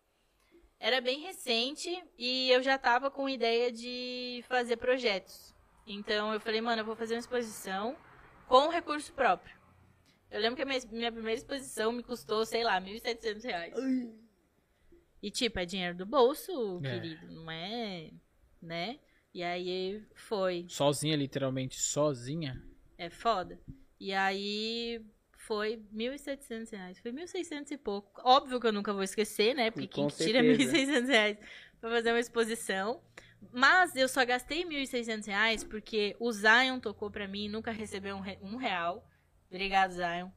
[0.80, 5.56] Era bem recente e eu já tava com ideia de fazer projetos.
[5.88, 7.96] Então eu falei, mano, eu vou fazer uma exposição
[8.48, 9.56] com recurso próprio.
[10.30, 13.74] Eu lembro que a minha, minha primeira exposição me custou, sei lá, 1.700 reais.
[15.24, 16.92] E tipo, é dinheiro do bolso, É.
[17.00, 18.12] querido, não é,
[18.62, 19.00] né?
[19.36, 22.64] E aí foi, Sozinha, literalmente sozinha.
[22.98, 23.60] é foda.
[24.00, 25.02] E aí
[25.38, 27.00] foi 1.700 reais.
[27.00, 28.22] Foi 1.600 e pouco.
[28.24, 29.70] Óbvio que eu nunca vou esquecer, né?
[29.72, 31.02] Porque Com quem que tira certeza.
[31.02, 31.38] 1.600 reais
[31.82, 33.02] pra fazer uma exposição?
[33.52, 38.16] Mas eu só gastei 1.600 reais porque o Zion tocou pra mim e nunca recebeu
[38.16, 39.06] um, re- um real.
[39.50, 40.30] Obrigado, Zion.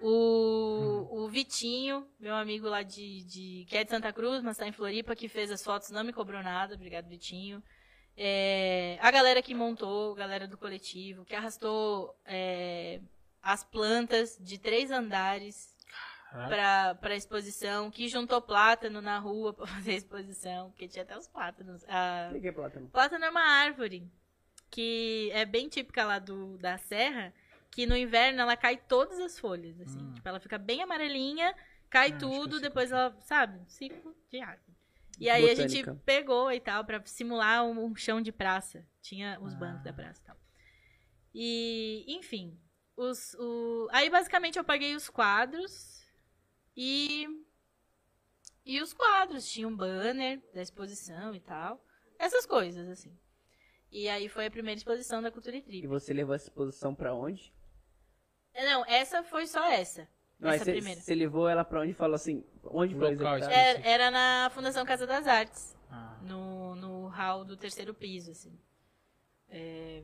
[0.00, 3.64] O, o Vitinho, meu amigo lá de, de.
[3.68, 6.12] que é de Santa Cruz, mas tá em Floripa, que fez as fotos, não me
[6.12, 6.74] cobrou nada.
[6.74, 7.62] Obrigado, Vitinho.
[8.16, 13.00] É, a galera que montou, a galera do coletivo, que arrastou é,
[13.42, 15.74] as plantas de três andares
[16.30, 21.16] pra, pra exposição, que juntou plátano na rua pra fazer a exposição, porque tinha até
[21.16, 21.84] os plátanos.
[21.88, 22.88] A, O que é plátano?
[22.88, 24.06] Plátano é uma árvore
[24.70, 27.32] que é bem típica lá do, da serra,
[27.70, 29.98] que no inverno ela cai todas as folhas, assim.
[29.98, 30.12] Hum.
[30.14, 31.54] Tipo, ela fica bem amarelinha,
[31.90, 34.72] cai Ah, tudo, depois qual ela, sabe, ciclo de árvore.
[35.22, 36.02] E aí a gente Botânica.
[36.04, 38.86] pegou e tal, pra simular um, chão de praça.
[39.00, 39.56] Tinha os Ah.
[39.56, 40.36] bancos da praça e tal.
[41.34, 42.58] E, enfim,
[42.96, 43.88] os, o...
[43.92, 46.04] aí basicamente eu paguei os quadros
[46.76, 47.26] e...
[48.64, 51.84] E os quadros, tinha um banner da exposição e tal.
[52.18, 53.16] Essas coisas, assim.
[53.90, 55.86] E aí foi a primeira exposição da Cultura e E Trip.
[55.88, 57.52] você levou essa exposição pra onde?
[58.54, 60.08] Não, essa foi só essa.
[60.42, 61.00] Não, aí essa você, primeira.
[61.00, 63.52] você levou ela pra onde e falou assim, onde foi local executado?
[63.60, 66.18] Era, era na Fundação Casa das Artes, Ah.
[66.22, 68.58] no, no hall do terceiro piso, assim.
[69.48, 70.02] É,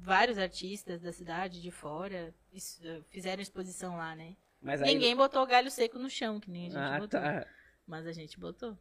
[0.00, 2.80] vários artistas da cidade, de fora, es-
[3.10, 4.36] fizeram exposição lá, né?
[4.62, 4.94] Mas aí...
[4.94, 7.20] Ninguém botou galho seco no chão, que nem a gente Ah, botou.
[7.20, 7.46] tá.
[7.86, 8.78] Mas a gente botou.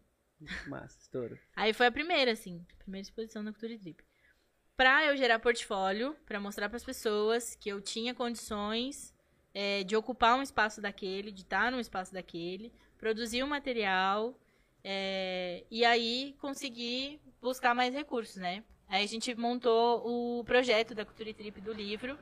[0.68, 1.38] Massa, estouro.
[1.56, 4.03] Aí foi a primeira, assim, a primeira exposição da Cultura e Trip.
[4.77, 9.12] Pra eu gerar portfólio, pra mostrar pras pessoas que eu tinha condições
[9.54, 14.38] é, de ocupar um espaço daquele, de estar num espaço daquele, produzir um material
[14.84, 18.64] é, e aí conseguir buscar mais recursos, né?
[18.88, 22.18] Aí a gente montou o projeto da Cultura Trip do livro,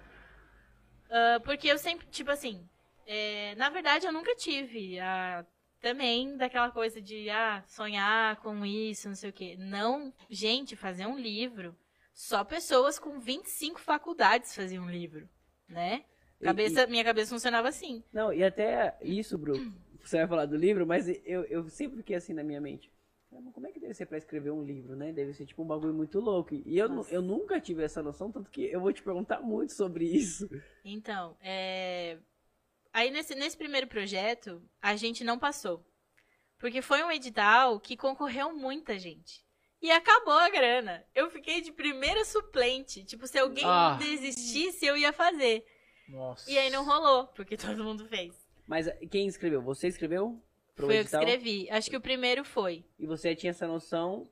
[1.12, 2.68] ah, porque eu sempre, tipo assim,
[3.06, 5.46] é, na verdade eu nunca tive a
[5.82, 9.56] também daquela coisa de ah, sonhar com isso, não sei o quê.
[9.60, 11.76] Não, gente, fazer um livro.
[12.14, 15.28] Só pessoas com 25 faculdades faziam um livro,
[15.68, 16.06] né?
[16.42, 18.04] E- Cabeça, minha cabeça funcionava assim.
[18.12, 19.54] Não, e até isso, Bru,
[20.04, 22.92] você vai falar do livro, mas eu, eu sempre fiquei assim na minha mente.
[23.54, 25.14] Como é que deve ser pra escrever um livro, né?
[25.14, 26.54] Deve ser tipo um bagulho muito louco.
[26.54, 27.14] E eu, Nossa.
[27.14, 30.50] eu nunca tive essa noção, tanto que eu vou te perguntar muito sobre isso.
[30.84, 32.18] Então, é...
[32.92, 35.86] aí nesse, nesse primeiro projeto, a gente não passou.
[36.60, 39.42] Porque foi um edital que concorreu muita gente.
[39.82, 41.04] E acabou a grana.
[41.16, 43.04] Eu fiquei de primeira suplente.
[43.06, 43.98] Tipo, se alguém Ah.
[43.98, 45.66] desistisse, eu ia fazer.
[46.12, 46.50] Nossa.
[46.52, 48.34] E aí não rolou, porque todo mundo fez.
[48.68, 49.62] Mas quem escreveu?
[49.62, 50.42] Você escreveu?
[50.76, 51.24] Pro Foi eu que edital?
[51.24, 51.70] escrevi.
[51.70, 52.86] Acho que o primeiro foi.
[52.98, 54.30] E você tinha essa noção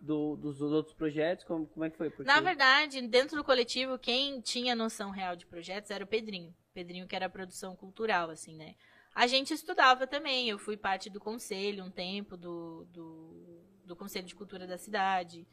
[0.00, 1.44] do- dos, dos outros projetos?
[1.44, 2.08] Como, como é que foi?
[2.10, 2.24] Porque...
[2.24, 6.54] Na verdade, dentro do coletivo, quem tinha noção real de projetos era o Pedrinho.
[6.72, 8.74] Pedrinho que era a produção cultural, assim, né?
[9.14, 10.48] A gente estudava também.
[10.48, 15.46] Eu fui parte do conselho um tempo, do, do, do Conselho de Cultura da cidade.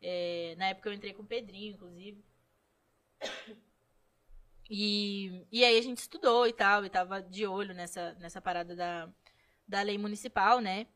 [0.00, 2.24] É, na época eu entrei com o Pedrinho, inclusive.
[4.74, 8.74] E, e aí a gente estudou e tal, e tava de olho nessa, nessa parada
[8.74, 9.06] da,
[9.68, 10.86] da lei municipal, né?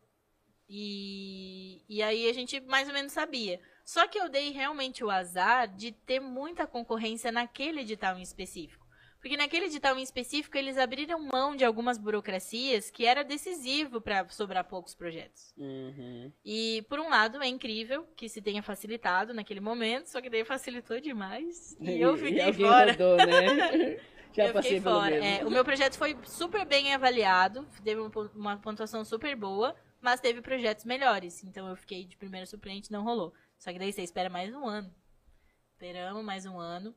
[0.66, 3.61] E, e aí a gente mais ou menos sabia.
[3.85, 8.85] Só que eu dei realmente o azar de ter muita concorrência naquele edital em específico.
[9.27, 14.28] Porque naquele edital em específico eles abriram mão de algumas burocracias que era decisivo para
[14.28, 15.53] sobrar poucos projetos.
[15.59, 16.31] Uhum.
[16.44, 20.44] E por um lado é incrível que se tenha facilitado naquele momento, só que daí
[20.44, 21.77] facilitou demais.
[21.81, 22.93] E eu fiquei alguém fora.
[22.93, 23.97] rodou, né?
[24.32, 25.16] Já eu passei fora.
[25.16, 29.74] É, o meu projeto foi super bem avaliado, teve uma pon- uma pontuação super boa,
[30.01, 31.43] mas teve projetos melhores.
[31.43, 33.35] Então eu fiquei de primeira suplente, não rolou.
[33.59, 34.89] Só que daí você espera mais um ano.
[35.73, 36.94] Esperamos mais um ano.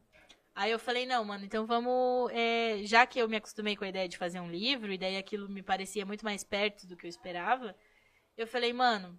[0.60, 2.30] Aí eu falei, não, mano, então vamos.
[2.34, 5.16] é, já que eu me acostumei com a ideia de fazer um livro, e daí
[5.16, 7.74] aquilo me parecia muito mais perto do que eu esperava,
[8.36, 9.18] eu falei, mano,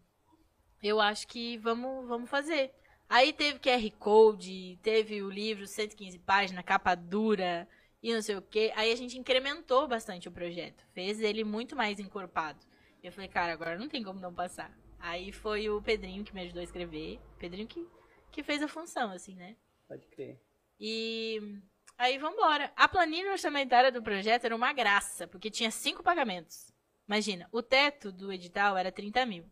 [0.83, 2.71] eu acho que vamos, vamos fazer.
[3.09, 7.67] Aí teve QR Code, teve o livro 115 páginas, capa dura
[8.03, 8.71] e não sei o quê.
[8.77, 12.61] Aí a gente incrementou bastante o projeto, fez ele muito mais encorpado.
[13.03, 14.79] Eu falei, cara, agora não tem como não passar.
[14.99, 17.19] Aí foi o Pedrinho que me ajudou a escrever.
[17.39, 17.89] Pedrinho que,
[18.31, 19.57] que fez a função, assim, né?
[19.89, 20.39] Pode crer.
[20.81, 21.61] E
[21.99, 22.73] Aí vambora.
[22.77, 26.73] A planilha orçamentária do projeto era uma graça, porque tinha cinco pagamentos.
[27.07, 29.45] Imagina, o teto do edital era 30 mil.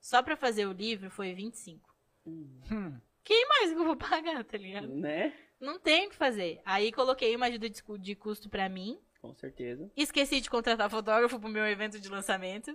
[0.00, 1.94] Só pra fazer o livro foi 25.
[2.26, 2.98] Hum.
[3.22, 4.88] Quem mais que eu vou pagar, tá ligado?
[4.88, 5.34] Né?
[5.60, 6.62] Não tem o que fazer.
[6.64, 8.98] Aí coloquei uma ajuda de cu- de custo pra mim.
[9.20, 9.90] Com certeza.
[9.94, 12.74] Esqueci de contratar fotógrafo pro meu evento de lançamento.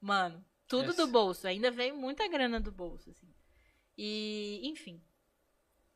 [0.00, 1.04] Mano, tudo Essa.
[1.04, 1.46] do bolso.
[1.46, 3.28] Ainda veio muita grana do bolso, assim.
[3.98, 5.02] E, enfim.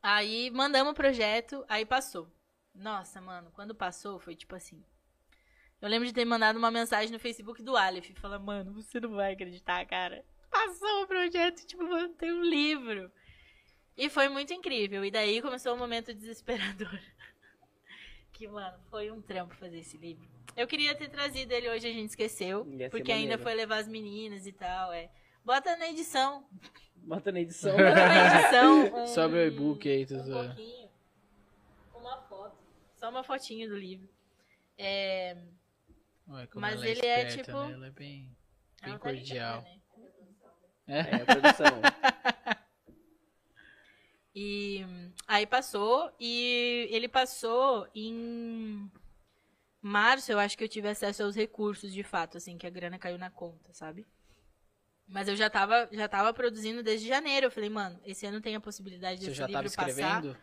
[0.02, 2.28] Aí mandamos o projeto, aí passou.
[2.74, 4.84] Nossa, mano, quando passou foi tipo assim.
[5.80, 9.10] Eu lembro de ter mandado uma mensagem no Facebook do Aleph, falando, mano, você não
[9.10, 10.24] vai acreditar, cara.
[10.50, 13.10] Passou o projeto, tipo, mano, tem um livro.
[13.96, 15.04] E foi muito incrível.
[15.04, 16.90] E daí começou um momento desesperador.
[18.32, 20.28] que, mano, foi um trampo fazer esse livro.
[20.56, 22.66] Eu queria ter trazido ele hoje, a gente esqueceu.
[22.90, 23.42] Porque ainda maneiro.
[23.42, 25.10] foi levar as meninas e tal, é.
[25.44, 26.44] Bota na edição.
[26.96, 27.72] Bota na edição.
[27.76, 29.02] Bota na edição.
[29.02, 30.46] Um, Sobe o e-book aí, um Tuzan.
[30.48, 30.90] pouquinho.
[31.94, 32.56] Uma foto.
[32.96, 34.08] Só uma fotinho do livro.
[34.78, 35.36] É,
[36.28, 37.72] Ué, como Mas ela é ele é, esperta, tipo- né?
[37.72, 38.18] Ela é bem,
[38.82, 39.62] bem ela tá cordial.
[39.62, 39.80] né?
[40.86, 41.66] É, a produção.
[44.32, 44.86] E
[45.26, 48.88] aí passou, e ele passou em
[49.82, 52.96] março, eu acho que eu tive acesso aos recursos de fato, assim, que a grana
[52.96, 54.06] caiu na conta, sabe?
[55.12, 57.46] Mas eu já tava, já tava produzindo desde janeiro.
[57.46, 59.88] Eu falei, mano, esse ano tem a possibilidade Você desse já tava livro passar.
[59.90, 60.36] escrevendo?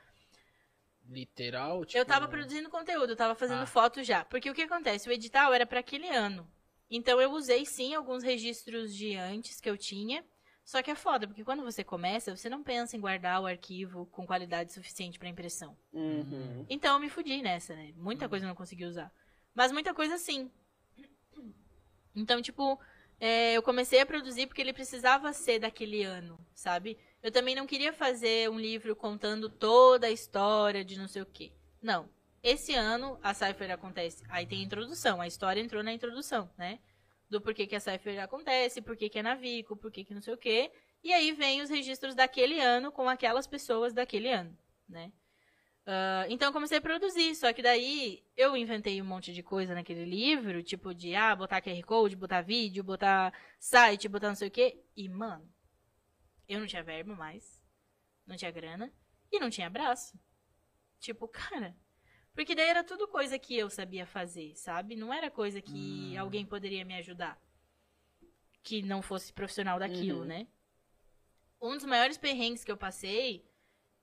[1.09, 1.85] Literal?
[1.85, 1.97] Tipo...
[1.97, 3.65] Eu tava produzindo conteúdo, eu tava fazendo Ah.
[3.65, 4.25] foto já.
[4.25, 5.07] Porque o que acontece?
[5.07, 6.45] O edital era pra aquele ano.
[6.91, 10.23] Então eu usei sim alguns registros de antes que eu tinha.
[10.65, 14.05] Só que é foda, porque quando você começa, você não pensa em guardar o arquivo
[14.07, 15.77] com qualidade suficiente pra impressão.
[15.93, 16.65] Uhum.
[16.69, 17.93] Então eu me fudi nessa, né?
[17.95, 19.09] Muita coisa eu não consegui usar.
[19.55, 20.51] Mas muita coisa sim.
[22.13, 22.77] Então, tipo,
[23.19, 26.97] é, eu comecei a produzir porque ele precisava ser daquele ano, sabe?
[27.21, 31.25] Eu também não queria fazer um livro contando toda a história de não sei o
[31.25, 31.51] quê.
[31.81, 32.09] Não.
[32.43, 34.23] Esse ano a Cypher acontece.
[34.29, 35.19] Aí tem a introdução.
[35.19, 36.79] A história entrou na introdução, né?
[37.29, 40.37] Do porquê que a Cypher acontece, porquê que é Navico, porquê que não sei o
[40.37, 40.71] quê.
[41.03, 44.55] E aí vem os registros daquele ano com aquelas pessoas daquele ano,
[44.87, 45.11] né?
[45.89, 49.73] Ah, então eu comecei a produzir, só que daí eu inventei um monte de coisa
[49.73, 54.49] naquele livro, tipo de ah, botar QR Code, botar vídeo, botar site, botar não sei
[54.49, 54.83] o quê.
[54.97, 55.49] E, mano,
[56.47, 57.63] eu não tinha verbo mais,
[58.25, 58.91] não tinha grana
[59.31, 60.19] e não tinha braço.
[60.99, 61.73] Tipo, cara.
[62.35, 64.95] Porque daí era tudo coisa que eu sabia fazer, sabe?
[64.95, 66.19] Não era coisa que Hum.
[66.19, 67.41] alguém poderia me ajudar.
[68.61, 70.25] Que não fosse profissional daquilo, Uhum.
[70.25, 70.47] né?
[71.61, 73.49] Um dos maiores perrengues que eu passei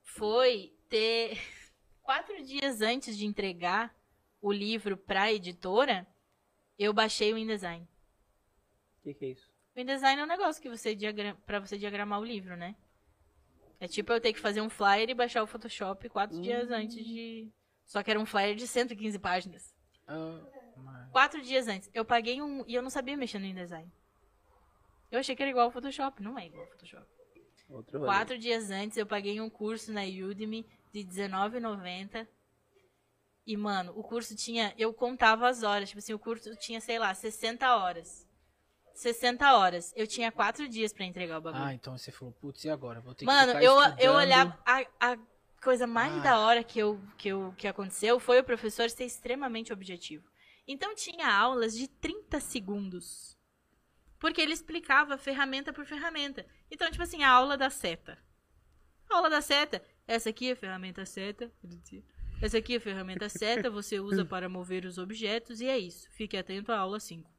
[0.02, 1.38] foi ter
[2.04, 3.94] quatro dias antes de entregar
[4.40, 6.06] o livro pra editora,
[6.78, 7.84] eu baixei o InDesign.
[8.98, 9.50] O que, que é isso?
[9.74, 11.34] O InDesign é um negócio que você diagra...
[11.46, 12.76] para você diagramar o livro, né?
[13.80, 17.04] É tipo eu ter que fazer um flyer e baixar o Photoshop quatro dias antes
[17.04, 17.50] de.
[17.84, 19.74] Só que era um flyer de 115 páginas.
[20.76, 21.90] Mas- Quatro dias antes.
[21.92, 22.64] Eu paguei um.
[22.66, 23.90] E eu não sabia mexer no InDesign.
[25.10, 26.22] Eu achei que era igual ao Photoshop.
[26.22, 27.06] Não é igual ao Photoshop.
[27.68, 28.00] Outro.
[28.00, 30.66] Quatro dias antes eu paguei um curso na Udemy
[31.02, 32.26] de R$19,90.
[33.46, 34.72] E, mano, o curso tinha.
[34.78, 35.88] Eu contava as horas.
[35.88, 38.26] Tipo assim, o curso tinha, sei lá, 60 horas.
[38.94, 39.92] 60 horas.
[39.96, 41.64] Eu tinha quatro dias pra entregar o bagulho.
[41.64, 43.00] Ah, então você falou, putz, e agora?
[43.00, 44.56] Vou ter que Mano, eu, eu olhava.
[44.64, 45.18] A, a
[45.60, 46.20] coisa mais Ah.
[46.20, 50.24] da hora que, eu, que, eu, que aconteceu foi o professor ser extremamente objetivo.
[50.66, 53.36] Então tinha aulas de 30 segundos.
[54.18, 56.46] Porque ele explicava ferramenta por ferramenta.
[56.70, 58.16] Então, tipo assim, a aula da seta.
[59.10, 59.84] A aula da seta.
[60.06, 61.50] Essa aqui é a ferramenta seta.
[62.42, 66.08] Essa aqui é a ferramenta seta, você usa para mover os objetos e é isso.
[66.10, 67.30] Fique atento à aula 5.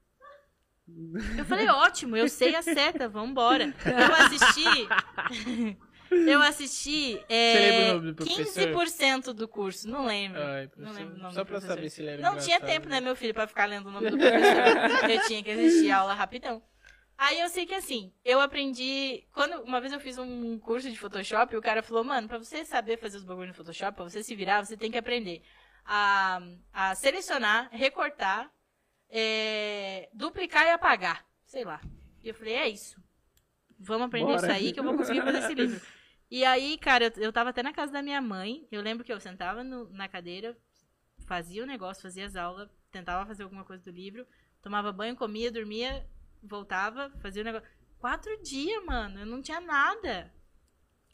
[1.37, 3.73] Eu falei, ótimo, eu sei a seta, vambora.
[3.85, 5.77] Eu assisti.
[6.11, 8.63] Eu assisti é, Você lembra o nome do professor?
[8.63, 10.39] 15% do curso, não lembro.
[10.39, 11.75] Ai, não lembro o nome Só do pra professor.
[11.75, 12.67] saber se ele era Não tinha engraçado.
[12.67, 15.09] tempo, né, meu filho, pra ficar lendo o nome do professor.
[15.09, 16.61] eu tinha que assistir a aula rapidão.
[17.17, 19.25] Aí eu sei que assim, eu aprendi.
[19.31, 22.37] Quando uma vez eu fiz um curso de Photoshop, e o cara falou, mano, pra
[22.37, 25.41] você saber fazer os bagulhos no Photoshop, pra você se virar, você tem que aprender
[25.85, 26.41] a,
[26.73, 28.51] a selecionar, recortar,
[29.09, 31.25] é, duplicar e apagar.
[31.45, 31.79] Sei lá.
[32.23, 33.01] E eu falei, é isso.
[33.79, 34.37] Vamos aprender Bora.
[34.37, 35.81] isso aí que eu vou conseguir fazer esse livro.
[36.29, 38.67] E aí, cara, eu, eu tava até na casa da minha mãe.
[38.71, 40.57] Eu lembro que eu sentava no- na cadeira,
[41.27, 44.25] fazia o negócio, fazia as aulas, tentava fazer alguma coisa do livro,
[44.61, 46.05] tomava banho, comia, dormia,
[46.45, 47.67] voltava, fazia o negócio.
[47.97, 50.33] Quatro dias, mano, eu não tinha nada.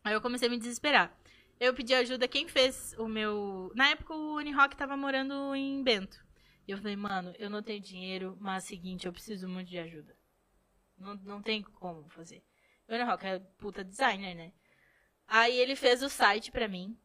[0.04, 1.16] Aí eu comecei a me desesperar.
[1.60, 3.72] Eu pedi ajuda, quem fez o meu.
[3.76, 6.26] Na época o Unirock tava morando em Bento.
[6.68, 9.70] E eu falei, mano, eu não tenho dinheiro, mas é o seguinte, eu preciso muito
[9.70, 10.16] de ajuda.
[10.98, 12.44] Não, não tem como fazer.
[12.88, 14.52] O Unirock é puta designer, né?
[15.28, 16.98] Aí ele fez o site pra mim.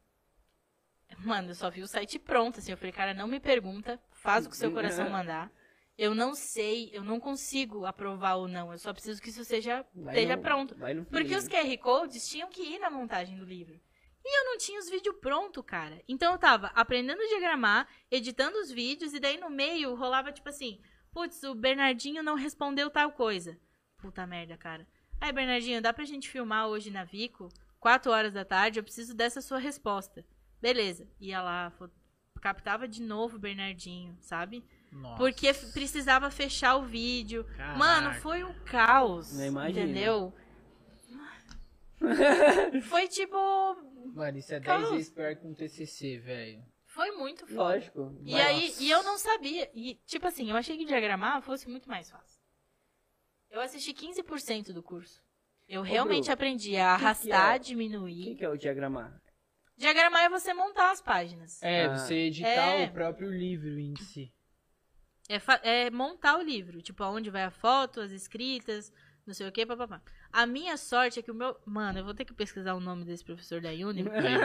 [1.19, 2.73] Mano, eu só vi o site pronto, assim.
[2.73, 5.53] Eu falei, cara, não me pergunta, faz o que seu coração mandar.
[5.98, 8.70] Eu não sei, eu não consigo aprovar ou não.
[8.73, 10.77] Eu só preciso que isso seja, Vai esteja no- pronto.
[11.10, 13.81] Porque os QR Codes tinham que ir na montagem do livro.
[14.24, 16.02] E eu não tinha os vídeos pronto, cara.
[16.09, 20.48] Então eu tava aprendendo a diagramar, editando os vídeos, e daí no meio rolava tipo
[20.48, 20.81] assim:
[21.12, 23.59] putz, o Bernardinho não respondeu tal coisa.
[23.98, 24.86] Puta merda, cara.
[25.20, 27.48] Aí, Bernardinho, dá pra gente filmar hoje na Vico?
[27.81, 30.27] 4 horas da tarde, eu preciso dessa sua resposta.
[30.60, 31.09] Beleza.
[31.20, 31.73] Ia lá,
[32.43, 34.62] captava de novo o Bernardinho, sabe?
[34.93, 35.17] Nossa.
[35.17, 37.45] Porque precisava fechar o vídeo.
[37.57, 37.79] Caraca.
[37.79, 39.39] Mano, foi um caos.
[39.39, 40.33] Entendeu?
[42.89, 43.37] foi tipo.
[44.15, 44.91] Mano, isso é 10 Caos.
[44.91, 46.63] vezes pior que um TCC, velho.
[46.87, 47.61] Foi muito foda.
[47.75, 48.17] Lógico.
[48.25, 49.71] E Vai- aí, e eu não sabia.
[49.75, 52.41] E, tipo assim, eu achei que diagramar fosse muito mais fácil.
[53.51, 55.21] Eu assisti 15% do curso.
[55.69, 57.57] Eu realmente Bru, aprendi a que arrastar, é?
[57.57, 58.25] O diminuir.
[58.25, 59.21] que, que é o diagramar?
[59.77, 61.63] Diagramar é você montar as páginas.
[61.63, 61.97] É, Ah.
[61.99, 62.87] você editar É.
[62.87, 64.33] o próprio livro em si.
[65.28, 66.81] É, é montar o livro.
[66.82, 68.93] Tipo, aonde vai a foto, as escritas,
[69.27, 70.01] não sei o que, papapá.
[70.32, 71.59] A minha sorte é que o meu.
[71.66, 74.05] Mano, eu vou ter que pesquisar o nome desse professor da Uni.
[74.05, 74.39] Porque ele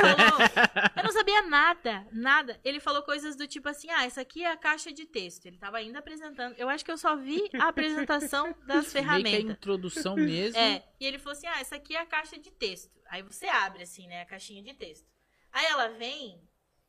[0.00, 0.38] falou.
[0.96, 2.60] Eu não sabia nada, nada.
[2.62, 5.46] Ele falou coisas do tipo assim: ah, essa aqui é a caixa de texto.
[5.46, 6.54] Ele tava ainda apresentando.
[6.56, 9.50] Eu acho que eu só vi a apresentação das Meio que a ferramentas.
[9.56, 10.58] introdução mesmo.
[10.58, 12.96] É, e ele falou assim: ah, essa aqui é a caixa de texto.
[13.08, 15.06] Aí você abre, assim, né, a caixinha de texto.
[15.50, 16.40] Aí ela vem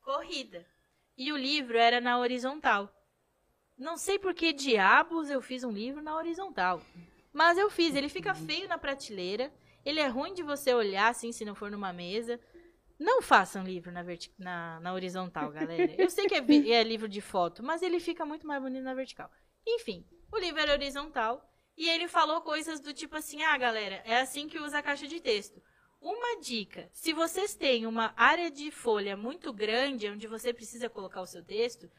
[0.01, 0.65] corrida.
[1.17, 2.93] E o livro era na horizontal.
[3.80, 6.81] Não sei por que diabos eu fiz um livro na horizontal.
[7.31, 7.95] Mas eu fiz.
[7.95, 9.51] Ele fica feio na prateleira.
[9.85, 12.39] Ele é ruim de você olhar, assim, se não for numa mesa.
[12.99, 15.95] Não façam livro na, verti- na, na horizontal, galera.
[15.97, 16.39] Eu sei que é,
[16.76, 19.31] é livro de foto, mas ele fica muito mais bonito na vertical.
[19.65, 21.41] Enfim, o livro era horizontal.
[21.77, 25.07] E ele falou coisas do tipo assim: ah, galera, é assim que usa a caixa
[25.07, 25.61] de texto.
[26.01, 31.22] Uma dica: se vocês têm uma área de folha muito grande, onde você precisa colocar
[31.22, 31.89] o seu texto,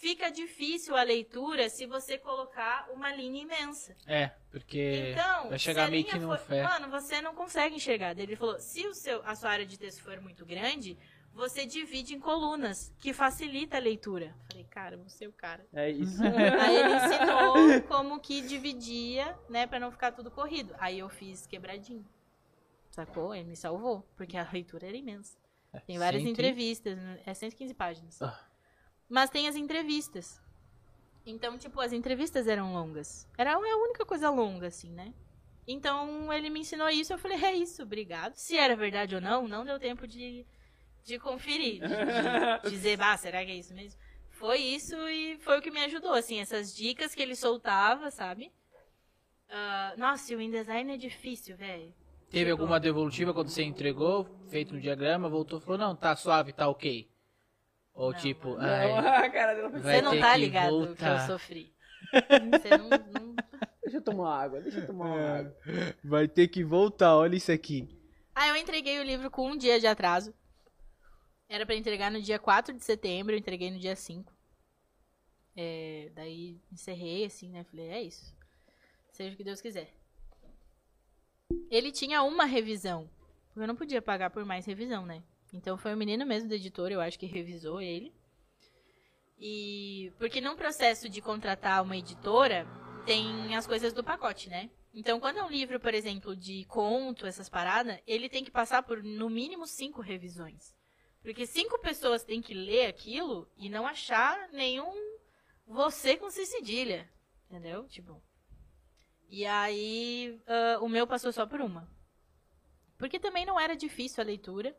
[0.00, 3.94] fica difícil a leitura se você colocar uma linha imensa.
[4.06, 6.62] É, porque Então, vai chegar meio que for- fé.
[6.62, 8.18] Mano, você não consegue enxergar.
[8.18, 10.98] Ele falou: se o seu, a sua área de texto for muito grande,
[11.34, 14.34] você divide em colunas, que facilita a leitura.
[14.50, 15.64] Falei, cara, você é o cara.
[15.72, 16.20] É isso.
[16.64, 20.74] Aí ele ensinou como que dividia, né, pra não ficar tudo corrido.
[20.78, 22.04] Aí eu fiz quebradinho.
[22.90, 23.34] Sacou?
[23.34, 25.38] Ele me salvou, porque a leitura era imensa.
[25.86, 27.20] Tem várias Cento entrevistas, né?
[27.24, 28.20] é 115 páginas.
[28.20, 28.49] Ah.
[29.10, 30.40] Mas tem as entrevistas.
[31.26, 33.28] Então, tipo, as entrevistas eram longas.
[33.36, 35.12] Era a única coisa longa, assim, né?
[35.66, 38.34] Então, ele me ensinou isso, eu falei, é isso, obrigado.
[38.36, 40.46] Se era verdade ou não, não deu tempo de,
[41.04, 41.88] de conferir, de,
[42.64, 43.98] de dizer, bah, será que é isso mesmo?
[44.30, 48.50] Foi isso e foi o que me ajudou, assim, essas dicas que ele soltava, sabe?
[49.48, 51.92] Ah, nossa, e o InDesign é difícil, velho.
[52.30, 56.14] Teve Tipo, alguma devolutiva quando você entregou, feito no diagrama, voltou e falou, não, tá
[56.14, 57.09] suave, tá ok.
[57.94, 58.62] Ou Não, tipo, mano.
[58.62, 61.26] ai, Não, a cara dela Você não tá que ligado o que eu voltar.
[61.26, 61.74] sofri.
[62.10, 63.36] Você não, não-
[63.82, 65.56] Deixa eu tomar água, deixa eu tomar uma água.
[66.04, 67.88] vai ter que voltar, olha isso aqui.
[68.34, 70.32] Ah, eu entreguei o livro com um dia de atraso.
[71.48, 74.32] Era pra entregar no dia 4 de setembro, eu entreguei no dia 5.
[75.56, 77.64] É, daí encerrei assim, né?
[77.64, 78.32] Falei, é isso.
[79.12, 79.92] Seja o que Deus quiser.
[81.70, 83.10] Ele tinha uma revisão.
[83.56, 85.22] Eu não podia pagar por mais revisão, né?
[85.52, 88.12] Então foi o menino mesmo do editor, eu acho que revisou ele.
[89.38, 92.66] E porque num processo de contratar uma editora,
[93.06, 94.70] tem as coisas do pacote, né?
[94.92, 98.82] Então, quando é um livro, por exemplo, de conto, essas paradas, ele tem que passar
[98.82, 100.74] por no mínimo cinco revisões.
[101.22, 104.92] Porque cinco pessoas têm que ler aquilo e não achar nenhum
[105.66, 107.08] você com cedilha.
[107.48, 107.86] Entendeu?
[107.86, 108.22] Tipo.
[109.28, 111.88] E aí, ah, o meu passou só por uma.
[112.98, 114.76] Porque também não era difícil a leitura.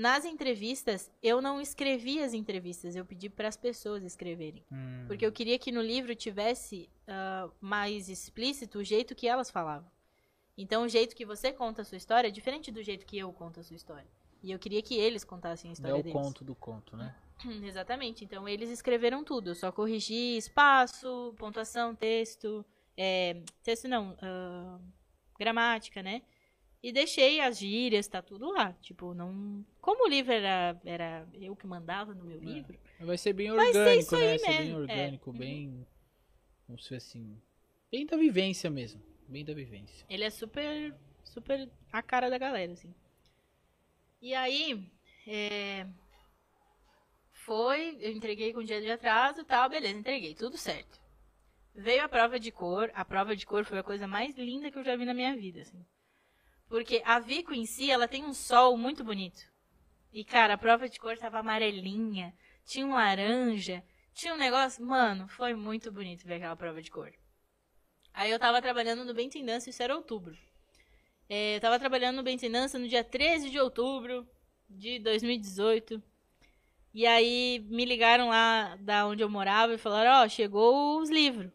[0.00, 4.64] Nas entrevistas, eu não escrevi as entrevistas, eu pedi para as pessoas escreverem.
[4.72, 9.50] Hum, Porque eu queria que no livro tivesse ah, mais explícito o jeito que elas
[9.50, 9.90] falavam.
[10.56, 13.30] Então, o jeito que você conta a sua história é diferente do jeito que eu
[13.30, 14.06] conto a sua história.
[14.42, 16.12] E eu queria que eles contassem a é história o deles.
[16.14, 17.14] conto do conto, né?
[17.62, 18.24] Exatamente.
[18.24, 19.50] Então, eles escreveram tudo.
[19.50, 22.64] Eu só corrigi espaço, pontuação, texto.
[22.96, 24.78] é, texto não, ah,
[25.38, 26.22] gramática, né?
[26.82, 28.72] E deixei as gírias, tá tudo lá.
[28.80, 29.64] Tipo, não.
[29.80, 33.72] Como o livro era, era eu que mandava no meu livro, Vai ser bem Vai
[33.72, 34.20] ser orgânico, isso né?
[34.20, 34.76] aí Vai ser bem é.
[34.76, 35.86] orgânico, bem.
[36.66, 37.40] Como se fosse assim.
[37.90, 39.02] Bem da vivência mesmo.
[39.28, 40.06] Bem da vivência.
[40.08, 40.94] Ele é super,
[41.24, 42.94] super a cara da galera, assim.
[44.22, 44.86] E aí,
[45.26, 45.86] é,
[47.32, 51.00] foi, eu entreguei com um dia de atraso e tal, beleza, entreguei, tudo certo.
[51.74, 54.78] Veio a prova de cor, a prova de cor foi a coisa mais linda que
[54.78, 55.84] eu já vi na minha vida, assim.
[56.70, 59.42] Porque a Vico em si, ela tem um sol muito bonito.
[60.12, 62.32] E, cara, a prova de cor tava amarelinha,
[62.64, 63.82] tinha um laranja,
[64.14, 64.86] tinha um negócio.
[64.86, 67.12] Mano, foi muito bonito ver aquela prova de cor.
[68.14, 70.38] Aí eu tava trabalhando no Dança, isso era outubro.
[71.28, 74.24] É, eu tava trabalhando no Dança no dia 13 de outubro
[74.68, 76.00] de 2018.
[76.94, 81.50] E aí me ligaram lá da onde eu morava e falaram, ó, chegou os livros.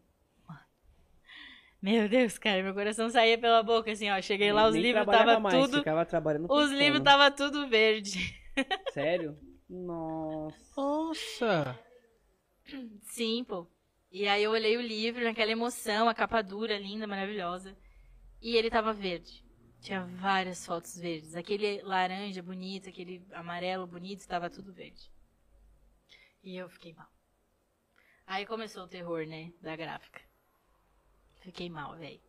[1.85, 4.19] Meu Deus, cara, meu coração saía pela boca assim, ó.
[4.19, 5.77] Cheguei lá, os livros tava mais, tudo.
[5.77, 8.35] Ficava trabalhando Os livros tava tudo verde.
[8.91, 9.37] Sério?
[9.69, 10.57] Nossa.
[10.75, 11.79] Nossa!
[13.03, 13.67] Sim, pô.
[14.11, 17.77] E aí eu olhei o livro naquela emoção, a capa dura, linda, maravilhosa.
[18.41, 19.45] E ele tava verde.
[19.79, 21.35] Tinha várias fotos verdes.
[21.35, 25.11] Aquele laranja bonito, aquele amarelo bonito, tava tudo verde.
[26.43, 27.11] E eu fiquei mal.
[28.25, 30.19] Aí começou o terror, né, da gráfica.
[31.45, 32.19] Fiquei mal, velho.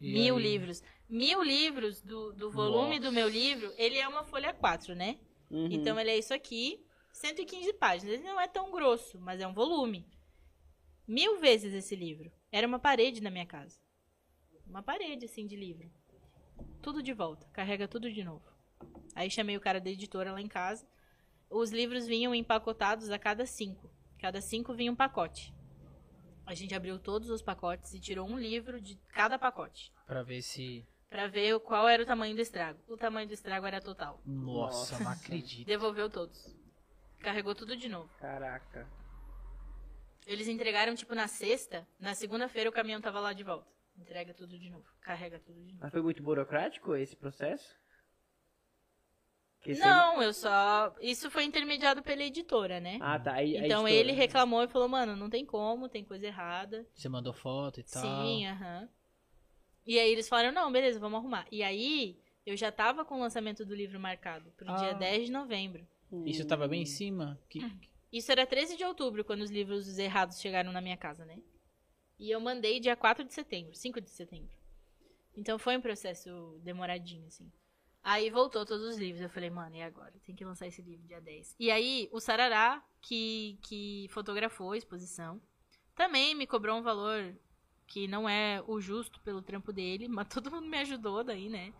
[0.00, 0.42] Mil aí?
[0.42, 0.82] livros.
[1.06, 5.18] Mil livros do, do volume do meu livro, ele é uma folha 4, né?
[5.50, 5.68] Uhum.
[5.70, 6.82] Então ele é isso aqui,
[7.12, 8.14] 115 páginas.
[8.14, 10.08] Ele não é tão grosso, mas é um volume.
[11.06, 12.32] Mil vezes esse livro.
[12.50, 13.78] Era uma parede na minha casa.
[14.66, 15.90] Uma parede, assim, de livro.
[16.80, 17.46] Tudo de volta.
[17.52, 18.50] Carrega tudo de novo.
[19.14, 20.86] Aí chamei o cara da editora lá em casa.
[21.50, 23.90] Os livros vinham empacotados a cada cinco.
[24.18, 25.52] Cada cinco vinha um pacote.
[26.44, 29.92] A gente abriu todos os pacotes e tirou um livro de cada pacote.
[30.06, 30.86] Pra ver se.
[31.08, 32.80] Pra ver qual era o tamanho do estrago.
[32.88, 34.20] O tamanho do estrago era total.
[34.24, 35.66] Nossa, não acredito.
[35.66, 36.56] Devolveu todos.
[37.20, 38.10] Carregou tudo de novo.
[38.18, 38.88] Caraca.
[40.26, 41.86] Eles entregaram, tipo, na sexta.
[41.98, 43.70] Na segunda-feira o caminhão tava lá de volta.
[43.96, 44.86] Entrega tudo de novo.
[45.00, 45.78] Carrega tudo de novo.
[45.80, 47.76] Mas foi muito burocrático esse processo?
[49.78, 50.94] Não, eu só.
[51.00, 52.98] Isso foi intermediado pela editora, né?
[53.00, 53.34] Ah, tá.
[53.34, 56.86] Aí, então editora- ele reclamou e falou, mano, não tem como, tem coisa errada.
[56.94, 58.02] Você mandou foto e tal.
[58.02, 58.88] Sim, aham.
[59.86, 61.46] E aí eles falaram, não, beleza, vamos arrumar.
[61.50, 64.76] E aí, eu já tava com o lançamento do livro marcado pro Ah.
[64.76, 65.86] dia 10 de novembro.
[66.26, 67.40] Isso tava bem em cima?
[67.48, 67.60] Que...
[68.12, 71.38] Isso era 13 de outubro, quando os livros errados chegaram na minha casa, né?
[72.18, 74.50] E eu mandei dia 4 de setembro, 5 de setembro.
[75.36, 77.50] Então foi um processo demoradinho, assim.
[78.04, 79.22] Aí voltou todos os livros.
[79.22, 80.12] Eu falei, mano, e agora?
[80.26, 81.54] Tem que lançar esse livro dia 10.
[81.58, 85.40] E aí, o Sarará, que, que fotografou a exposição,
[85.94, 87.34] também me cobrou um valor
[87.86, 91.72] que não é o justo pelo trampo dele, mas todo mundo me ajudou daí, né?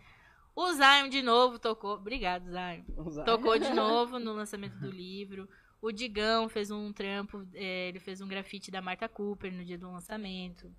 [0.55, 1.95] O Zion de novo tocou.
[1.95, 2.83] Obrigado, Zion.
[2.95, 5.49] Usar- Tocou de novo no lançamento do livro.
[5.81, 9.77] O Digão fez um trampo, é, ele fez um grafite da Marta Cooper no dia
[9.77, 10.73] do lançamento.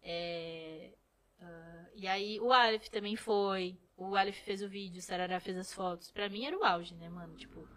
[0.00, 0.94] É,
[1.40, 3.78] ah, e aí o Aleph também foi.
[3.96, 6.10] O Aleph fez o vídeo, o Sarará fez as fotos.
[6.10, 7.34] Pra mim era o auge, né, mano?
[7.36, 7.68] Tipo,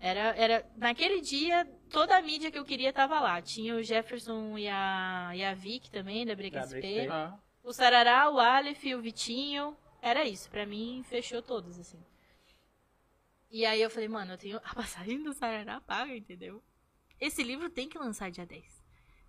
[0.00, 0.66] era, era.
[0.76, 3.40] Naquele dia, toda a mídia que eu queria tava lá.
[3.42, 7.06] Tinha o Jefferson e a, e a Vic também, da Break SP.
[7.10, 9.76] Ah, O Sarará, o Aleph, o Vitinho.
[10.00, 10.50] Era isso.
[10.50, 12.02] Pra mim, fechou todos, assim.
[13.50, 16.62] E aí eu falei, mano, eu tenho a passagem do Sarará paga, entendeu?
[17.20, 18.81] Esse livro tem que lançar dia 10.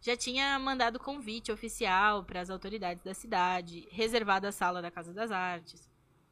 [0.04, 5.14] Já tinha mandado convite oficial para as autoridades da cidade, reservado a sala da Casa
[5.14, 5.90] das Artes.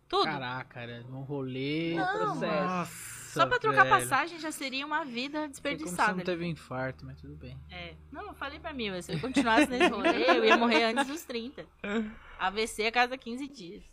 [0.09, 0.25] Tudo.
[0.25, 1.93] caraca, era um rolê.
[1.95, 2.65] Não, processo.
[2.65, 3.95] Nossa, Só pra trocar velho.
[3.95, 6.13] passagem já seria uma vida Foi como desperdiçada.
[6.15, 7.57] não teve infarto, mas tudo bem.
[7.69, 7.95] É.
[8.11, 11.23] Não, eu falei pra mim, se eu continuasse nesse rolê, eu ia morrer antes dos
[11.23, 11.65] 30.
[12.37, 13.83] AVC a cada 15 dias.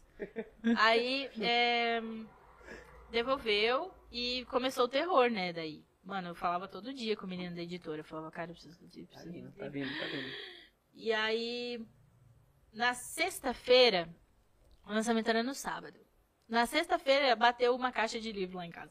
[0.77, 2.03] Aí, é,
[3.13, 5.85] devolveu e começou o terror, né, daí.
[6.09, 8.01] Mano, eu falava todo dia com o menino da editora.
[8.01, 10.35] Eu falava, cara, eu preciso do Tá preciso do vindo, tá vindo, tá vindo.
[10.95, 11.87] E aí,
[12.73, 14.09] na sexta-feira,
[14.87, 16.01] o lançamento era no sábado.
[16.49, 18.91] Na sexta-feira, bateu uma caixa de livro lá em casa.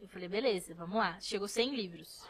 [0.00, 1.20] Eu falei, beleza, vamos lá.
[1.20, 2.26] Chegou 100 livros.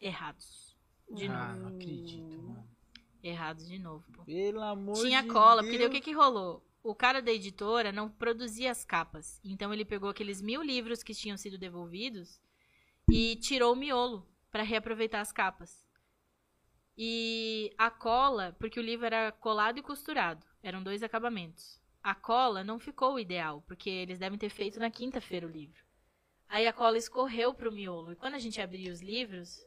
[0.00, 0.76] Errados.
[1.10, 1.62] De ah, novo.
[1.62, 2.68] não acredito, mano.
[3.20, 4.24] Errados de novo, pô.
[4.24, 5.66] Pelo amor Tinha de cola, Deus.
[5.66, 6.64] porque daí o que que rolou?
[6.80, 9.40] O cara da editora não produzia as capas.
[9.42, 12.40] Então ele pegou aqueles mil livros que tinham sido devolvidos
[13.10, 15.84] e tirou o miolo para reaproveitar as capas.
[16.96, 21.82] E a cola, porque o livro era colado e costurado, eram dois acabamentos.
[22.02, 25.82] A cola não ficou o ideal, porque eles devem ter feito na quinta-feira o livro.
[26.48, 28.12] Aí a cola escorreu pro miolo.
[28.12, 29.58] E quando a gente abria os livros,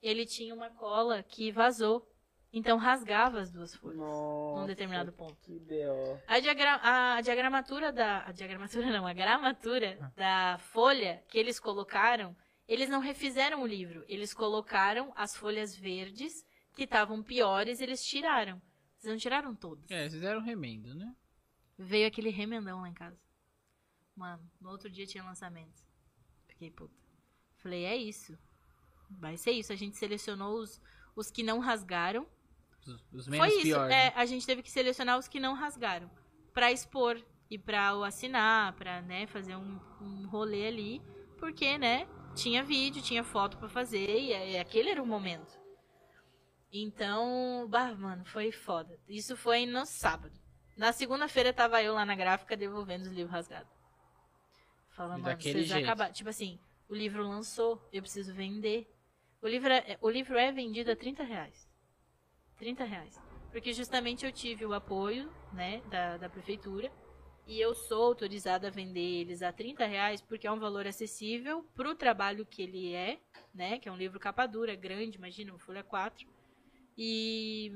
[0.00, 2.06] ele tinha uma cola que vazou.
[2.52, 5.36] Então rasgava as duas folhas Nossa, num determinado ponto.
[6.26, 8.24] A, diagra- a diagramatura da.
[8.26, 12.34] A diagramatura não, a gramatura da folha que eles colocaram,
[12.70, 14.04] eles não refizeram o livro.
[14.06, 18.62] Eles colocaram as folhas verdes que estavam piores, eles tiraram.
[19.02, 19.90] Eles não tiraram todas.
[19.90, 21.12] É, eles fizeram remendo, né?
[21.76, 23.18] Veio aquele remendão lá em casa.
[24.14, 25.82] Mano, no outro dia tinha lançamento.
[26.46, 26.94] Fiquei puta.
[27.56, 28.38] Falei, é isso.
[29.10, 29.72] Vai ser isso.
[29.72, 30.80] A gente selecionou os,
[31.16, 32.24] os que não rasgaram.
[32.86, 33.66] Os, os menos Foi isso.
[33.66, 33.92] piores.
[33.92, 34.12] É, né?
[34.14, 36.08] a gente teve que selecionar os que não rasgaram.
[36.54, 37.20] Pra expor
[37.50, 41.02] e pra o assinar, pra, né, fazer um, um rolê ali,
[41.36, 45.58] porque, né, tinha vídeo, tinha foto pra fazer e, e aquele era o momento.
[46.72, 48.96] Então, bah, mano, foi foda.
[49.08, 50.38] Isso foi no sábado.
[50.76, 53.70] Na segunda-feira tava eu lá na gráfica devolvendo os livros rasgados.
[54.90, 55.84] Falando, mano, vocês jeito.
[55.84, 56.12] acabaram.
[56.12, 58.88] Tipo assim, o livro lançou, eu preciso vender.
[59.42, 61.68] O livro é, o livro é vendido a 30 reais.
[62.58, 63.20] 30 reais.
[63.50, 66.90] Porque justamente eu tive o apoio, né, da, da prefeitura.
[67.46, 71.64] E eu sou autorizada a vender eles a 30 reais porque é um valor acessível
[71.74, 73.18] pro trabalho que ele é,
[73.52, 73.78] né?
[73.78, 76.28] Que é um livro capa dura, grande, imagina, uma folha 4.
[76.96, 77.72] E,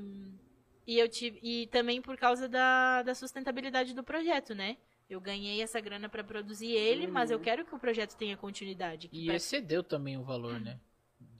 [0.87, 1.39] e eu tive.
[1.41, 4.77] E também por causa da, da sustentabilidade do projeto, né?
[5.09, 9.07] Eu ganhei essa grana para produzir ele, mas eu quero que o projeto tenha continuidade.
[9.07, 10.79] que E excedeu também o valor, né?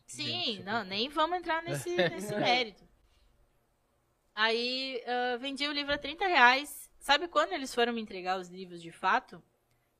[0.05, 2.85] Sim, não, nem vamos entrar nesse, nesse mérito.
[4.35, 6.84] Aí ah, vendi o livro a 30 reais.
[7.05, 9.39] Sabe quando eles foram me entregar os livros de fato?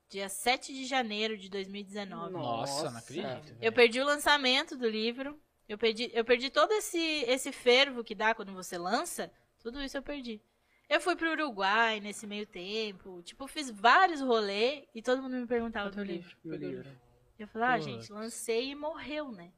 [0.09, 2.33] Dia 7 de janeiro de 2019.
[2.33, 3.49] Nossa, não acredito.
[3.49, 3.73] Eu velho.
[3.73, 5.39] perdi o lançamento do livro.
[5.69, 9.31] Eu perdi, eu perdi todo esse, esse fervo que dá quando você lança.
[9.59, 10.41] Tudo isso eu perdi.
[10.89, 13.21] Eu fui pro Uruguai nesse meio tempo.
[13.21, 16.35] Tipo, fiz vários rolês e todo mundo me perguntava do livro.
[16.43, 16.89] E o livro?
[17.37, 17.85] Eu falei, ah, Putz.
[17.85, 19.51] gente, lancei e morreu, né?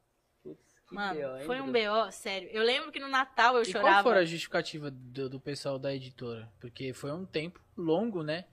[0.90, 1.70] Mano, BO, hein, foi um?
[1.70, 2.48] BO, sério.
[2.50, 4.10] Eu lembro que no Natal eu E qual chorava.
[4.10, 6.50] foi a justificativa do, do pessoal da editora?
[6.58, 8.46] Porque foi um tempo longo, né?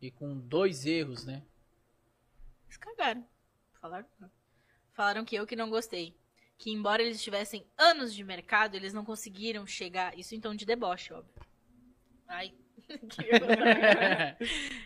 [0.00, 1.42] E com dois erros, né?
[2.64, 3.26] Eles cagaram.
[3.80, 4.06] Falaram,
[4.92, 6.16] falaram que eu que não gostei.
[6.56, 10.16] Que embora eles tivessem anos de mercado, eles não conseguiram chegar.
[10.16, 11.34] Isso em tom de deboche, óbvio.
[12.28, 12.54] Ai.
[13.08, 13.22] que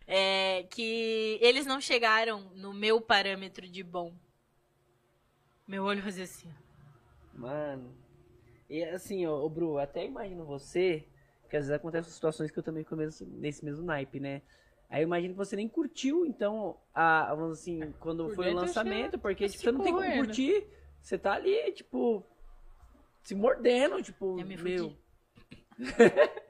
[0.06, 4.14] é, que eles não chegaram no meu parâmetro de bom.
[5.66, 6.52] Meu olho fazia assim.
[7.34, 7.94] Mano.
[8.68, 11.04] E assim, ó, ô, Bru, até imagino você,
[11.50, 14.42] que às vezes acontecem situações que eu também começo nesse mesmo naipe, né?
[14.88, 18.54] Aí eu imagino que você nem curtiu, então, a, vamos assim, quando Por foi o
[18.54, 20.66] lançamento, porque tipo, se você não tem como curtir,
[21.00, 22.24] você tá ali, tipo,
[23.22, 24.92] se mordendo, tipo, Eu me meu.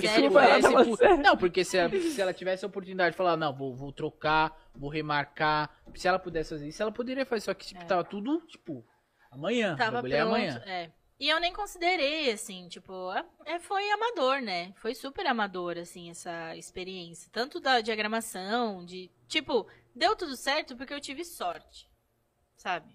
[0.00, 1.16] Sério, por- sério.
[1.22, 4.56] Não, porque se ela, se ela tivesse a oportunidade de falar, não, vou, vou trocar,
[4.74, 5.76] vou remarcar.
[5.94, 7.42] Se ela pudesse fazer isso, ela poderia fazer.
[7.42, 7.84] Só que, tipo, É.
[7.84, 8.86] tava tudo, tipo,
[9.36, 9.76] amanhã.
[9.76, 10.62] Tava bagulho é pronto, amanhã.
[10.66, 10.92] é.
[11.18, 12.92] E eu nem considerei, assim, tipo,
[13.46, 14.74] é, foi amador, né?
[14.76, 17.30] Foi super amador, assim, essa experiência.
[17.32, 19.10] Tanto da diagramação, de.
[19.26, 21.88] Tipo, deu tudo certo porque eu tive sorte.
[22.58, 22.94] Sabe?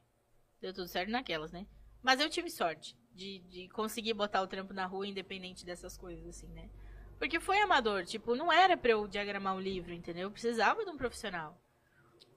[0.60, 1.66] Deu tudo certo naquelas, né?
[2.04, 6.28] Mas eu tive sorte de, de conseguir botar o trampo na rua, independente dessas coisas,
[6.28, 6.70] assim, né?
[7.18, 10.24] Porque foi amador, tipo, não era pra eu diagramar o livro, entendeu?
[10.24, 11.60] Eu precisava de um profissional.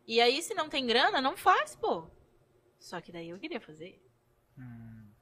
[0.06, 2.06] E aí, se não tem grana, não faz, pô.
[2.84, 3.98] Só que daí eu queria fazer.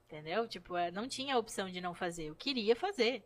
[0.04, 0.48] Entendeu?
[0.48, 2.24] Tipo, é, não tinha a opção de não fazer.
[2.24, 3.24] Eu queria fazer.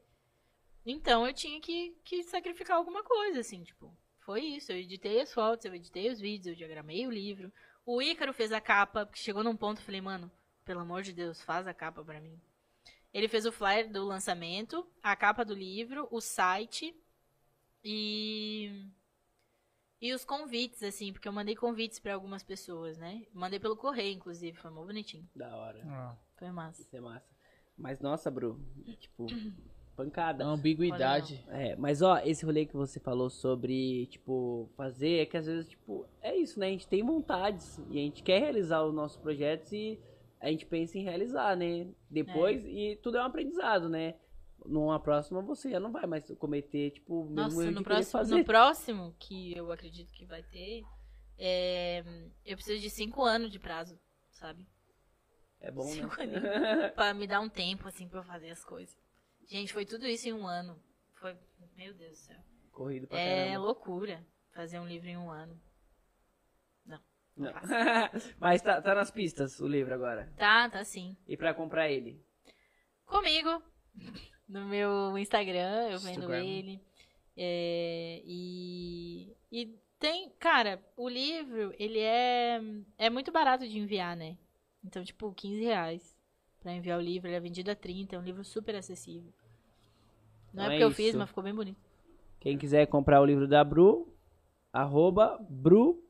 [0.84, 3.96] Então eu tinha que, que sacrificar alguma coisa, assim, tipo.
[4.20, 4.72] Foi isso.
[4.72, 7.50] Eu editei as fotos, eu editei os vídeos, eu diagramei o livro.
[7.86, 10.30] O Ícaro fez a capa, porque chegou num ponto, eu falei, mano,
[10.64, 12.38] pelo amor de Deus, faz a capa pra mim.
[13.14, 16.94] Ele fez o flyer do lançamento, a capa do livro, o site
[17.82, 18.90] e.
[20.00, 23.24] E os convites, assim, porque eu mandei convites pra algumas pessoas, né?
[23.32, 25.26] Mandei pelo correio, inclusive, foi mó bonitinho.
[25.34, 25.80] Da hora.
[25.86, 26.82] Ah, Foi massa.
[26.82, 27.26] Isso é massa.
[27.78, 28.60] Mas nossa, Bru,
[28.98, 29.26] tipo,
[29.96, 30.44] pancada.
[30.44, 31.42] a ambiguidade.
[31.48, 35.68] É, mas ó, esse rolê que você falou sobre, tipo, fazer, é que às vezes,
[35.68, 36.66] tipo, é isso, né?
[36.66, 39.98] A gente tem vontades e a gente quer realizar os nossos projetos e
[40.40, 41.86] a gente pensa em realizar, né?
[42.10, 44.14] Depois, e tudo é um aprendizado, né?
[44.68, 48.44] Numa próxima você já não vai mais cometer, tipo, mesmo Nossa, erro no próximo, no
[48.44, 50.82] próximo, que eu acredito que vai ter,
[51.38, 52.02] é,
[52.44, 53.98] eu preciso de cinco anos de prazo,
[54.30, 54.66] sabe?
[55.60, 56.88] É bom, Cinco né?
[56.94, 58.96] Pra me dar um tempo, assim, pra eu fazer as coisas.
[59.48, 60.80] Gente, foi tudo isso em um ano.
[61.14, 61.36] Foi,
[61.76, 62.36] meu Deus do céu.
[62.72, 63.66] Corrido pra É caramba.
[63.66, 65.58] loucura fazer um livro em um ano.
[66.84, 67.00] Não,
[67.36, 67.60] não Não.
[68.38, 70.30] mas tá, tá nas pistas o livro agora.
[70.36, 71.16] Tá, tá sim.
[71.26, 72.22] E pra comprar ele?
[73.06, 73.62] Comigo,
[74.48, 76.44] no meu Instagram, eu vendo Instagram.
[76.44, 76.80] ele.
[77.36, 82.60] É, e, e tem, cara, o livro, ele é,
[82.98, 84.36] é muito barato de enviar, né?
[84.84, 86.16] Então, tipo, 15 reais
[86.60, 87.28] pra enviar o livro.
[87.28, 89.32] Ele é vendido a 30, é um livro super acessível.
[90.52, 91.78] Não é Então é porque eu fiz, mas ficou bem bonito.
[92.40, 94.08] Quem quiser comprar o livro da Bru,
[94.72, 96.02] arroba Bru,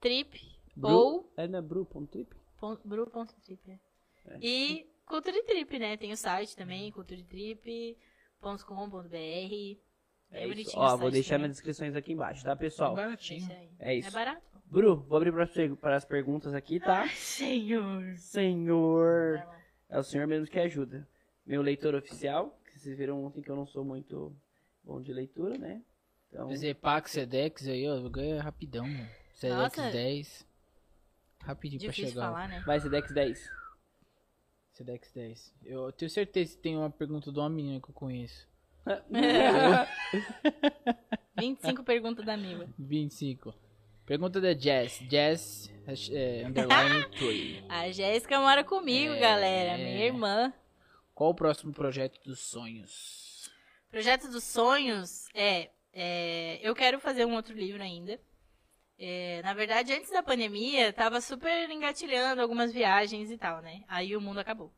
[0.00, 0.40] Trip
[0.76, 2.36] Bru ou é na Bru.trip?
[2.84, 3.70] bru.trip.
[3.70, 4.38] é.
[4.40, 5.96] E Cultura Trip, né?
[5.96, 9.78] Tem o site também, culturatrip.com.br.
[10.30, 10.72] É, É isso.
[10.76, 11.48] Ó, vou deixar também.
[11.48, 12.92] nas descrições aqui embaixo, tá, pessoal?
[12.92, 13.48] É baratinho.
[13.78, 14.08] É isso.
[14.08, 14.42] É barato.
[14.66, 17.00] Bru, vou abrir para as, per- para as perguntas aqui, tá?
[17.00, 18.14] Ai, senhor.
[18.16, 19.36] Senhor.
[19.36, 19.58] Lá.
[19.88, 21.08] É o senhor mesmo que ajuda.
[21.46, 24.36] Meu leitor oficial, que vocês viram ontem que eu não sou muito
[24.84, 25.80] bom de leitura, né?
[26.28, 29.08] Então, Zepac, Sedex aí, ó, ganha rapidão, mano.
[29.32, 29.90] Sedex Nossa.
[29.90, 30.46] 10.
[31.40, 32.26] Rapidinho pra Difícil chegar.
[32.26, 32.62] falar, né?
[32.66, 33.50] vai ser Dex 10.
[34.78, 35.54] Sedex 10.
[35.64, 38.46] Eu tenho certeza que tem uma pergunta de uma menina que eu conheço.
[41.36, 42.68] 25 perguntas da Mila.
[42.78, 43.52] 25.
[44.06, 45.02] Pergunta da Jess.
[45.10, 45.68] Jess,
[46.12, 47.64] é, underline 3.
[47.68, 49.18] A Jéssica mora comigo, É.
[49.20, 49.76] galera.
[49.78, 50.52] Minha irmã.
[51.12, 53.50] Qual o próximo projeto dos sonhos?
[53.90, 58.20] Projeto dos sonhos é, é, eu quero fazer um outro livro ainda.
[58.98, 63.84] É, na verdade, antes da pandemia, tava super engatilhando algumas viagens e tal, né?
[63.86, 64.74] Aí o mundo acabou.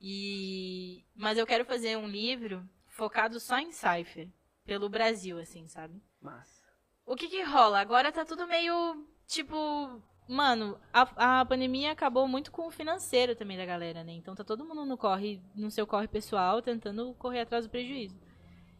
[0.00, 4.28] E mas eu quero fazer um livro focado só em cipher,
[4.64, 6.02] pelo Brasil, assim, sabe?
[6.20, 6.64] Massa.
[7.04, 7.80] O que que rola?
[7.80, 10.02] Agora tá tudo meio, tipo...
[10.26, 14.12] Mano, a, a pandemia acabou muito com o financeiro também da galera, né?
[14.12, 18.18] Então tá todo mundo no corre, no seu corre pessoal, tentando correr atrás do prejuízo.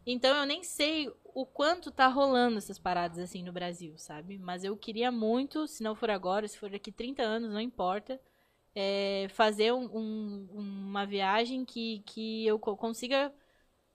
[0.06, 4.38] Então eu nem sei o quanto tá rolando essas paradas assim no Brasil, sabe?
[4.38, 8.20] Mas eu queria muito, se não for agora, se for daqui 30 anos, não importa,
[8.74, 13.32] é, fazer um- um- uma viagem que, que eu co- consiga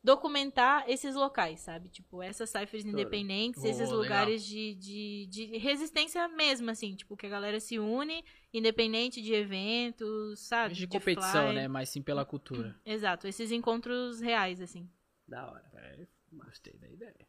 [0.03, 1.89] documentar esses locais, sabe?
[1.89, 7.29] Tipo, essas ciphers independentes, esses lugares de, de, de resistência mesmo, assim, tipo, que a
[7.29, 10.73] galera se une, independente de eventos, sabe?
[10.75, 11.55] De competição, fly.
[11.55, 11.67] né?
[11.67, 12.75] Mas sim pela cultura.
[12.85, 14.89] Exato, esses encontros reais, assim.
[15.27, 15.69] Da hora.
[15.73, 17.27] É, gostei da ideia.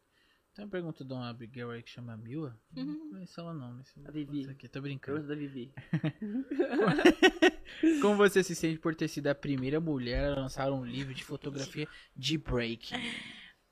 [0.61, 2.55] Tem uma pergunta de uma Abigail aí que chama Mila.
[2.77, 3.73] Não conheço ela não.
[3.73, 4.43] Mas A Vivi.
[4.43, 5.19] Isso aqui, tô brincando.
[5.19, 5.73] Pergunta da Vivi.
[8.03, 11.25] Como você se sente por ter sido a primeira mulher a lançar um livro de
[11.25, 12.95] fotografia de breaking?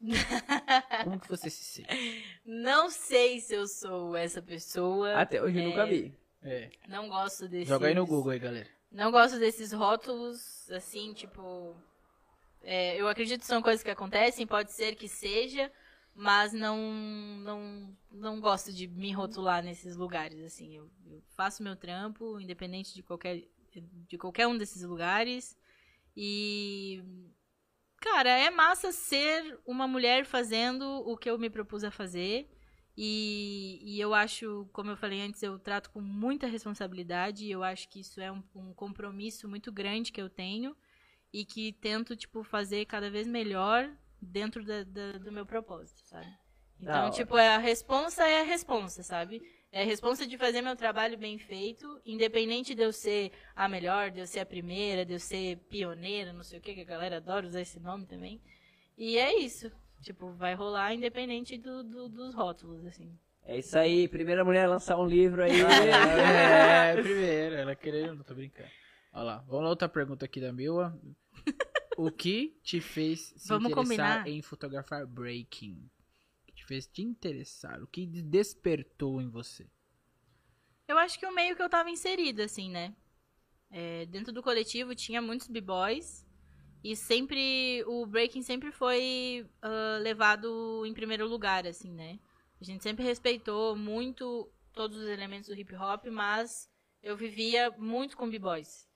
[1.05, 2.24] Como que você se sente?
[2.47, 5.15] Não sei se eu sou essa pessoa.
[5.15, 6.15] Até hoje eu nunca vi.
[6.43, 7.69] É, Não gosto desses.
[7.69, 8.69] joga aí no Google aí, galera.
[8.90, 11.77] Não gosto desses rótulos, assim, tipo.
[12.62, 15.70] é, eu acredito que são coisas que acontecem, pode ser que seja,
[16.20, 16.77] mas não,
[17.45, 20.77] não, não gosto de me rotular nesses lugares, assim.
[20.77, 23.45] Eu, eu faço meu trampo, independente de qualquer,
[24.09, 25.57] de qualquer um desses lugares.
[26.16, 27.01] E.
[28.01, 32.51] Cara, é massa ser uma mulher fazendo o que eu me propus a fazer.
[32.97, 37.49] E, e eu acho, como eu falei antes, eu trato com muita responsabilidade.
[37.49, 40.77] Eu acho que isso é um, um compromisso muito grande que eu tenho.
[41.32, 43.89] E que tento, tipo, fazer cada vez melhor
[44.20, 46.27] dentro da- da- do meu propósito, sabe?
[46.81, 49.43] Então, tipo, é a responsa é a responsa, sabe?
[49.73, 54.11] É a responsa de fazer meu trabalho bem feito, independente de eu ser a melhor,
[54.11, 56.85] de eu ser a primeira, de eu ser pioneira, não sei o que, que a
[56.85, 58.40] galera adora usar esse nome também.
[58.97, 59.70] E é isso.
[60.03, 63.11] Tipo, vai rolar independente do, do- dos rótulos, assim.
[63.45, 65.53] É isso aí, primeira mulher a lançar um livro aí.
[66.95, 68.69] É, primeiro, ela querendo, não tô brincando.
[69.12, 70.97] Olha lá, vamos lá, outra pergunta aqui da Mila.
[72.01, 74.29] O que te fez se Vamos interessar combinar.
[74.29, 75.91] em fotografar breaking?
[76.43, 77.83] O que te fez te interessar?
[77.83, 79.69] O que despertou em você?
[80.87, 82.95] Eu acho que o meio que eu tava inserida, assim, né?
[83.69, 86.25] É, dentro do coletivo tinha muitos b-boys.
[86.85, 87.83] E sempre.
[87.85, 92.20] O breaking sempre foi ah, levado em primeiro lugar, assim, né?
[92.61, 96.70] A gente sempre respeitou muito todos os elementos do hip hop, mas
[97.03, 98.89] eu vivia muito com b-boys.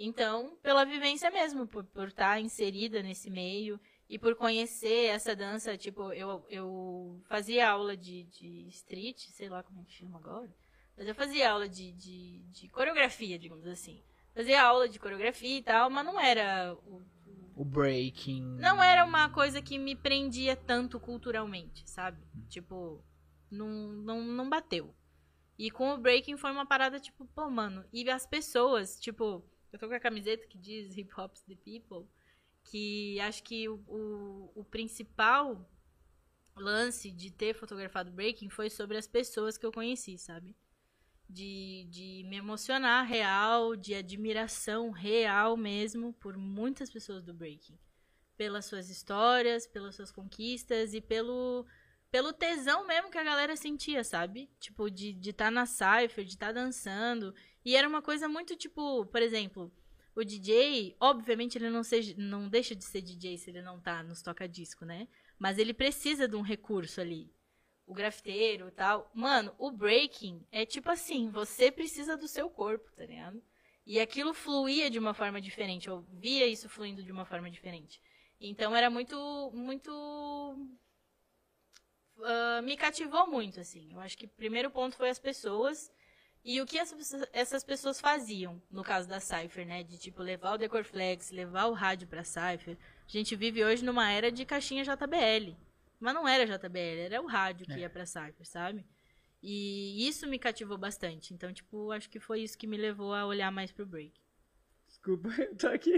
[0.00, 5.76] Então, pela vivência mesmo, por por estar inserida nesse meio e por conhecer essa dança,
[5.76, 10.54] tipo, eu, eu fazia aula de, de street, sei lá como é que chama agora.
[10.96, 14.02] Mas eu fazia aula de, de, de coreografia, digamos assim.
[14.34, 16.74] Fazia aula de coreografia e tal, mas não era.
[16.86, 17.02] o-
[17.56, 18.40] O breaking.
[18.56, 22.22] Não era uma coisa que me prendia tanto culturalmente, sabe?
[22.48, 23.04] Tipo,
[23.50, 24.94] não, não, não bateu.
[25.58, 27.84] E com o breaking foi uma parada, tipo, pô, mano.
[27.92, 32.08] E as pessoas, tipo, eu tô com a camiseta que diz Hip Hop's the People.
[32.64, 35.68] Que acho que o, o, o principal
[36.56, 40.56] lance de ter fotografado breaking foi sobre as pessoas que eu conheci, sabe?
[41.28, 47.78] De, de me emocionar real, de admiração real mesmo por muitas pessoas do breaking.
[48.36, 51.66] Pelas suas histórias, pelas suas conquistas e pelo,
[52.10, 54.50] pelo tesão mesmo que a galera sentia, sabe?
[54.58, 57.34] Tipo, de estar de tá na cypher, de estar tá dançando.
[57.68, 59.70] E era uma coisa muito tipo, por exemplo,
[60.14, 64.02] o DJ, obviamente ele não, seja, não deixa de ser DJ se ele não tá
[64.02, 65.06] nos toca-disco, né?
[65.38, 67.30] Mas ele precisa de um recurso ali.
[67.86, 69.10] O grafiteiro e tal.
[69.12, 73.42] Mano, o breaking é tipo assim, você precisa do seu corpo, tá ligado?
[73.84, 75.88] E aquilo fluía de uma forma diferente.
[75.88, 78.00] Eu via isso fluindo de uma forma diferente.
[78.40, 79.90] Então era muito, muito.
[82.22, 83.92] ah, me cativou muito, assim.
[83.92, 85.92] Eu acho que o primeiro ponto foi as pessoas
[86.50, 86.78] e o que
[87.32, 89.82] essas pessoas faziam, no caso da Cypher, né?
[89.82, 92.76] De tipo levar o Decor Flex, levar o rádio pra Cypher.
[93.06, 95.54] A gente vive hoje numa era de caixinha JBL.
[96.00, 97.78] Mas não era JBL, era o rádio que É.
[97.80, 98.84] ia pra Cypher, sabe?
[99.42, 101.34] E isso me cativou bastante.
[101.34, 104.12] Então, tipo, acho que foi isso que me levou a olhar mais pro break.
[104.86, 105.92] Desculpa, eu tô aqui.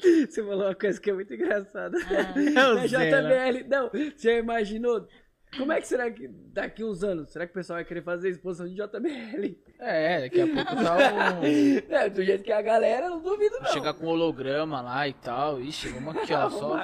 [0.30, 1.98] Você falou uma coisa que é muito engraçada.
[2.06, 2.86] Ah, É?
[2.86, 5.08] JBL, não, você já imaginou?
[5.56, 8.28] Como é que será que daqui uns anos, será que o pessoal vai querer fazer
[8.30, 9.56] exposição de JBL?
[9.78, 11.42] É, daqui a pouco tá um...
[11.94, 13.72] É, do jeito que a galera, não duvido não.
[13.72, 15.60] Chegar com holograma lá e tal.
[15.60, 16.50] Ixi, vamos aqui, ó.
[16.50, 16.78] Só...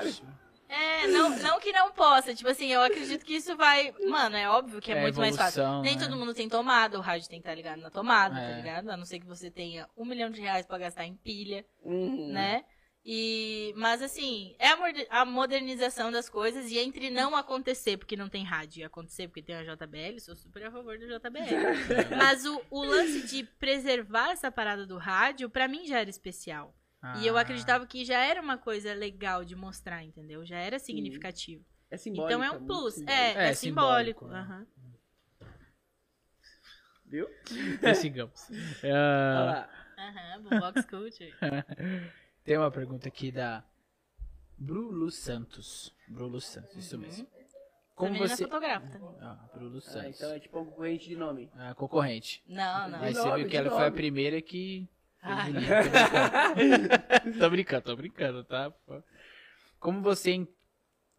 [0.67, 2.35] É, não, não que não possa.
[2.35, 3.95] Tipo assim, eu acredito que isso vai.
[4.09, 5.61] Mano, é óbvio que é, É muito mais fácil.
[5.63, 6.03] evolução, Nem né?
[6.03, 8.51] todo mundo tem tomada, o rádio tem que estar ligado na tomada, É.
[8.51, 8.91] tá ligado?
[8.91, 12.33] A não ser que você tenha um milhão de reais pra gastar em pilha, Uhum.
[12.33, 12.65] né?
[13.07, 14.69] E, mas assim, é
[15.11, 19.43] a modernização das coisas e entre não acontecer porque não tem rádio e acontecer porque
[19.43, 21.37] tem a JBL, sou super a favor do JBL.
[22.17, 26.75] mas o, o lance de preservar essa parada do rádio, pra mim já era especial.
[27.15, 30.45] E eu Ah, acreditava que já era uma coisa legal de mostrar, entendeu?
[30.45, 31.63] Já era significativo.
[31.91, 32.33] É simbólico.
[32.33, 32.95] Então é um muito plus.
[32.95, 33.21] simbólico.
[33.21, 34.25] É, é, É, simbólico.
[34.25, 34.41] simbólico, né?
[34.41, 34.67] aham.
[37.07, 37.29] Viu?
[37.85, 39.69] Olha Ah, lá.
[39.99, 41.33] Aham, Boombox Culture.
[42.45, 43.65] tem uma pergunta aqui da
[44.59, 45.93] Brulu Santos.
[46.09, 47.27] Brulu Santos, isso mesmo.
[47.95, 48.43] Como Também você.
[48.43, 49.01] é fotógrafa.
[49.21, 50.17] Ah, Brulu Ah, Santos.
[50.17, 51.51] então é tipo um concorrente de nome.
[51.55, 52.43] Ah, concorrente.
[52.47, 52.99] Não, não.
[52.99, 53.97] Mas De você nome, viu que de ela foi a nome.
[53.97, 54.89] primeira que.
[55.23, 55.51] Ai.
[55.51, 57.39] o link.
[57.39, 58.73] tô brincando, tô brincando, tá?
[59.79, 60.49] Como você, en-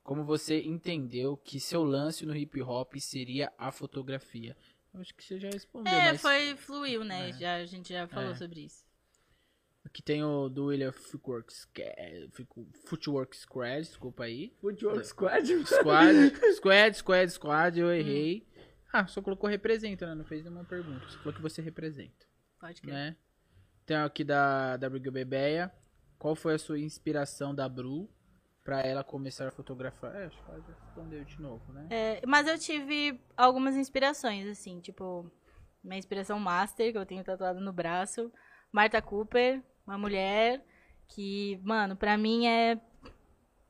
[0.03, 4.55] como você entendeu que seu lance no hip hop seria a fotografia?
[4.93, 7.29] Eu acho que você já respondeu, É, mas foi, fluiu, né?
[7.29, 7.33] É.
[7.33, 8.35] Já, a gente já falou É.
[8.35, 8.84] sobre isso.
[9.95, 12.27] Aqui tem o do William Footworks, que é-
[12.85, 14.53] Footwork Squad, desculpa aí.
[14.59, 15.47] Footwork Squad.
[15.65, 16.15] Squad,
[16.57, 18.45] Squad, Squad, Squad, eu errei.
[18.91, 20.13] Ah, só colocou representa, né?
[20.15, 21.07] Não fez nenhuma pergunta.
[21.07, 22.25] Só falou que você representa.
[22.59, 22.93] Pode crer.
[22.93, 23.15] né?
[23.85, 25.71] Tem aqui da, da Briga Bebeia.
[26.19, 28.09] Qual foi a sua inspiração da Bru
[28.65, 30.13] pra ela começar a fotografar?
[30.15, 31.87] É, acho que ela já respondeu de novo, né?
[31.89, 35.29] É, mas eu tive algumas inspirações, assim, tipo,
[35.83, 38.31] minha inspiração master, que eu tenho tatuado no braço,
[38.71, 40.63] Marta Cooper, uma mulher
[41.07, 42.79] que, mano, pra mim é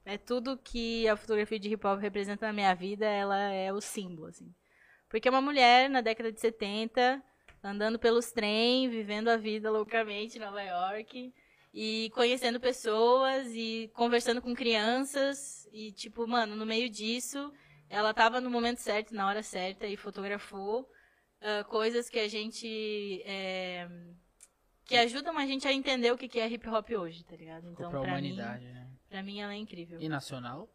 [0.06, 3.82] é tudo que a fotografia de hip hop representa na minha vida, ela é o
[3.82, 4.54] símbolo, assim.
[5.10, 7.24] Porque é uma mulher na década de 70,
[7.64, 11.34] andando pelos trem, vivendo a vida loucamente em Nova York
[11.74, 17.52] e conhecendo pessoas e conversando com crianças e tipo, mano, no meio disso,
[17.90, 20.88] ela tava no momento certo, na hora certa e fotografou
[21.42, 23.88] ah, coisas que a gente é,
[24.86, 27.70] que ajudam a gente a entender o que é hip hop hoje, tá ligado?
[27.70, 28.90] Então, pra pra mim, humanidade, né?
[29.10, 30.00] pra mim ela é incrível.
[30.00, 30.70] E nacional?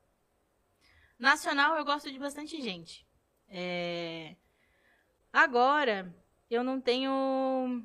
[1.19, 3.07] Nacional eu gosto de bastante gente.
[3.49, 4.37] É,
[5.33, 6.13] Agora,
[6.51, 7.85] eu não tenho.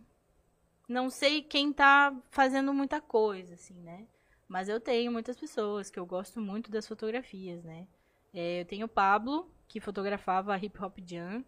[0.87, 4.07] Não sei quem tá fazendo muita coisa, assim, né?
[4.47, 7.87] Mas eu tenho muitas pessoas que eu gosto muito das fotografias, né?
[8.33, 11.43] É, eu tenho o Pablo, que fotografava a Hip Hop Jam.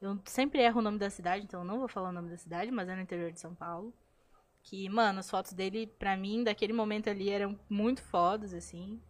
[0.00, 2.36] Eu sempre erro o nome da cidade, então eu não vou falar o nome da
[2.36, 3.92] cidade, mas é no interior de São Paulo.
[4.62, 9.00] Que, mano, as fotos dele, pra mim, daquele momento ali, eram muito fodas, assim.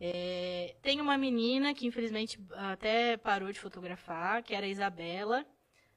[0.00, 5.46] É, tem uma menina que infelizmente até parou de fotografar, que era a Isabela,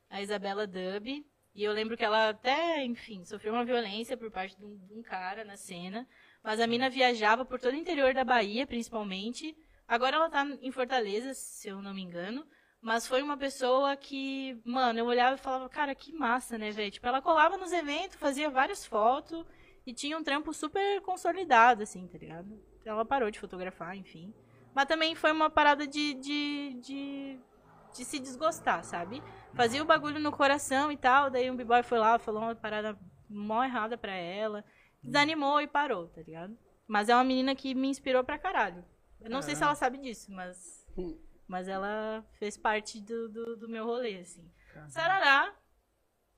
[0.09, 1.25] a Isabela Dub.
[1.55, 4.93] E eu lembro que ela até, enfim, sofreu uma violência por parte de um, de
[4.93, 6.07] um cara na cena.
[6.43, 9.57] Mas a mina viajava por todo o interior da Bahia, principalmente.
[9.87, 12.45] Agora ela tá em Fortaleza, se eu não me engano.
[12.85, 16.91] Mas foi uma pessoa que, mano, eu olhava e falava, cara, que massa, né, velho?
[16.91, 19.43] Tipo, ela colava nos eventos, fazia várias fotos
[19.87, 22.63] e tinha um trampo super consolidado, assim, tá ligado?
[22.85, 24.31] Ela parou de fotografar, enfim.
[24.71, 27.39] Mas também foi uma parada de, de, de,
[27.91, 29.23] de se desgostar, sabe?
[29.55, 32.95] Fazia o bagulho no coração e tal, daí um b-boy foi lá, falou uma parada
[33.27, 34.63] mó errada pra ela,
[35.01, 36.55] desanimou e parou, tá ligado?
[36.87, 38.85] Mas é uma menina que me inspirou pra caralho.
[39.19, 40.85] Eu não sei se ela sabe disso, mas.
[41.47, 44.49] Mas ela fez parte do, do, do meu rolê, assim.
[44.89, 45.55] Sarará,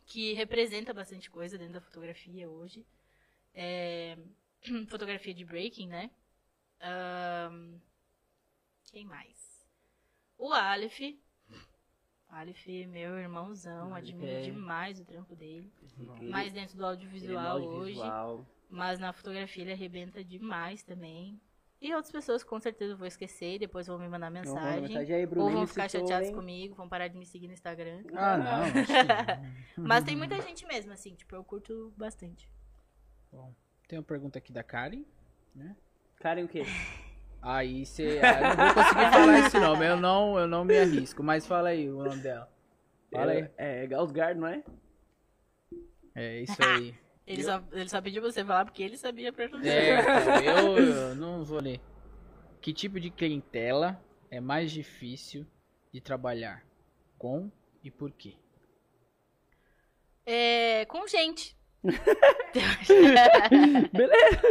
[0.05, 2.85] que representa bastante coisa dentro da fotografia hoje.
[3.53, 4.17] É,
[4.89, 6.11] fotografia de breaking, né?
[6.81, 7.79] Ahn,
[8.91, 9.65] quem mais?
[10.37, 10.99] O Aleph.
[12.29, 15.71] Aleph, meu irmãozão, Aleph admiro é- demais o trampo dele.
[16.19, 17.67] Ele- Mais dentro do ele é audiovisual hoje.
[17.67, 18.45] audiovisual.
[18.69, 21.39] Mas na fotografia ele arrebenta demais também.
[21.79, 24.81] E outras pessoas com certeza eu vou esquecer e depois vão me mandar manda mensagem.
[24.81, 26.35] mensagem aí, Ou Bruninho, vão ficar citou, chateados hein?
[26.35, 28.03] comigo, vão parar de me seguir no Instagram.
[28.13, 28.61] Ah, não.
[29.77, 29.85] não.
[29.87, 32.49] Mas tem muita gente mesmo, assim, tipo, eu curto bastante.
[33.87, 35.03] Tem uma pergunta aqui da Karen.
[36.19, 36.63] Karen o quê?
[37.41, 38.19] Aí você.
[38.23, 41.21] Ah, eu não vou conseguir falar esse nome, eu não, eu não me arrisco.
[41.21, 42.51] Mas fala aí o nome dela.
[43.11, 43.49] Fala aí.
[43.55, 44.63] É, é Gaussgard, não é?
[46.15, 46.95] É isso aí.
[47.27, 49.69] Ele só, ele só pediu pra você falar porque ele sabia a pronúncia.
[49.69, 49.99] É,
[50.47, 51.81] eu, eu não vou ler.
[52.61, 54.01] Que tipo de clientela
[54.31, 55.45] é mais difícil
[55.91, 56.65] de trabalhar?
[57.17, 57.51] Com
[57.83, 58.35] e por quê?
[60.25, 61.57] É, com gente.
[63.91, 64.41] Beleza?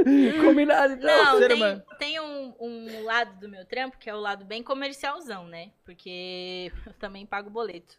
[0.44, 1.24] Combinado então.
[1.24, 1.85] Não, ser tem, humano.
[1.98, 5.73] tem um, um lado do meu trampo que é o lado bem comercialzão, né?
[5.85, 7.98] Porque eu também pago boleto.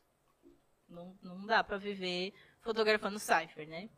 [0.87, 3.89] Não, não dá pra viver fotografando cipher, né?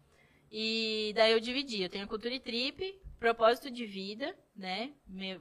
[0.52, 1.82] E daí eu dividi.
[1.84, 4.92] Eu tenho cultura e trip, propósito de vida, né?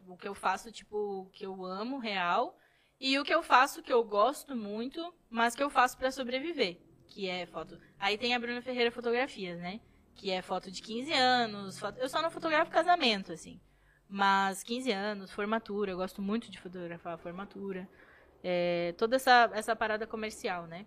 [0.06, 2.58] O que eu faço, tipo, que eu amo, real.
[3.00, 6.78] E o que eu faço, que eu gosto muito, mas que eu faço pra sobreviver.
[7.06, 7.78] Que é foto.
[7.98, 9.80] Aí tem a Bruna Ferreira Fotografias, né?
[10.14, 11.78] Que é foto de 15 anos.
[11.78, 13.60] foto- Eu só não fotografo casamento, assim.
[14.08, 15.92] Mas 15 anos, formatura.
[15.92, 17.88] Eu gosto muito de fotografar a formatura.
[18.42, 20.86] É, toda essa, essa parada comercial, né?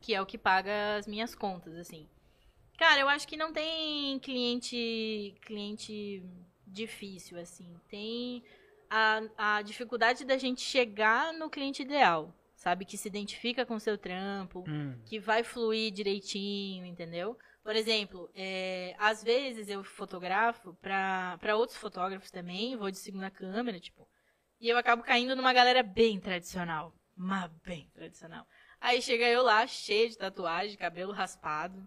[0.00, 2.08] Que é o que paga as minhas contas, assim.
[2.76, 6.22] Cara, eu acho que não tem cliente cliente
[6.66, 7.80] difícil, assim.
[7.88, 8.42] Tem
[8.90, 9.20] a,
[9.58, 12.84] a dificuldade da gente chegar no cliente ideal, sabe?
[12.84, 17.38] Que se identifica com o seu trampo, Hum, que vai fluir direitinho, entendeu?
[17.62, 23.30] Por exemplo, é, às vezes eu fotografo pra pra outros fotógrafos também, vou de segunda
[23.30, 24.06] câmera, tipo,
[24.60, 28.46] e eu acabo caindo numa galera bem tradicional, mas bem tradicional.
[28.80, 31.86] Aí chega eu lá, cheio de tatuagem, cabelo raspado,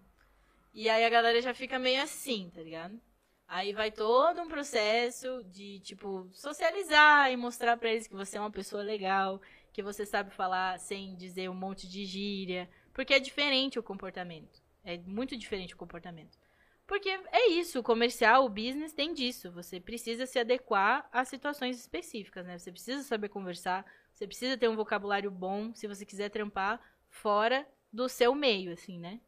[0.73, 2.99] e aí a galera já fica meio assim, tá ligado?
[3.47, 8.39] Aí vai todo um processo de, tipo, socializar e mostrar pra eles que você é
[8.39, 9.41] uma pessoa legal,
[9.73, 14.61] que você sabe falar sem dizer um monte de gíria, porque é diferente o comportamento.
[14.83, 16.37] É muito diferente o comportamento.
[16.85, 19.51] Porque é isso, o comercial, o business tem disso.
[19.51, 22.57] Você precisa se adequar a situações específicas, né?
[22.57, 27.67] Você precisa saber conversar, você precisa ter um vocabulário bom se você quiser trampar fora
[27.91, 29.19] do seu meio, assim, né?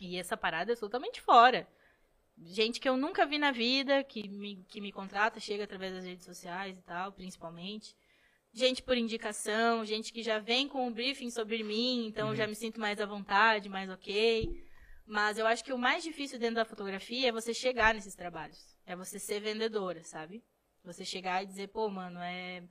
[0.00, 1.68] E essa parada é totalmente fora.
[2.44, 6.04] Gente que eu nunca vi na vida, que me, que me contrata, chega através das
[6.04, 7.94] redes sociais e tal, principalmente.
[8.52, 12.46] Gente por indicação, gente que já vem com um briefing sobre mim, então eu já
[12.46, 14.50] me sinto mais à vontade, mais ok.
[15.06, 18.76] Mas eu acho que o mais difícil dentro da fotografia é você chegar nesses trabalhos.
[18.84, 20.42] É você ser vendedora, sabe?
[20.84, 22.62] Você chegar e dizer, pô, mano, é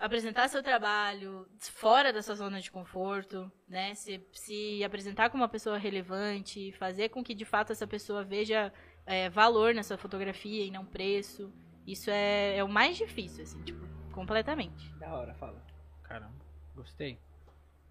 [0.00, 3.94] apresentar seu trabalho fora da sua zona de conforto, né?
[3.94, 8.72] Se, se apresentar como uma pessoa relevante, fazer com que de fato essa pessoa veja
[9.06, 11.52] é, valor na sua fotografia e não preço.
[11.86, 14.92] Isso é, é o mais difícil, assim, tipo, completamente.
[14.94, 15.62] Da hora, fala.
[16.02, 16.34] caramba,
[16.74, 17.18] gostei.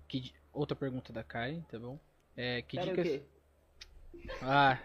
[0.08, 2.00] Que Outra pergunta da Karen, tá bom?
[2.36, 3.22] É, que Pera, o dicas...
[4.42, 4.78] Ah,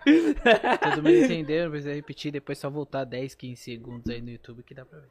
[0.82, 4.62] todo mundo entendeu, não precisa repetir, depois só voltar 10, 15 segundos aí no YouTube
[4.62, 5.10] que dá pra ver.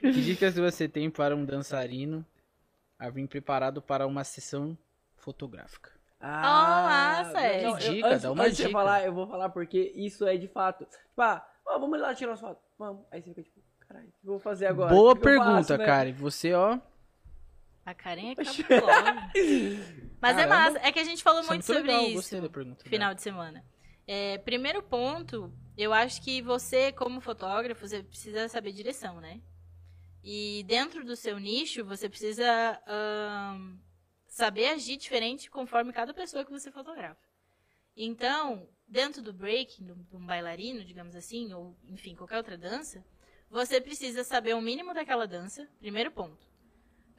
[0.12, 2.24] Que dicas você tem para um dançarino
[2.98, 4.76] a vir preparado para uma sessão
[5.16, 5.90] fotográfica?
[6.20, 7.62] Ah, massa, é.
[7.62, 8.72] não, eu- dica, antes, dá uma antes de dica.
[8.72, 10.84] falar, eu vou falar porque isso é de fato.
[10.84, 12.62] Tipo, ah, ó, vamos lá tirar as fotos.
[12.78, 13.04] Vamos.
[13.10, 14.92] Aí você fica tipo, caralho, o que eu vou fazer agora?
[14.94, 15.86] Boa eu pergunta, faço, né?
[15.86, 16.12] Karen.
[16.14, 16.78] Você, ó,
[17.90, 19.30] A Karen é cabulosa.
[20.20, 20.48] Mas é Caramba.
[20.48, 20.78] massa.
[20.86, 22.50] É que a gente falou isso é muito muito sobre legal, isso.
[22.50, 22.88] pergunta.
[22.88, 23.64] final de semana.
[24.06, 29.40] É, primeiro ponto, eu acho que você, como fotógrafo, você precisa saber direção, né?
[30.22, 32.44] E dentro do seu nicho, você precisa
[32.86, 33.78] ahn,
[34.26, 37.20] saber agir diferente conforme cada pessoa que você fotografa.
[37.96, 43.04] Então, dentro do breaking, de um bailarino, digamos assim, ou enfim, qualquer outra dança,
[43.48, 46.49] você precisa saber o mínimo daquela dança, primeiro ponto.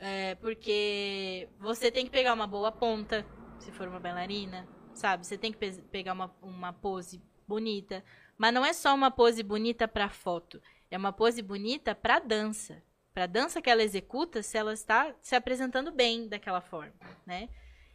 [0.03, 3.23] É, porque você tem que pegar uma boa ponta,
[3.59, 5.25] se for uma bailarina, sabe?
[5.27, 8.03] Você tem que pe- pegar uma, uma pose bonita.
[8.37, 10.59] Mas não é só uma pose bonita pra foto.
[10.89, 12.81] É uma pose bonita pra dança.
[13.13, 16.93] Pra dança que ela executa, se ela está se apresentando bem daquela forma,
[17.25, 17.49] né?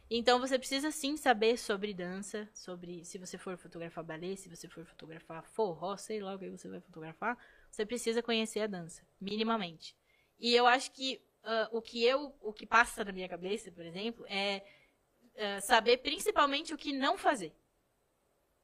[0.09, 4.67] Então você precisa sim saber sobre dança, sobre se você for fotografar ballet, se você
[4.69, 7.37] for fotografar forró, sei lá o que você vai fotografar,
[7.69, 9.95] você precisa conhecer a dança, minimamente.
[10.39, 13.85] E eu acho que ah, o que eu, o que passa na minha cabeça, por
[13.85, 14.61] exemplo, é
[15.37, 17.55] ah, saber principalmente o que não fazer.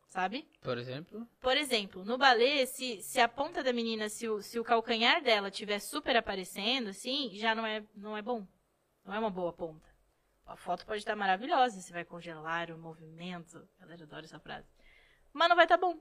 [0.08, 0.48] Sabe?
[0.62, 4.60] Por exemplo, Por exemplo, no balé, se, se a ponta da menina, se o, se
[4.60, 8.46] o calcanhar dela estiver super aparecendo, assim, já não é, não é bom.
[9.04, 9.90] Não é uma boa ponta.
[10.46, 13.68] A foto pode estar maravilhosa, você vai congelar o movimento.
[13.80, 14.68] A galera adora essa frase.
[15.32, 15.98] Mas não vai estar bom.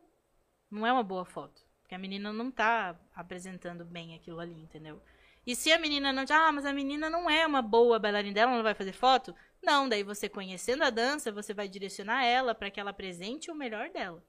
[0.70, 1.64] Não é uma boa foto.
[1.80, 5.00] Porque a menina não tá apresentando bem aquilo ali, entendeu?
[5.46, 6.24] E se a menina não.
[6.30, 9.34] Ah, mas a menina não é uma boa bailarina dela, não vai fazer foto?
[9.62, 13.54] Não, daí você conhecendo a dança, você vai direcionar ela para que ela apresente o
[13.54, 14.24] melhor dela.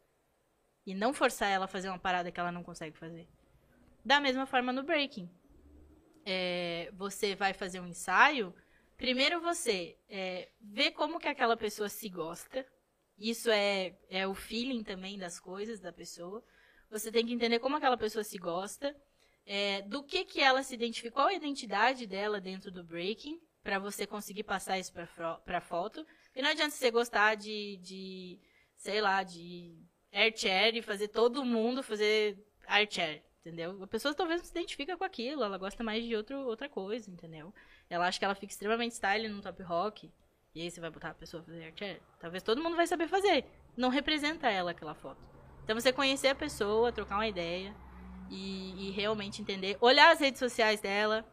[0.85, 3.27] E não forçar ela a fazer uma parada que ela não consegue fazer.
[4.03, 5.29] Da mesma forma no breaking.
[6.25, 8.53] É, você vai fazer um ensaio.
[8.97, 12.65] Primeiro você é, vê como que aquela pessoa se gosta.
[13.17, 16.43] Isso é, é o feeling também das coisas da pessoa.
[16.89, 18.95] Você tem que entender como aquela pessoa se gosta.
[19.45, 23.79] É, do que que ela se identifica, qual a identidade dela dentro do breaking, pra
[23.79, 26.05] você conseguir passar isso pra foto.
[26.35, 28.39] E não adianta você gostar de, de
[28.75, 29.73] sei lá, de
[30.11, 32.37] air chair e fazer todo mundo fazer
[32.67, 33.81] air chair, entendeu?
[33.81, 37.09] A pessoa talvez não se identifica com aquilo, ela gosta mais de outro, outra coisa,
[37.09, 37.53] entendeu?
[37.89, 40.11] Ela acha que ela fica extremamente style no top rock,
[40.53, 42.01] e aí você vai botar a pessoa a fazer air chair.
[42.19, 43.45] Talvez todo mundo vai saber fazer,
[43.75, 45.21] não representa ela aquela foto.
[45.63, 47.73] Então você conhecer a pessoa, trocar uma ideia
[48.29, 51.25] e, e realmente entender, olhar as redes sociais dela,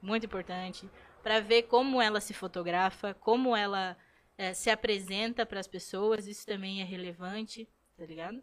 [0.00, 0.88] muito importante,
[1.22, 3.96] para ver como ela se fotografa, como ela
[4.36, 8.42] é, se apresenta para as pessoas, isso também é relevante, tá ligado?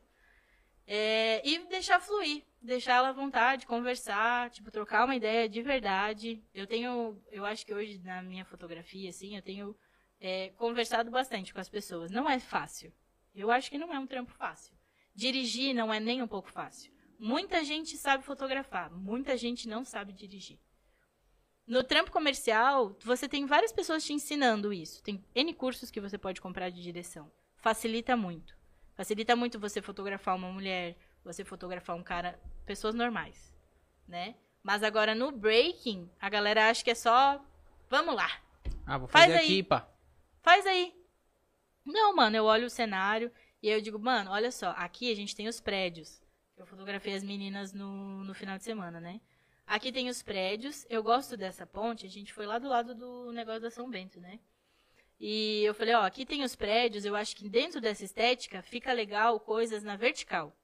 [0.88, 6.44] É, e deixar fluir, deixar ela à vontade, conversar, tipo, trocar uma ideia de verdade.
[6.54, 9.76] Eu tenho, eu acho que hoje na minha fotografia, assim, eu tenho
[10.20, 12.12] é, conversado bastante com as pessoas.
[12.12, 12.94] Não é fácil.
[13.34, 14.76] Eu acho que não é um trampo fácil.
[15.14, 16.92] Dirigir não é nem um pouco fácil.
[17.20, 20.60] Muita gente sabe fotografar, muita gente não sabe dirigir.
[21.66, 25.02] No trampo comercial, você tem várias pessoas te ensinando isso.
[25.02, 27.32] Tem N cursos que você pode comprar de direção.
[27.58, 28.56] Facilita muito.
[28.94, 33.52] Facilita muito você fotografar uma mulher, você fotografar um cara, pessoas normais,
[34.08, 34.36] né?
[34.62, 37.44] Mas agora no breaking, a galera acha que é só,
[37.90, 38.30] vamos lá,
[38.86, 39.46] Ah, vou Faz fazer aí.
[39.46, 39.90] aqui, pá.
[40.42, 40.94] faz aí.
[41.84, 43.32] Não, mano, eu olho o cenário
[43.62, 46.22] e eu digo, mano, olha só, aqui a gente tem os prédios.
[46.58, 49.20] Eu fotografei as meninas no, no final de semana, né?
[49.68, 53.32] Aqui tem os prédios, eu gosto dessa ponte, a gente foi lá do lado do
[53.32, 54.40] negócio da São Bento, né?
[55.20, 58.94] E eu falei, ó, aqui tem os prédios, eu acho que dentro dessa estética fica
[58.94, 60.56] legal coisas na vertical.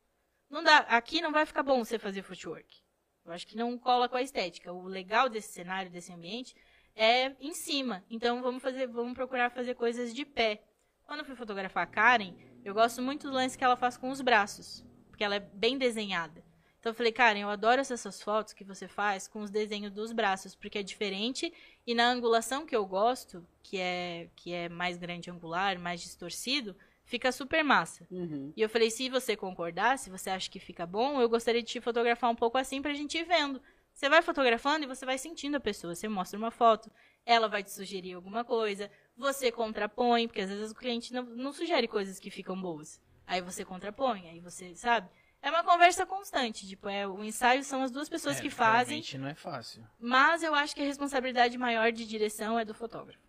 [0.50, 2.84] Não dá, aqui não vai ficar bom você fazer footwork.
[3.26, 4.72] Eu acho que não cola com a estética.
[4.74, 6.56] O legal desse cenário, desse ambiente,
[6.96, 8.04] é em cima.
[8.10, 10.62] Então vamos fazer, vamos procurar fazer coisas de pé.
[11.04, 14.10] Quando eu fui fotografar a Karen, eu gosto muito do lance que ela faz com
[14.10, 14.86] os braços,
[15.22, 16.44] porque ela é bem desenhada.
[16.80, 20.12] Então eu falei, Karen, eu adoro essas fotos que você faz com os desenhos dos
[20.12, 21.54] braços, porque é diferente
[21.86, 26.76] e na angulação que eu gosto, que é que é mais grande angular, mais distorcido,
[27.06, 28.08] fica super massa.
[28.10, 28.52] Uhum.
[28.58, 31.68] E eu falei, se você concordar, se você acha que fica bom, eu gostaria de
[31.68, 33.62] te fotografar um pouco assim pra gente ir vendo.
[33.94, 35.94] Você vai fotografando e você vai sentindo a pessoa.
[35.94, 36.90] Você mostra uma foto,
[37.24, 41.54] ela vai te sugerir alguma coisa, você contrapõe, porque às vezes o cliente não, não
[41.54, 43.00] sugere coisas que ficam boas.
[43.32, 45.10] Aí você contrapõe, aí você, sabe?
[45.42, 48.96] É uma conversa constante, tipo, é, o ensaio são as duas pessoas É, que fazem,
[48.96, 49.88] realmente não é fácil.
[49.98, 53.22] mas eu acho que a responsabilidade maior de direção é do fotógrafo.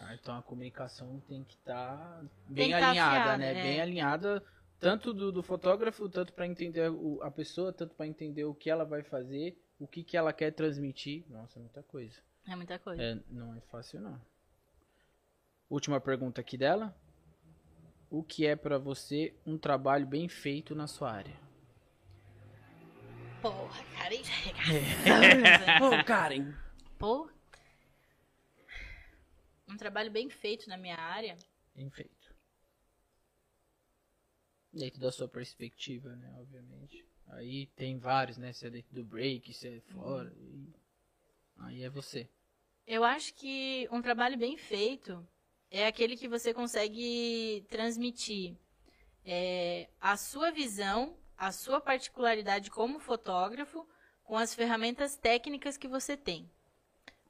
[0.00, 3.50] Ah, então a comunicação tem que estar Tem bem que tá alinhada, afiada, né?
[3.50, 3.62] é.
[3.62, 4.42] Bem alinhada,
[4.80, 8.70] tanto do, do fotógrafo, tanto para entender o- a pessoa, tanto para entender o que
[8.70, 11.24] ela vai fazer, o que, que ela quer transmitir.
[11.28, 12.18] Nossa, muita coisa.
[12.48, 13.02] É muita coisa.
[13.02, 14.18] É, não é fácil, não.
[15.70, 16.94] Última pergunta aqui dela.
[18.14, 21.34] O que é pra você um trabalho bem feito na sua área?
[23.40, 23.82] Porra,
[24.12, 24.30] isso
[24.70, 26.52] é Ô, Karen.
[26.98, 27.30] Pô.
[29.66, 31.38] Um trabalho bem feito na minha área.
[31.74, 32.34] Bem feito.
[34.70, 36.30] Dentro da sua perspectiva, né?
[36.38, 37.06] Obviamente.
[37.28, 38.52] Aí tem vários, né?
[38.52, 40.30] Se é dentro do break, se é fora.
[40.36, 40.70] e-
[41.60, 42.28] Aí é você.
[42.86, 45.26] Eu acho que um trabalho bem feito
[45.72, 48.56] é aquele que você consegue transmitir
[49.24, 53.86] é, a sua visão, a sua particularidade como fotógrafo
[54.24, 56.50] com as ferramentas técnicas que você tem.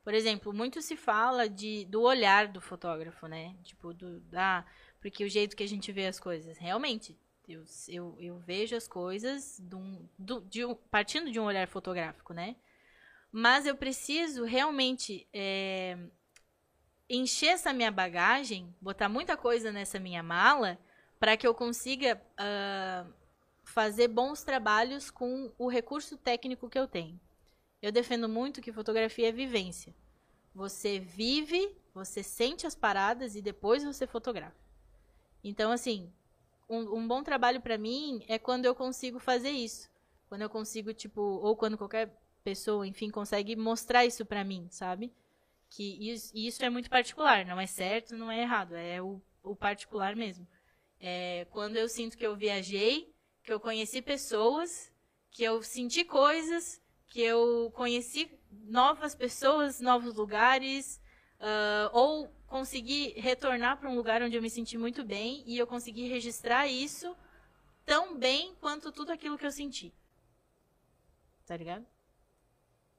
[0.04, 3.54] Por exemplo, muito se fala de, do olhar do fotógrafo, né?
[3.62, 4.66] Tipo, do, da,
[5.00, 6.58] porque o jeito que a gente vê as coisas.
[6.58, 7.16] Realmente,
[7.48, 10.08] eu, eu, eu vejo as coisas de um-
[10.48, 12.56] de um- partindo de um olhar fotográfico, né?
[13.30, 15.96] Mas eu preciso realmente é,
[17.12, 20.78] encher essa minha bagagem, botar muita coisa nessa minha mala,
[21.20, 23.06] para que eu consiga ah,
[23.62, 27.20] fazer bons trabalhos com o recurso técnico que eu tenho.
[27.82, 29.94] Eu defendo muito que fotografia é vivência.
[30.54, 34.56] Você vive, você sente as paradas e depois você fotografa.
[35.44, 36.10] Então, assim,
[36.68, 39.90] um, um bom trabalho para mim é quando eu consigo fazer isso.
[40.28, 42.10] Quando eu consigo, tipo, ou quando qualquer
[42.42, 45.12] pessoa, enfim, consegue mostrar isso pra mim, sabe?
[45.74, 49.56] Que isso, isso é muito particular, não é certo, não é errado, é o, o
[49.56, 50.46] particular mesmo.
[51.00, 53.10] É quando eu sinto que eu viajei,
[53.42, 54.92] que eu conheci pessoas,
[55.30, 56.78] que eu senti coisas,
[57.08, 61.00] que eu conheci novas pessoas, novos lugares,
[61.40, 65.66] ah, ou consegui retornar para um lugar onde eu me senti muito bem e eu
[65.66, 67.16] consegui registrar isso
[67.84, 69.90] tão bem quanto tudo aquilo que eu senti.
[71.46, 71.86] Tá ligado?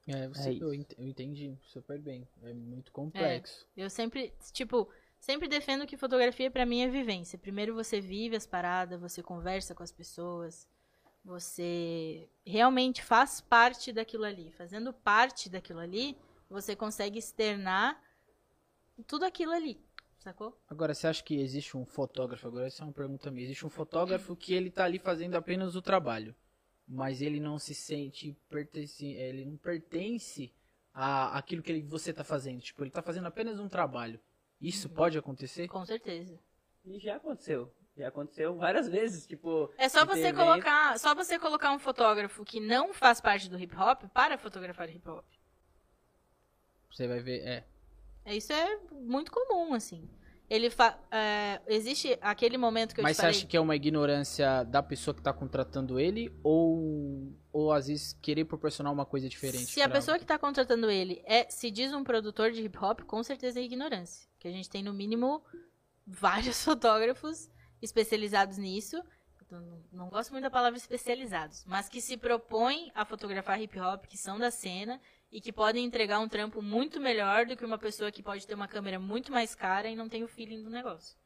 [0.07, 2.27] É, você, É eu, ent- eu entendi super bem.
[2.43, 3.65] É muito complexo.
[3.75, 4.89] Eu sempre, tipo,
[5.19, 7.37] sempre defendo que fotografia pra mim é vivência.
[7.39, 10.67] Primeiro você vive as paradas, você conversa com as pessoas,
[11.23, 14.51] você realmente faz parte daquilo ali.
[14.51, 16.17] Fazendo parte daquilo ali,
[16.49, 18.01] você consegue externar
[19.07, 19.79] tudo aquilo ali,
[20.19, 20.57] sacou?
[20.69, 22.47] Agora, você acha que existe um fotógrafo?
[22.47, 23.45] Agora, essa é uma pergunta minha.
[23.45, 26.35] Existe um fotógrafo que ele tá ali fazendo apenas o trabalho,
[26.93, 30.53] mas ele não se sente pertence, ele não pertence
[30.93, 32.61] a aquilo que ele, você tá fazendo.
[32.61, 34.19] Tipo, ele tá fazendo apenas um trabalho.
[34.61, 35.67] Isso pode acontecer?
[35.67, 36.39] Com certeza.
[36.85, 37.73] E já aconteceu.
[37.97, 39.71] Já aconteceu várias vezes, tipo.
[39.77, 43.59] É só você evento- colocar, só você colocar um fotógrafo que não faz parte do
[43.59, 45.25] hip hop para fotografar hip hop.
[46.91, 47.63] Você vai ver, é.
[48.25, 50.07] É, Isso é muito comum, assim.
[50.53, 50.71] Ele
[51.09, 55.15] é, existe aquele momento que eu Mas você acha que é uma ignorância da pessoa
[55.15, 59.65] que tá contratando ele ou ou às vezes querer proporcionar uma coisa diferente?
[59.65, 63.01] Se a pessoa que está contratando ele é, se diz um produtor de hip hop,
[63.01, 64.27] com certeza é ignorância.
[64.37, 65.43] Que a gente tem, no mínimo,
[66.05, 67.49] vários fotógrafos
[67.81, 69.01] especializados nisso.
[69.91, 74.17] Não gosto muito da palavra especializados, mas que se propõem a fotografar hip hop, que
[74.17, 75.01] são da cena
[75.33, 78.53] e que podem entregar um trampo muito melhor do que uma pessoa que pode ter
[78.53, 81.17] uma câmera muito mais cara e não tem o feeling do negócio.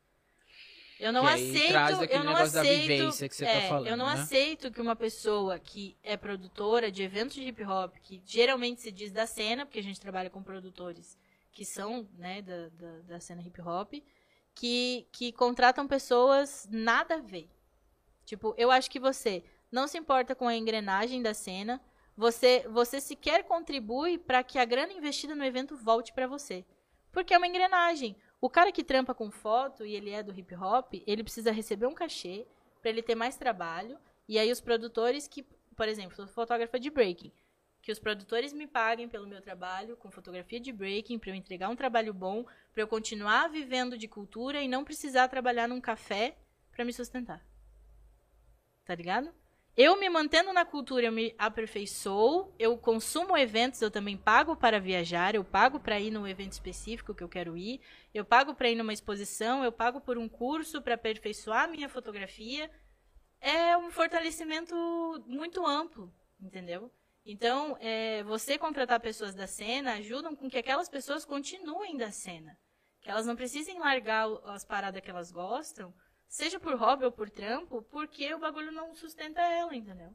[0.98, 4.14] Eu não aceito, eu não aceito, que tá é, falando, Eu não né?
[4.14, 8.92] aceito que uma pessoa que é produtora de eventos de hip hop, que geralmente se
[8.94, 11.18] diz da cena, porque a gente trabalha com produtores
[11.52, 13.94] que são, né, da, da, da cena hip hop,
[14.56, 17.50] que, que contratam pessoas nada a ver.
[18.26, 21.82] Tipo, eu acho que você não se importa com a engrenagem da cena,
[22.18, 26.66] você, você sequer contribui para que a grana investida no evento volte para você.
[27.12, 28.16] Porque é uma engrenagem.
[28.42, 31.86] O cara que trampa com foto e ele é do hip hop, ele precisa receber
[31.86, 32.48] um cachê
[32.82, 34.00] para ele ter mais trabalho.
[34.28, 35.44] E aí os produtores que,
[35.76, 37.32] por exemplo, sou fotógrafa de breaking,
[37.84, 41.70] que os produtores me paguem pelo meu trabalho com fotografia de breaking para eu entregar
[41.70, 46.36] um trabalho bom, para eu continuar vivendo de cultura e não precisar trabalhar num café
[46.72, 47.46] para me sustentar.
[48.86, 49.32] Tá ligado?
[49.78, 54.80] Eu me mantendo na cultura, eu me aperfeiçoo, eu consumo eventos, eu também pago para
[54.80, 57.80] viajar, eu pago para ir num evento específico que eu quero ir,
[58.12, 62.72] eu pago para ir numa exposição, eu pago por um curso para aperfeiçoar minha fotografia.
[63.40, 64.74] É um fortalecimento
[65.28, 66.92] muito amplo, entendeu?
[67.24, 72.58] Então, é, você contratar pessoas da cena ajudam com que aquelas pessoas continuem da cena.
[73.00, 75.94] Que elas não precisem largar as paradas que elas gostam,
[76.28, 80.14] seja por hobby ou por trampo, porque o bagulho não sustenta ela, entendeu?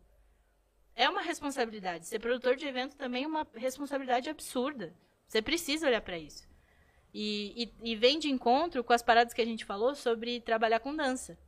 [0.94, 2.06] É uma responsabilidade.
[2.06, 4.94] Ser produtor de evento também é uma responsabilidade absurda.
[5.26, 6.46] Você precisa olhar pra isso.
[7.14, 10.80] E, e, e vem de encontro com as paradas que a gente falou sobre trabalhar
[10.80, 11.38] com dança.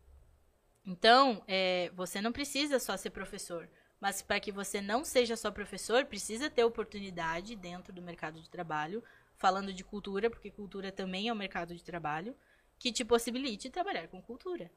[0.87, 3.69] Então, é, você não precisa só ser professor.
[4.01, 8.51] Mas para que você não seja só professor, precisa ter oportunidade dentro do mercado de
[8.51, 9.03] trabalho,
[9.39, 12.37] falando de cultura, porque cultura também é um mercado de trabalho,
[12.85, 14.71] que te possibilite trabalhar com cultura.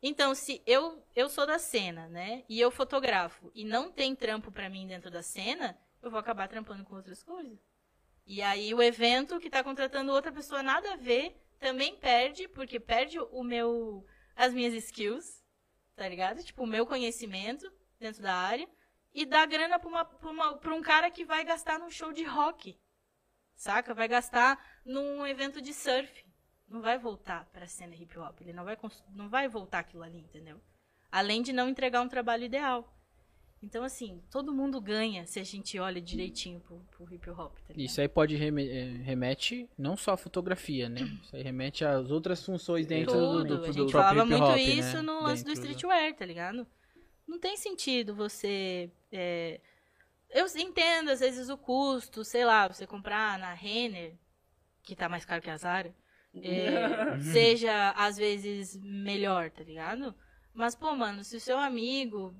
[0.00, 4.52] Então, se eu, eu sou da cena, né, e eu fotografo, e não tem trampo
[4.52, 7.58] para mim dentro da cena, eu vou acabar trampando com outras coisas.
[8.24, 12.78] E aí o evento que está contratando outra pessoa nada a ver, também perde, porque
[12.78, 14.06] perde o meu
[14.36, 15.44] as minhas skills,
[15.96, 16.44] tá ligado?
[16.44, 17.68] Tipo, o meu conhecimento
[17.98, 18.68] dentro da área
[19.12, 22.78] e dá grana pra um cara que vai gastar num show de rock,
[23.56, 23.92] saca?
[23.94, 26.27] Vai gastar num evento de surf.
[26.68, 28.40] Não vai voltar pra cena hip hop.
[28.40, 28.76] Ele não vai,
[29.14, 30.60] não vai voltar aquilo ali, entendeu?
[31.10, 32.94] Além de não entregar um trabalho ideal.
[33.60, 37.72] Então, assim, todo mundo ganha se a gente olha direitinho pro, pro hip hop, tá
[37.72, 37.80] ligado?
[37.80, 41.00] Isso aí pode eh, remete não só à fotografia, né?
[41.22, 43.44] Isso aí remete às outras funções dentro do, Tudo.
[43.44, 45.02] do, a do gente próprio falava muito hop, isso né?
[45.02, 46.66] no lance do Dentro streetwear, tá ligado?
[47.26, 48.92] Não tem sentido você.
[49.10, 49.60] é,
[50.30, 54.14] Eu entendo, às vezes, o custo, sei lá, você comprar na Renner,
[54.84, 55.92] que tá mais caro que a Zara,
[56.34, 60.14] é, seja, às vezes, melhor, tá ligado?
[60.54, 62.34] Mas, pô, mano, se o seu amigo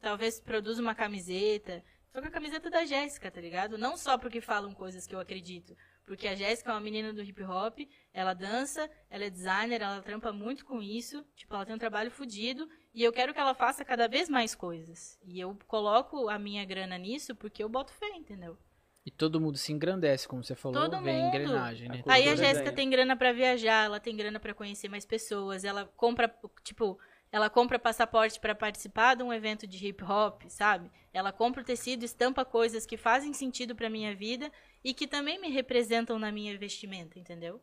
[0.00, 1.82] talvez produza uma camiseta,
[2.12, 3.76] com a camiseta da Jéssica, tá ligado?
[3.76, 5.76] Não só porque falam coisas que eu acredito,
[6.06, 7.80] porque a Jéssica é uma menina do hip hop,
[8.14, 12.10] ela dança, ela é designer, ela trampa muito com isso, tipo, ela tem um trabalho
[12.10, 15.18] fodido, e eu quero que ela faça cada vez mais coisas.
[15.24, 18.56] E eu coloco a minha grana nisso porque eu boto fé, entendeu?
[19.06, 21.28] E todo mundo se engrandece, como você falou, Todo vem mundo.
[21.28, 22.02] engrenagem, né?
[22.08, 25.06] A Aí a Cultura Jéssica tem grana pra viajar, ela tem grana pra conhecer mais
[25.06, 26.28] pessoas, ela compra,
[26.64, 26.98] tipo,
[27.30, 30.90] ela compra passaporte pra participar de um evento de hip hop, sabe?
[31.12, 34.50] Ela compra o tecido, estampa coisas que fazem sentido pra minha vida
[34.82, 37.60] e que também me representam na minha vestimenta, entendeu?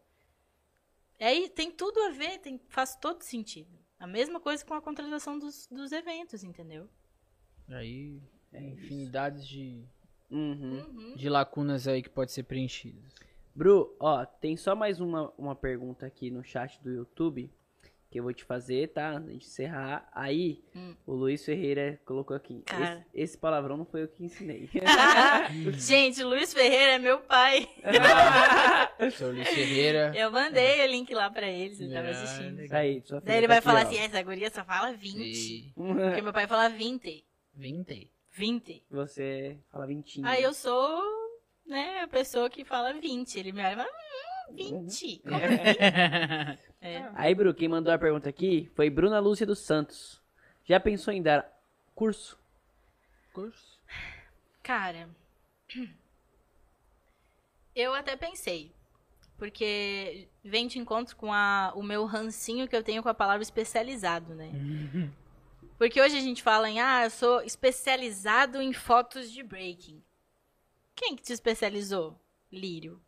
[1.20, 3.78] Aí tem tudo a ver, tem, faz todo sentido.
[4.00, 6.90] A mesma coisa com a contratação dos, dos eventos, entendeu?
[7.68, 8.22] Aí,
[8.52, 8.74] É isso.
[8.84, 9.86] infinidades de,
[10.34, 10.84] Uhum.
[10.94, 11.16] Uhum.
[11.16, 13.14] de lacunas aí que pode ser preenchidas.
[13.56, 17.50] Bru, ó, tem só mais uma, uma pergunta aqui no chat do YouTube.
[18.10, 19.10] que eu vou te fazer, tá?
[19.10, 20.08] Antes de encerrar.
[20.14, 20.94] Aí, Hum.
[21.04, 22.64] o Luiz Ferreira colocou aqui.
[22.72, 24.70] Esse, esse palavrão não foi eu que ensinei.
[25.78, 27.68] Gente, Luiz Ferreira é meu pai.
[29.18, 30.12] Sou Luiz Ferreira.
[30.16, 32.60] Eu mandei o link lá pra eles, ele tava Ah, assistindo.
[32.72, 33.84] Aí, sua filha Daí ele tá vai aqui, falar ó.
[33.88, 35.18] assim, essa guria só fala 20.
[35.20, 35.74] E...
[35.76, 37.26] Porque meu pai fala 20.
[37.56, 38.12] 20.
[38.34, 38.84] 20.
[38.90, 40.28] Você fala vintinho.
[40.28, 41.02] Aí eu sou,
[41.66, 43.40] né, a pessoa que fala 20.
[43.40, 43.90] Ele me olha e fala,
[44.50, 45.20] hum, 20.
[45.20, 45.36] Como
[46.82, 47.12] é?
[47.16, 50.22] Aí, Bru, quem mandou a pergunta aqui foi Bruna Lúcia dos Santos.
[50.66, 51.48] Já pensou em dar
[51.94, 52.40] curso?
[53.32, 53.80] Curso.
[54.64, 55.10] Cara,
[57.76, 58.72] eu até pensei.
[59.38, 63.44] Porque vem de encontro com a, o meu rancinho que eu tenho com a palavra
[63.44, 64.50] especializado, né?
[65.84, 70.02] Porque hoje a gente fala em, ah, eu sou especializado em fotos de breaking.
[70.96, 72.18] Quem que te especializou?
[72.50, 73.04] Lírio.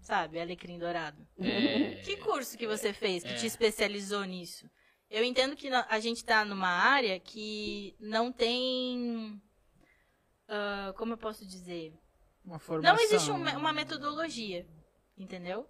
[0.00, 0.40] Sabe?
[0.40, 1.28] Alecrim dourado.
[1.38, 3.34] É, Que curso que você fez que É.
[3.34, 4.70] te especializou nisso?
[5.10, 9.38] Eu entendo que a gente tá numa área que não tem.
[10.48, 11.92] ah, como eu posso dizer?
[12.42, 12.96] uma formação.
[12.96, 14.66] Não existe um me- uma metodologia,
[15.16, 15.68] entendeu?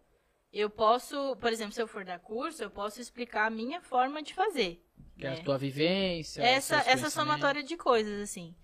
[0.52, 4.22] Eu posso, por exemplo, se eu for dar curso, eu posso explicar a minha forma
[4.22, 4.80] de fazer.
[5.18, 6.42] Que é a tua vivência.
[6.42, 8.54] essa, essa somatória de coisas, assim.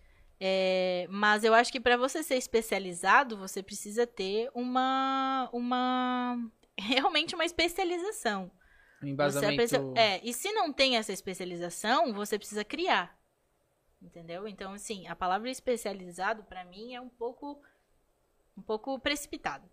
[0.40, 5.48] É, mas eu acho que para você ser especializado, você precisa ter uma.
[5.52, 6.38] uma
[6.78, 8.50] realmente uma especialização.
[9.02, 9.56] Um embasamento.
[9.56, 13.16] precisa- é, e se não tem essa especialização, você precisa criar.
[14.00, 14.46] Entendeu?
[14.46, 17.60] Então, assim, a palavra especializado, pra mim, é um pouco.
[18.56, 19.68] um pouco precipitado.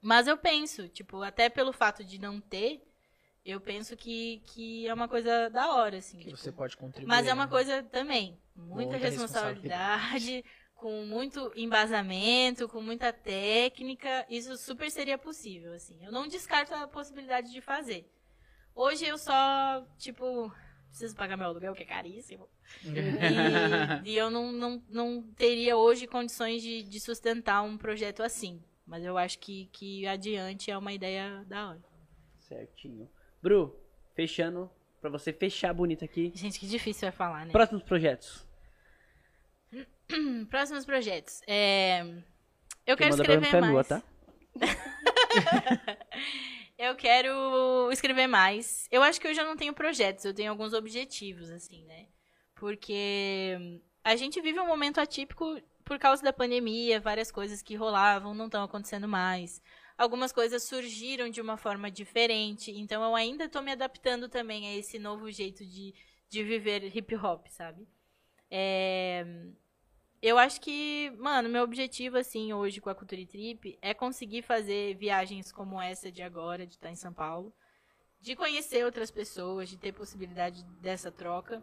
[0.00, 2.86] Mas eu penso, tipo, até pelo fato de não ter,
[3.44, 6.18] eu penso que, que é uma coisa da hora, assim.
[6.18, 7.08] que tipo, você pode contribuir.
[7.08, 7.50] mas é uma né?
[7.50, 10.44] coisa também, muita, Muita responsabilidade,
[10.74, 16.02] com muito embasamento, com muita técnica, isso super seria possível, assim.
[16.04, 18.10] Eu não descarto a possibilidade de fazer.
[18.74, 20.50] Hoje eu só, tipo,
[20.88, 22.48] preciso pagar meu aluguel, que é caríssimo.
[24.04, 28.62] E, e eu não, não, não teria hoje condições de, de sustentar um projeto assim.
[28.86, 31.82] Mas eu acho que, que adiante é uma ideia da hora.
[32.40, 33.08] Certinho.
[33.44, 33.78] Bru,
[34.14, 34.70] fechando,
[35.02, 36.32] pra você fechar bonito aqui.
[36.34, 37.52] Gente, que difícil é falar, né?
[37.52, 38.42] Próximos projetos.
[40.48, 41.42] Próximos projetos.
[41.46, 42.00] É,
[42.86, 43.72] Eu Quem quero escrever a mais.
[43.74, 44.02] Lua, tá?
[46.78, 48.88] Eu quero escrever mais.
[48.90, 52.06] Eu acho que eu já não tenho projetos, eu tenho alguns objetivos, assim, né?
[52.54, 58.34] Porque a gente vive um momento atípico por causa da pandemia, várias coisas que rolavam
[58.34, 59.62] não estão acontecendo mais.
[59.96, 64.76] Algumas coisas surgiram de uma forma diferente, então eu ainda tô me adaptando também a
[64.76, 65.94] esse novo jeito de,
[66.28, 67.86] de viver hip hop, sabe?
[68.50, 69.24] É,
[70.22, 74.96] Eu acho que, mano, meu objetivo, assim, hoje com a Cultura Trip é conseguir fazer
[74.96, 77.52] viagens como essa de agora, de estar em São Paulo,
[78.20, 81.62] de conhecer outras pessoas, de ter possibilidade dessa troca,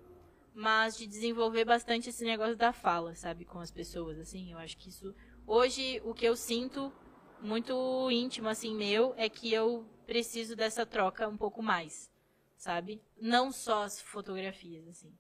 [0.54, 4.52] mas de desenvolver bastante esse negócio da fala, sabe, com as pessoas, assim.
[4.52, 5.16] Eu acho que isso.
[5.48, 6.94] Hoje, o que eu sinto
[7.42, 12.10] muito íntimo, assim, meu, é que eu preciso dessa troca um pouco mais,
[12.58, 13.02] sabe?
[13.20, 15.12] Não só as fotografias, assim.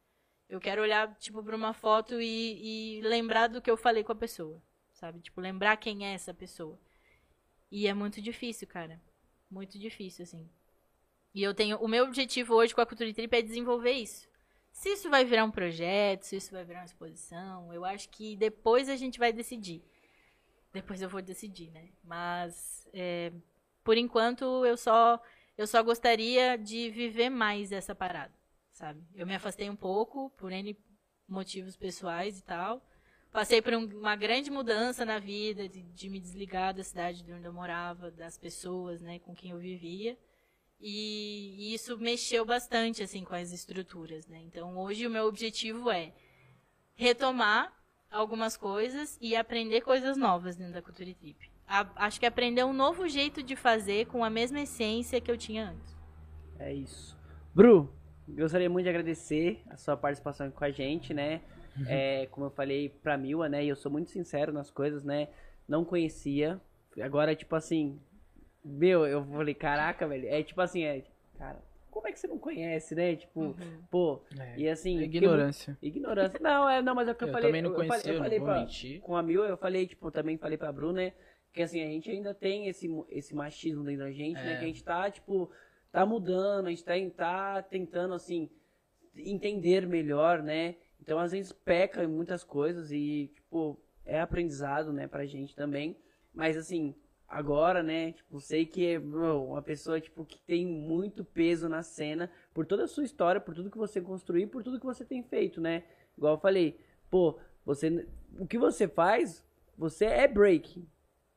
[0.49, 4.11] Eu quero olhar, tipo, pra uma foto e, e lembrar do que eu falei com
[4.11, 4.61] a pessoa,
[4.91, 5.21] sabe?
[5.21, 6.77] Tipo, lembrar quem é essa pessoa.
[7.71, 9.01] E é muito difícil, cara.
[9.49, 10.49] Muito difícil, assim.
[11.33, 11.77] E eu tenho.
[11.77, 14.29] O meu objetivo hoje com a Cultura Trip é desenvolver isso.
[14.71, 18.35] Se isso vai virar um projeto, se isso vai virar uma exposição, eu acho que
[18.35, 19.81] depois a gente vai decidir.
[20.73, 21.89] Depois eu vou decidir, né?
[22.03, 23.31] Mas, é,
[23.83, 25.21] por enquanto, eu só,
[25.57, 28.33] eu só gostaria de viver mais essa parada,
[28.71, 29.01] sabe?
[29.13, 30.77] Eu me afastei um pouco, por N
[31.27, 32.81] motivos pessoais e tal.
[33.31, 37.31] Passei por um- uma grande mudança na vida, de, de me desligar da cidade de
[37.31, 40.17] onde eu morava, das pessoas, né, com quem eu vivia.
[40.79, 44.39] E, e isso mexeu bastante, assim, com as estruturas, né?
[44.41, 46.13] Então, hoje o meu objetivo é
[46.95, 47.71] retomar
[48.11, 51.49] algumas coisas e aprender coisas novas dentro da Cultura Trip.
[51.67, 55.37] A- acho que aprender um novo jeito de fazer com a mesma essência que eu
[55.37, 55.95] tinha antes.
[56.59, 57.17] É isso.
[57.55, 57.89] Bru,
[58.27, 61.41] gostaria muito de agradecer a sua participação aqui com a gente, né?
[61.87, 63.63] É, como eu falei pra Mila, né?
[63.63, 65.29] E eu sou muito sincero nas coisas, né?
[65.67, 66.59] Não conhecia.
[67.01, 67.97] Agora, tipo assim,
[68.63, 70.27] meu, eu falei, caraca, velho.
[70.27, 71.03] É tipo assim, é.
[71.37, 73.15] Cara, como é que você não conhece, né?
[73.15, 73.55] Tipo, Uhum.
[73.91, 74.21] pô.
[74.39, 74.97] É, E assim.
[74.99, 75.71] fiquei ignorância.
[75.81, 76.39] muito- Ignorância.
[76.41, 77.49] Não, é, não, mas é o que eu, Eu falei.
[77.49, 79.01] também não eu falei- conhecia, eu não falei vou pra- mentir.
[79.01, 81.13] com a Mil, eu falei, tipo, também falei pra Bruna, né?
[81.53, 84.53] Que assim, a gente ainda tem esse, esse machismo dentro da gente, né?
[84.53, 84.57] É.
[84.57, 85.51] Que a gente tá, tipo,
[85.91, 88.49] tá mudando, a gente tá, tá tentando, assim,
[89.15, 90.75] entender melhor, né?
[91.01, 95.97] Então, às vezes, peca em muitas coisas e, tipo, é aprendizado, né, pra gente também.
[96.33, 96.95] Mas, assim,
[97.31, 98.11] agora, né?
[98.11, 102.83] Tipo, sei que é uma pessoa tipo, que tem muito peso na cena por toda
[102.83, 105.83] a sua história, por tudo que você construiu, por tudo que você tem feito, né?
[106.17, 106.77] Igual eu falei,
[107.09, 108.05] pô, você,
[108.37, 109.45] o que você faz,
[109.77, 110.85] você é break.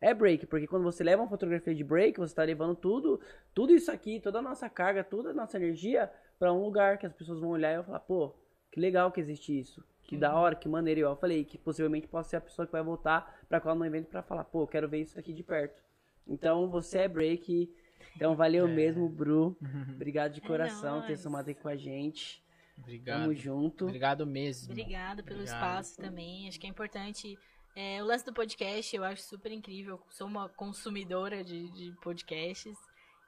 [0.01, 3.21] É break, porque quando você leva uma fotografia de break, você está levando tudo,
[3.55, 7.07] tudo isso aqui, toda a nossa carga, toda a nossa energia para um lugar que
[7.07, 8.35] as pessoas vão olhar e vão falar, pô,
[8.71, 9.83] que legal que existe isso.
[10.03, 11.01] Que da hora, que maneiro.
[11.01, 13.87] E eu falei que possivelmente possa ser a pessoa que vai voltar para colar no
[13.87, 15.84] evento para falar, pô, quero ver isso aqui de perto.
[16.27, 17.69] Então você é break.
[18.17, 19.57] Então valeu mesmo, Bru.
[19.95, 22.43] Obrigado de coração por ter somado aí com a gente.
[22.79, 23.21] Obrigado.
[23.21, 23.85] Tamo junto.
[23.87, 24.71] Obrigado mesmo.
[24.73, 25.57] Obrigada pelo Obrigado.
[25.57, 26.49] espaço também.
[26.49, 27.39] Acho que é importante.
[27.77, 30.01] É, o lance do podcast eu acho super incrível.
[30.11, 32.79] Sou uma consumidora de, de podcasts.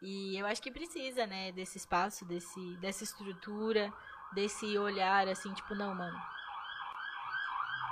[0.02, 3.93] E eu acho que precisa, né, desse espaço, desse, dessa estrutura,
[4.35, 6.16] desse olhar assim, tipo, não, mano,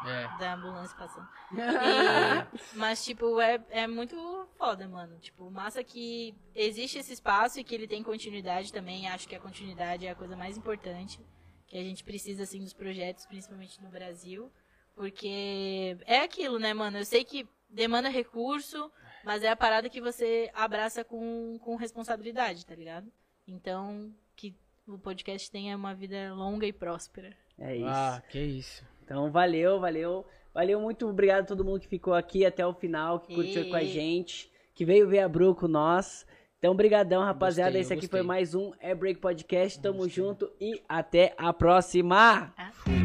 [0.06, 0.28] É.
[0.38, 1.26] da ambulância passando.
[1.52, 5.18] E- mas, tipo, é, é muito foda, mano.
[5.18, 9.08] Tipo, massa que existe esse espaço e que ele tem continuidade também.
[9.08, 11.20] Acho que a continuidade é a coisa mais importante
[11.66, 14.50] que a gente precisa, assim, dos projetos, principalmente no Brasil.
[14.94, 16.98] Porque é aquilo, né, mano?
[16.98, 18.90] Eu sei que demanda recurso,
[19.24, 23.10] mas é a parada que você abraça com, com responsabilidade, tá ligado?
[23.46, 24.54] Então, que
[24.86, 27.36] o podcast tenha uma vida longa e próspera.
[27.58, 27.86] É isso.
[27.88, 28.84] Ah, que isso.
[29.02, 30.24] Então valeu, valeu.
[30.54, 33.70] Valeu, muito obrigado a todo mundo que ficou aqui até o final, que curtiu E-
[33.70, 36.26] com a gente, que veio ver a Bru com nós.
[36.58, 37.70] Então, brigadão, rapaziada.
[37.70, 38.20] Gostei, Esse aqui gostei.
[38.20, 39.80] foi mais um É Break Podcast.
[39.80, 42.52] Tamo junto e até a próxima!
[42.56, 43.03] Ah.